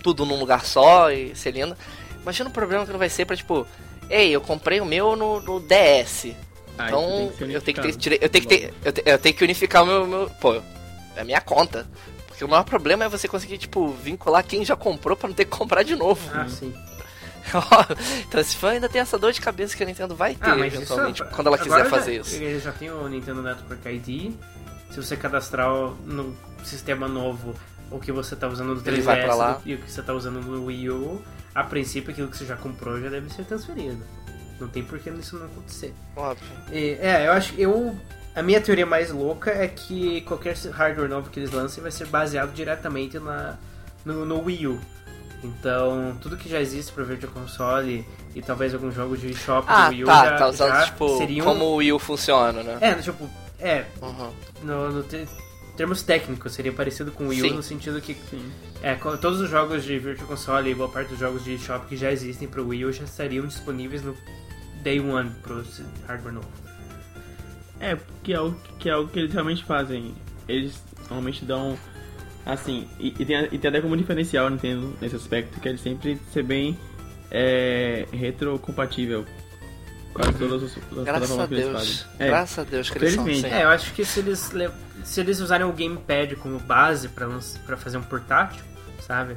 tudo 0.03 0.25
num 0.27 0.39
lugar 0.39 0.65
só 0.65 1.11
e 1.11 1.35
ser 1.37 1.53
lindo. 1.53 1.77
Imagina 2.23 2.49
o 2.49 2.53
problema 2.53 2.85
que 2.85 2.93
não 2.93 2.99
vai 2.99 3.09
ser 3.09 3.25
pra 3.25 3.37
tipo, 3.37 3.67
ei, 4.09 4.31
eu 4.31 4.41
comprei 4.41 4.81
o 4.81 4.85
meu 4.85 5.15
no, 5.17 5.41
no 5.41 5.61
DS. 5.61 6.35
Ah, 6.79 6.89
Então 6.89 7.33
eu 7.55 7.61
tenho 7.61 7.75
que 7.77 7.83
ter, 7.83 7.97
dire- 7.97 8.19
eu 8.21 8.29
tenho 8.29 8.47
que 8.47 8.49
ter, 8.59 8.75
eu, 8.85 8.93
te- 8.93 9.03
eu 9.05 9.19
tenho 9.19 9.35
que 9.35 9.45
unificar 9.45 9.83
o 9.83 9.87
meu, 9.87 10.07
meu, 10.07 10.31
pô, 10.41 10.55
é 11.15 11.21
a 11.21 11.25
minha 11.25 11.41
conta. 11.41 11.87
Porque 12.27 12.45
o 12.45 12.49
maior 12.49 12.65
problema 12.65 13.05
é 13.05 13.09
você 13.09 13.29
conseguir 13.29 13.59
tipo 13.59 13.89
vincular 13.89 14.43
quem 14.43 14.65
já 14.65 14.75
comprou 14.75 15.17
pra 15.17 15.29
não 15.29 15.35
ter 15.35 15.45
que 15.45 15.51
comprar 15.51 15.83
de 15.83 15.95
novo. 15.95 16.21
Ah, 16.33 16.49
sim. 16.49 16.73
Então 18.29 18.41
esse 18.41 18.57
fã 18.57 18.71
ainda 18.71 18.89
tem 18.89 19.01
essa 19.01 19.19
dor 19.19 19.33
de 19.33 19.41
cabeça 19.41 19.77
que 19.77 19.83
a 19.83 19.87
Nintendo 19.87 20.15
vai 20.15 20.35
ter 20.35 20.51
Ah, 20.51 20.59
eventualmente 20.67 21.23
é- 21.23 21.27
quando 21.27 21.47
ela 21.49 21.59
quiser 21.59 21.75
agora 21.75 21.91
fazer 21.91 22.15
já, 22.17 22.21
isso. 22.21 22.35
Ele 22.37 22.61
já 22.61 22.73
tem 22.73 22.91
o 22.91 23.09
Nintendo 23.09 23.43
Network 23.43 23.89
ID. 23.89 24.33
Se 24.91 24.97
você 25.03 25.17
cadastrar 25.17 25.69
no 25.69 26.37
sistema 26.65 27.09
novo 27.09 27.55
o 27.91 27.99
que 27.99 28.13
você 28.13 28.35
tá 28.37 28.49
usando 28.49 28.75
no 28.75 28.81
3DS 28.81 28.89
Ele 28.95 29.03
vai 29.03 29.23
pra 29.25 29.35
lá. 29.35 29.61
e 29.67 29.75
o 29.75 29.79
que 29.79 29.91
você 29.91 30.03
tá 30.03 30.13
usando 30.15 30.41
no 30.41 30.67
Wii 30.67 30.91
U, 30.91 31.23
a 31.55 31.63
princípio 31.65 32.11
aquilo 32.11 32.29
que 32.29 32.37
você 32.37 32.47
já 32.47 32.57
comprou 32.57 33.01
já 33.01 33.09
deve 33.11 33.29
ser 33.31 33.45
transferido. 33.45 34.03
Não 34.61 34.69
tem 34.69 34.83
por 34.83 34.99
que 34.99 35.11
isso 35.11 35.37
não 35.39 35.47
acontecer. 35.47 35.93
Óbvio. 36.17 36.47
E, 36.71 36.97
é, 37.01 37.27
eu 37.27 37.33
acho 37.33 37.55
eu 37.59 37.97
a 38.35 38.43
minha 38.43 38.61
teoria 38.61 38.87
mais 38.87 39.11
louca 39.11 39.51
é 39.51 39.69
que 39.69 40.23
qualquer 40.23 40.57
hardware 40.73 41.09
novo 41.09 41.29
que 41.29 41.39
eles 41.41 41.51
lancem 41.51 41.83
vai 41.83 41.91
ser 41.93 42.07
baseado 42.07 42.53
diretamente 42.55 43.19
na, 43.19 43.57
no, 44.05 44.25
no 44.25 44.41
Wii 44.45 44.67
U. 44.69 44.81
Então, 45.43 46.17
tudo 46.21 46.37
que 46.37 46.49
já 46.49 46.61
existe 46.61 46.93
para 46.93 47.03
Virtual 47.05 47.33
Console 47.33 48.07
e 48.35 48.41
talvez 48.43 48.73
alguns 48.73 48.95
jogos 48.95 49.21
de 49.21 49.35
shopping 49.35 49.67
Ah, 49.69 49.87
do 49.89 49.91
Wii 49.93 50.03
U 50.05 50.07
tá, 50.07 50.25
já, 50.25 50.37
tá 50.37 50.49
usando 50.49 50.69
já 50.69 50.85
tipo 50.87 51.19
seriam... 51.19 51.45
como 51.47 51.65
o 51.65 51.75
Wii 51.77 51.93
U 51.93 51.99
funciona, 51.99 52.63
né? 52.63 52.79
É, 52.81 52.95
tipo, 52.95 53.29
é, 53.59 53.85
Uhum. 54.01 54.31
no, 54.63 54.91
no 54.93 55.03
te- 55.03 55.27
termos 55.77 56.03
técnicos 56.03 56.53
seria 56.53 56.73
parecido 56.73 57.11
com 57.11 57.25
o 57.25 57.29
Wii 57.29 57.43
U 57.43 57.49
Sim. 57.49 57.55
no 57.57 57.63
sentido 57.63 58.01
que 58.01 58.15
Sim. 58.31 58.53
é, 58.83 58.95
todos 58.95 59.41
os 59.41 59.51
jogos 59.51 59.83
de 59.83 59.99
Virtual 59.99 60.29
Console 60.29 60.71
e 60.71 60.75
boa 60.77 60.89
parte 60.89 61.09
dos 61.09 61.19
jogos 61.19 61.43
de 61.45 61.59
shopping 61.59 61.89
que 61.89 61.97
já 61.97 62.13
existem 62.13 62.47
para 62.47 62.63
o 62.63 62.69
Wii 62.69 62.85
U 62.85 62.93
já 62.93 63.03
estariam 63.05 63.45
disponíveis 63.47 64.03
no 64.05 64.17
Day 64.85 65.01
One 65.01 65.31
pro 65.43 65.65
hardware 66.07 66.35
novo. 66.35 66.49
É, 67.81 67.97
que 68.23 68.33
é, 68.33 68.37
algo, 68.37 68.57
que 68.79 68.89
é 68.89 68.93
algo 68.93 69.09
que 69.11 69.19
eles 69.19 69.33
realmente 69.33 69.65
fazem. 69.65 70.15
Eles 70.49 70.81
normalmente 71.09 71.45
dão. 71.45 71.77
Assim, 72.45 72.89
e, 72.99 73.09
e, 73.19 73.25
tem, 73.25 73.49
e 73.53 73.59
tem 73.59 73.69
até 73.69 73.81
como 73.81 73.97
diferencial 73.97 74.47
a 74.47 74.51
Nintendo 74.51 74.97
nesse 75.01 75.15
aspecto, 75.17 75.61
que 75.61 75.69
é 75.69 75.73
de 75.73 75.81
sempre 75.81 76.21
ser 76.33 76.43
bem 76.43 76.77
é, 77.31 78.07
retrocompatível. 78.13 79.25
Quase 80.13 80.33
todas 80.35 80.63
as, 80.65 80.77
as 80.77 81.05
Graças 81.05 81.39
a 81.39 81.47
Deus. 81.47 81.73
fazem. 81.73 82.07
É, 82.19 82.27
Graças 82.27 82.59
a 82.59 82.65
Deus 82.65 82.91
que 82.91 82.99
eles 82.99 83.15
são 83.15 83.25
Felizmente. 83.25 83.47
assim. 83.55 83.63
É, 83.63 83.65
eu 83.65 83.69
acho 83.71 83.93
que 83.95 84.05
se 84.05 84.21
eles, 84.21 84.51
le- 84.51 84.71
se 85.05 85.21
eles 85.21 85.41
usarem 85.41 85.65
o 85.67 85.73
Gamepad 85.73 86.35
como 86.37 86.59
base 86.59 87.09
pra 87.09 87.77
fazer 87.79 87.97
um 87.97 88.03
portátil, 88.03 88.63
sabe? 89.07 89.37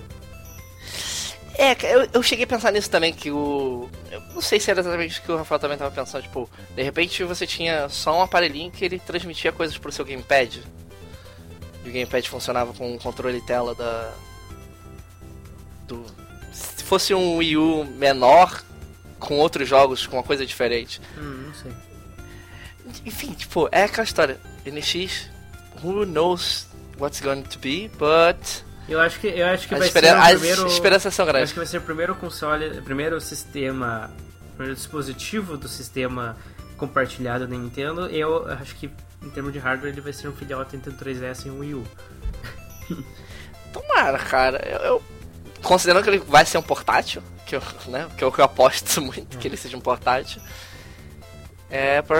É, 1.57 1.71
eu, 1.95 2.09
eu 2.11 2.21
cheguei 2.23 2.43
a 2.43 2.47
pensar 2.47 2.71
nisso 2.73 2.89
também, 2.89 3.13
que 3.13 3.31
o. 3.31 3.89
Eu 4.11 4.19
não 4.33 4.41
sei 4.41 4.59
se 4.59 4.69
era 4.69 4.81
exatamente 4.81 5.19
o 5.19 5.23
que 5.23 5.31
o 5.31 5.37
Rafael 5.37 5.59
também 5.59 5.77
tava 5.77 5.89
pensando, 5.95 6.23
tipo, 6.23 6.49
de 6.75 6.83
repente 6.83 7.23
você 7.23 7.47
tinha 7.47 7.87
só 7.87 8.17
um 8.19 8.21
aparelhinho 8.21 8.69
que 8.69 8.83
ele 8.83 8.99
transmitia 8.99 9.53
coisas 9.53 9.77
pro 9.77 9.89
seu 9.91 10.03
gamepad. 10.03 10.61
E 11.85 11.89
o 11.89 11.93
gamepad 11.93 12.27
funcionava 12.29 12.73
com 12.73 12.95
o 12.95 12.99
controle 12.99 13.39
tela 13.41 13.75
da. 13.75 14.11
Do. 15.87 16.03
Se 16.51 16.83
fosse 16.83 17.13
um 17.13 17.37
Wii 17.37 17.57
U 17.57 17.85
menor, 17.85 18.63
com 19.19 19.37
outros 19.37 19.67
jogos, 19.69 20.07
com 20.07 20.17
uma 20.17 20.23
coisa 20.23 20.45
diferente. 20.45 20.99
Hum, 21.17 21.43
não 21.47 21.53
sei. 21.53 21.71
Enfim, 23.05 23.33
tipo, 23.33 23.69
é 23.71 23.83
aquela 23.83 24.03
história. 24.03 24.39
NX, 24.65 25.29
who 25.83 26.05
knows 26.05 26.67
what's 26.99 27.19
going 27.21 27.43
to 27.43 27.59
be, 27.59 27.89
but. 27.99 28.63
Eu 28.87 28.99
acho 28.99 29.19
que, 29.19 29.27
eu 29.27 29.45
acho 29.47 29.67
que 29.67 29.73
As, 29.73 29.79
vai 29.79 29.89
ser 29.89 30.03
o 30.05 30.17
as 30.17 30.29
primeiro... 30.39 30.67
esperanças 30.67 31.13
são 31.13 31.25
eu 31.25 31.31
grandes. 31.31 31.43
acho 31.45 31.53
que 31.53 31.59
vai 31.59 31.67
ser 31.67 31.77
o 31.77 31.81
primeiro 31.81 32.15
console, 32.15 32.79
o 32.79 32.83
primeiro 32.83 33.19
sistema, 33.19 34.11
o 34.49 34.55
primeiro 34.55 34.75
dispositivo 34.75 35.57
do 35.57 35.67
sistema 35.67 36.37
compartilhado 36.77 37.47
da 37.47 37.55
Nintendo. 37.55 38.05
Eu 38.07 38.47
acho 38.51 38.75
que, 38.75 38.89
em 39.21 39.29
termos 39.29 39.51
de 39.53 39.59
hardware, 39.59 39.91
ele 39.91 40.01
vai 40.01 40.13
ser 40.13 40.27
um 40.27 40.33
entre 40.73 40.89
o 40.89 40.97
3DS 40.97 41.45
e 41.45 41.49
o 41.49 41.59
Wii 41.59 41.73
U. 41.75 41.83
Tomara, 43.73 44.17
cara. 44.19 44.61
Eu, 44.67 44.79
eu- 44.79 45.03
considerando 45.61 46.03
que 46.03 46.09
ele 46.09 46.19
vai 46.19 46.45
ser 46.45 46.57
um 46.57 46.61
portátil, 46.61 47.23
que 47.45 47.55
eu, 47.55 47.61
né, 47.87 48.07
que 48.17 48.23
eu, 48.23 48.31
que 48.31 48.39
eu 48.39 48.45
aposto 48.45 49.01
muito 49.03 49.37
que 49.37 49.47
ele 49.47 49.57
seja 49.57 49.75
um 49.75 49.81
portátil. 49.81 50.41
É, 51.69 52.01
por, 52.03 52.17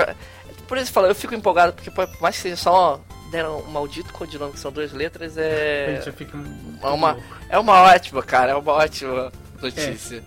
por 0.68 0.78
isso 0.78 0.90
eu 0.90 0.94
falo, 0.94 1.08
eu 1.08 1.16
fico 1.16 1.36
empolgado, 1.36 1.74
porque 1.74 1.92
por 1.92 2.10
mais 2.20 2.36
que 2.36 2.42
seja 2.42 2.56
só 2.58 3.00
deram 3.32 3.60
um 3.60 3.72
maldito 3.72 4.12
codinome 4.14 4.54
que 4.54 4.60
são 4.60 4.72
duas 4.72 4.92
letras, 4.92 5.38
A 5.38 5.42
é. 5.42 6.02
É 6.82 6.88
uma, 6.88 7.18
é 7.50 7.60
uma 7.60 7.82
ótima, 7.84 8.24
cara, 8.24 8.52
é 8.52 8.56
uma 8.56 8.72
ótima 8.74 9.32
notícia. 9.62 10.24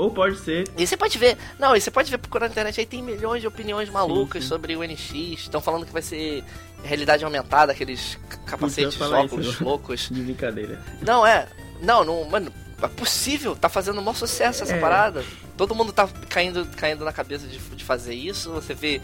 Ou 0.00 0.10
pode 0.10 0.38
ser. 0.38 0.66
E 0.78 0.86
você 0.86 0.96
pode 0.96 1.18
ver, 1.18 1.36
não, 1.58 1.76
e 1.76 1.80
você 1.80 1.90
pode 1.90 2.10
ver 2.10 2.18
procurando 2.18 2.48
na 2.48 2.52
internet 2.52 2.80
aí 2.80 2.86
tem 2.86 3.02
milhões 3.02 3.40
de 3.42 3.46
opiniões 3.46 3.88
malucas 3.90 4.42
sim. 4.42 4.48
sobre 4.48 4.74
o 4.76 4.82
NX. 4.82 5.12
Estão 5.40 5.60
falando 5.60 5.84
que 5.84 5.92
vai 5.92 6.02
ser 6.02 6.42
realidade 6.82 7.24
aumentada, 7.24 7.72
aqueles 7.72 8.18
capacetes, 8.46 8.98
óculos 9.00 9.46
isso. 9.46 9.64
loucos. 9.64 10.08
De 10.12 10.22
brincadeira. 10.22 10.80
Não, 11.02 11.26
é. 11.26 11.46
Não, 11.82 12.04
não, 12.04 12.24
mano, 12.24 12.52
é 12.82 12.88
possível, 12.88 13.54
tá 13.54 13.68
fazendo 13.68 13.98
um 14.00 14.02
maior 14.02 14.14
sucesso 14.16 14.62
essa 14.62 14.74
É. 14.74 14.80
parada. 14.80 15.24
Todo 15.56 15.74
mundo 15.74 15.92
tá 15.92 16.08
caindo, 16.28 16.64
caindo 16.76 17.04
na 17.04 17.12
cabeça 17.12 17.46
de, 17.46 17.58
de 17.58 17.84
fazer 17.84 18.14
isso. 18.14 18.50
Você 18.52 18.72
vê 18.72 19.00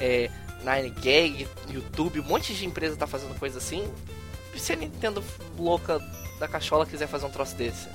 é, 0.00 0.28
Nine 0.64 0.90
Gag, 0.90 1.46
YouTube, 1.68 2.20
um 2.20 2.24
monte 2.24 2.52
de 2.54 2.66
empresa 2.66 2.96
tá 2.96 3.06
fazendo 3.06 3.38
coisa 3.38 3.58
assim. 3.58 3.84
se 4.56 4.72
a 4.72 4.76
Nintendo 4.76 5.22
louca 5.56 6.00
da 6.40 6.48
cachola 6.48 6.84
quiser 6.84 7.06
fazer 7.06 7.26
um 7.26 7.30
troço 7.30 7.54
desse? 7.54 7.88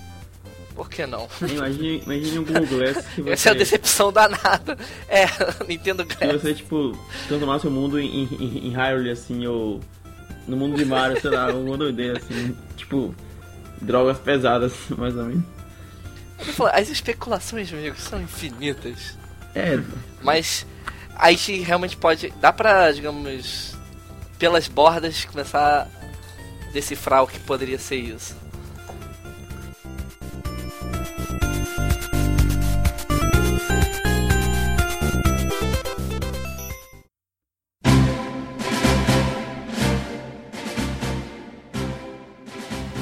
Por 0.76 0.90
que 0.90 1.06
não? 1.06 1.28
Imagine, 1.42 2.02
imagine 2.06 2.40
um 2.40 2.44
Google 2.44 2.66
Glass 2.68 3.06
que 3.16 3.22
você, 3.22 3.32
Essa 3.34 3.50
é 3.50 3.52
a 3.54 3.56
decepção 3.56 4.12
danada. 4.12 4.78
É, 5.08 5.26
Nintendo 5.68 6.06
Glass. 6.06 6.42
você, 6.42 6.54
tipo, 6.54 6.98
transformasse 7.28 7.66
o 7.68 7.72
mundo 7.72 7.98
em, 8.00 8.24
em, 8.26 8.68
em 8.68 8.70
Hyrule, 8.72 9.10
assim, 9.10 9.48
ou 9.48 9.80
no 10.48 10.58
mundo 10.58 10.76
de 10.76 10.84
Mario, 10.86 11.20
sei 11.20 11.30
lá, 11.32 11.52
uma 11.54 11.78
doideira, 11.78 12.18
assim, 12.18 12.56
tipo, 12.76 13.16
drogas 13.82 14.18
pesadas, 14.20 14.74
mais 14.98 15.16
ou 15.16 15.24
menos. 15.24 15.44
As 16.74 16.90
especulações, 16.90 17.72
meu 17.72 17.80
amigo, 17.80 17.96
são 17.98 18.22
infinitas. 18.22 19.18
É, 19.56 19.80
Mas 20.22 20.68
a 21.16 21.32
gente 21.32 21.60
realmente 21.62 21.96
pode. 21.96 22.34
Dá 22.42 22.52
pra, 22.52 22.92
digamos, 22.92 23.74
pelas 24.38 24.68
bordas 24.68 25.24
começar 25.24 25.84
a 25.88 26.72
decifrar 26.74 27.24
o 27.24 27.28
que 27.28 27.40
poderia 27.40 27.80
ser 27.80 27.96
isso. 27.96 28.36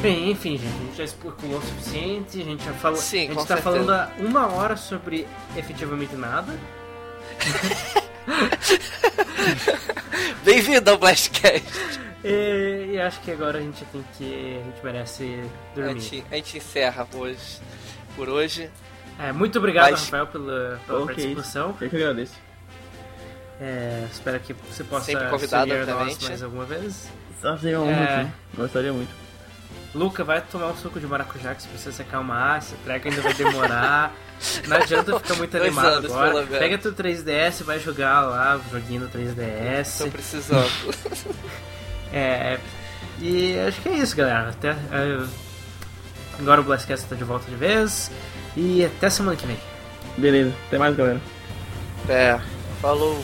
Bem, 0.03 0.31
enfim, 0.31 0.57
gente, 0.57 0.67
a 0.75 0.79
gente 0.85 0.97
já 0.97 1.03
especulou 1.05 1.59
o 1.59 1.61
suficiente, 1.61 2.41
a 2.41 2.43
gente 2.43 2.61
já 2.65 2.73
falou. 2.73 2.97
Sim, 2.97 3.19
a 3.19 3.21
gente 3.33 3.47
tá 3.47 3.55
certeza. 3.55 3.61
falando 3.63 3.89
há 3.91 4.11
uma 4.19 4.47
hora 4.53 4.75
sobre 4.75 5.25
efetivamente 5.55 6.13
nada. 6.17 6.51
Bem-vindo 10.43 10.91
ao 10.91 10.97
Blastcast! 10.97 11.65
E, 12.21 12.89
e 12.95 12.99
acho 12.99 13.21
que 13.21 13.31
agora 13.31 13.59
a 13.59 13.61
gente 13.61 13.85
tem 13.85 14.03
que. 14.17 14.59
A 14.61 14.65
gente 14.65 14.83
merece 14.83 15.39
A 15.71 15.75
dormir. 15.79 16.01
gente, 16.01 16.25
a 16.29 16.35
gente 16.35 16.57
encerra 16.57 17.07
hoje, 17.13 17.61
por 18.17 18.27
hoje. 18.27 18.69
É, 19.17 19.31
muito 19.31 19.57
obrigado, 19.57 19.91
Mas- 19.91 20.01
Rafael, 20.03 20.27
pela, 20.27 20.81
pela 20.85 20.99
ok. 21.03 21.15
participação. 21.15 21.77
Eu 21.79 21.89
que 21.89 21.95
agradeço. 21.95 22.33
É, 23.61 24.05
espero 24.11 24.37
que 24.41 24.51
você 24.51 24.83
possa 24.83 25.05
Sempre 25.05 25.29
convidado, 25.29 25.71
a 25.71 25.77
obviamente. 25.79 26.25
mais 26.25 26.43
alguma 26.43 26.65
vez. 26.65 27.07
Só 27.41 27.55
seria 27.57 27.79
uma 27.79 27.89
honra, 27.89 28.03
É. 28.03 28.23
sim. 28.25 28.31
Gostaria 28.57 28.91
muito. 28.91 29.23
Luca, 29.93 30.23
vai 30.23 30.41
tomar 30.41 30.67
um 30.67 30.75
suco 30.75 30.99
de 30.99 31.05
maracujá 31.05 31.53
que 31.53 31.61
você 31.61 31.69
precisa 31.69 31.91
se 31.91 32.01
acalmar, 32.01 32.57
esse 32.57 32.73
treco 32.77 33.07
ainda 33.07 33.21
vai 33.21 33.33
demorar. 33.33 34.13
Não 34.67 34.77
adianta 34.77 35.19
ficar 35.19 35.35
muito 35.35 35.55
animado 35.55 35.87
anos, 35.87 36.11
agora. 36.11 36.47
Pega 36.47 36.77
teu 36.79 36.93
3DS, 36.93 37.63
vai 37.63 37.79
jogar 37.79 38.21
lá 38.21 38.57
o 38.57 38.71
joguinho 38.71 39.01
no 39.01 39.07
Tô 39.07 39.17
3DS. 39.17 40.11
precisando. 40.11 40.69
É, 42.15 42.59
e 43.19 43.57
acho 43.67 43.81
que 43.81 43.89
é 43.89 43.93
isso, 43.93 44.15
galera. 44.15 44.49
Até, 44.49 44.69
é, 44.69 45.25
agora 46.37 46.61
o 46.61 46.63
Blastcast 46.63 47.07
tá 47.07 47.15
de 47.15 47.23
volta 47.23 47.49
de 47.49 47.55
vez. 47.55 48.11
E 48.55 48.85
até 48.85 49.09
semana 49.09 49.35
que 49.35 49.47
vem. 49.47 49.57
Beleza, 50.15 50.53
até 50.67 50.77
mais, 50.77 50.95
galera. 50.95 51.19
É, 52.07 52.39
falou. 52.79 53.19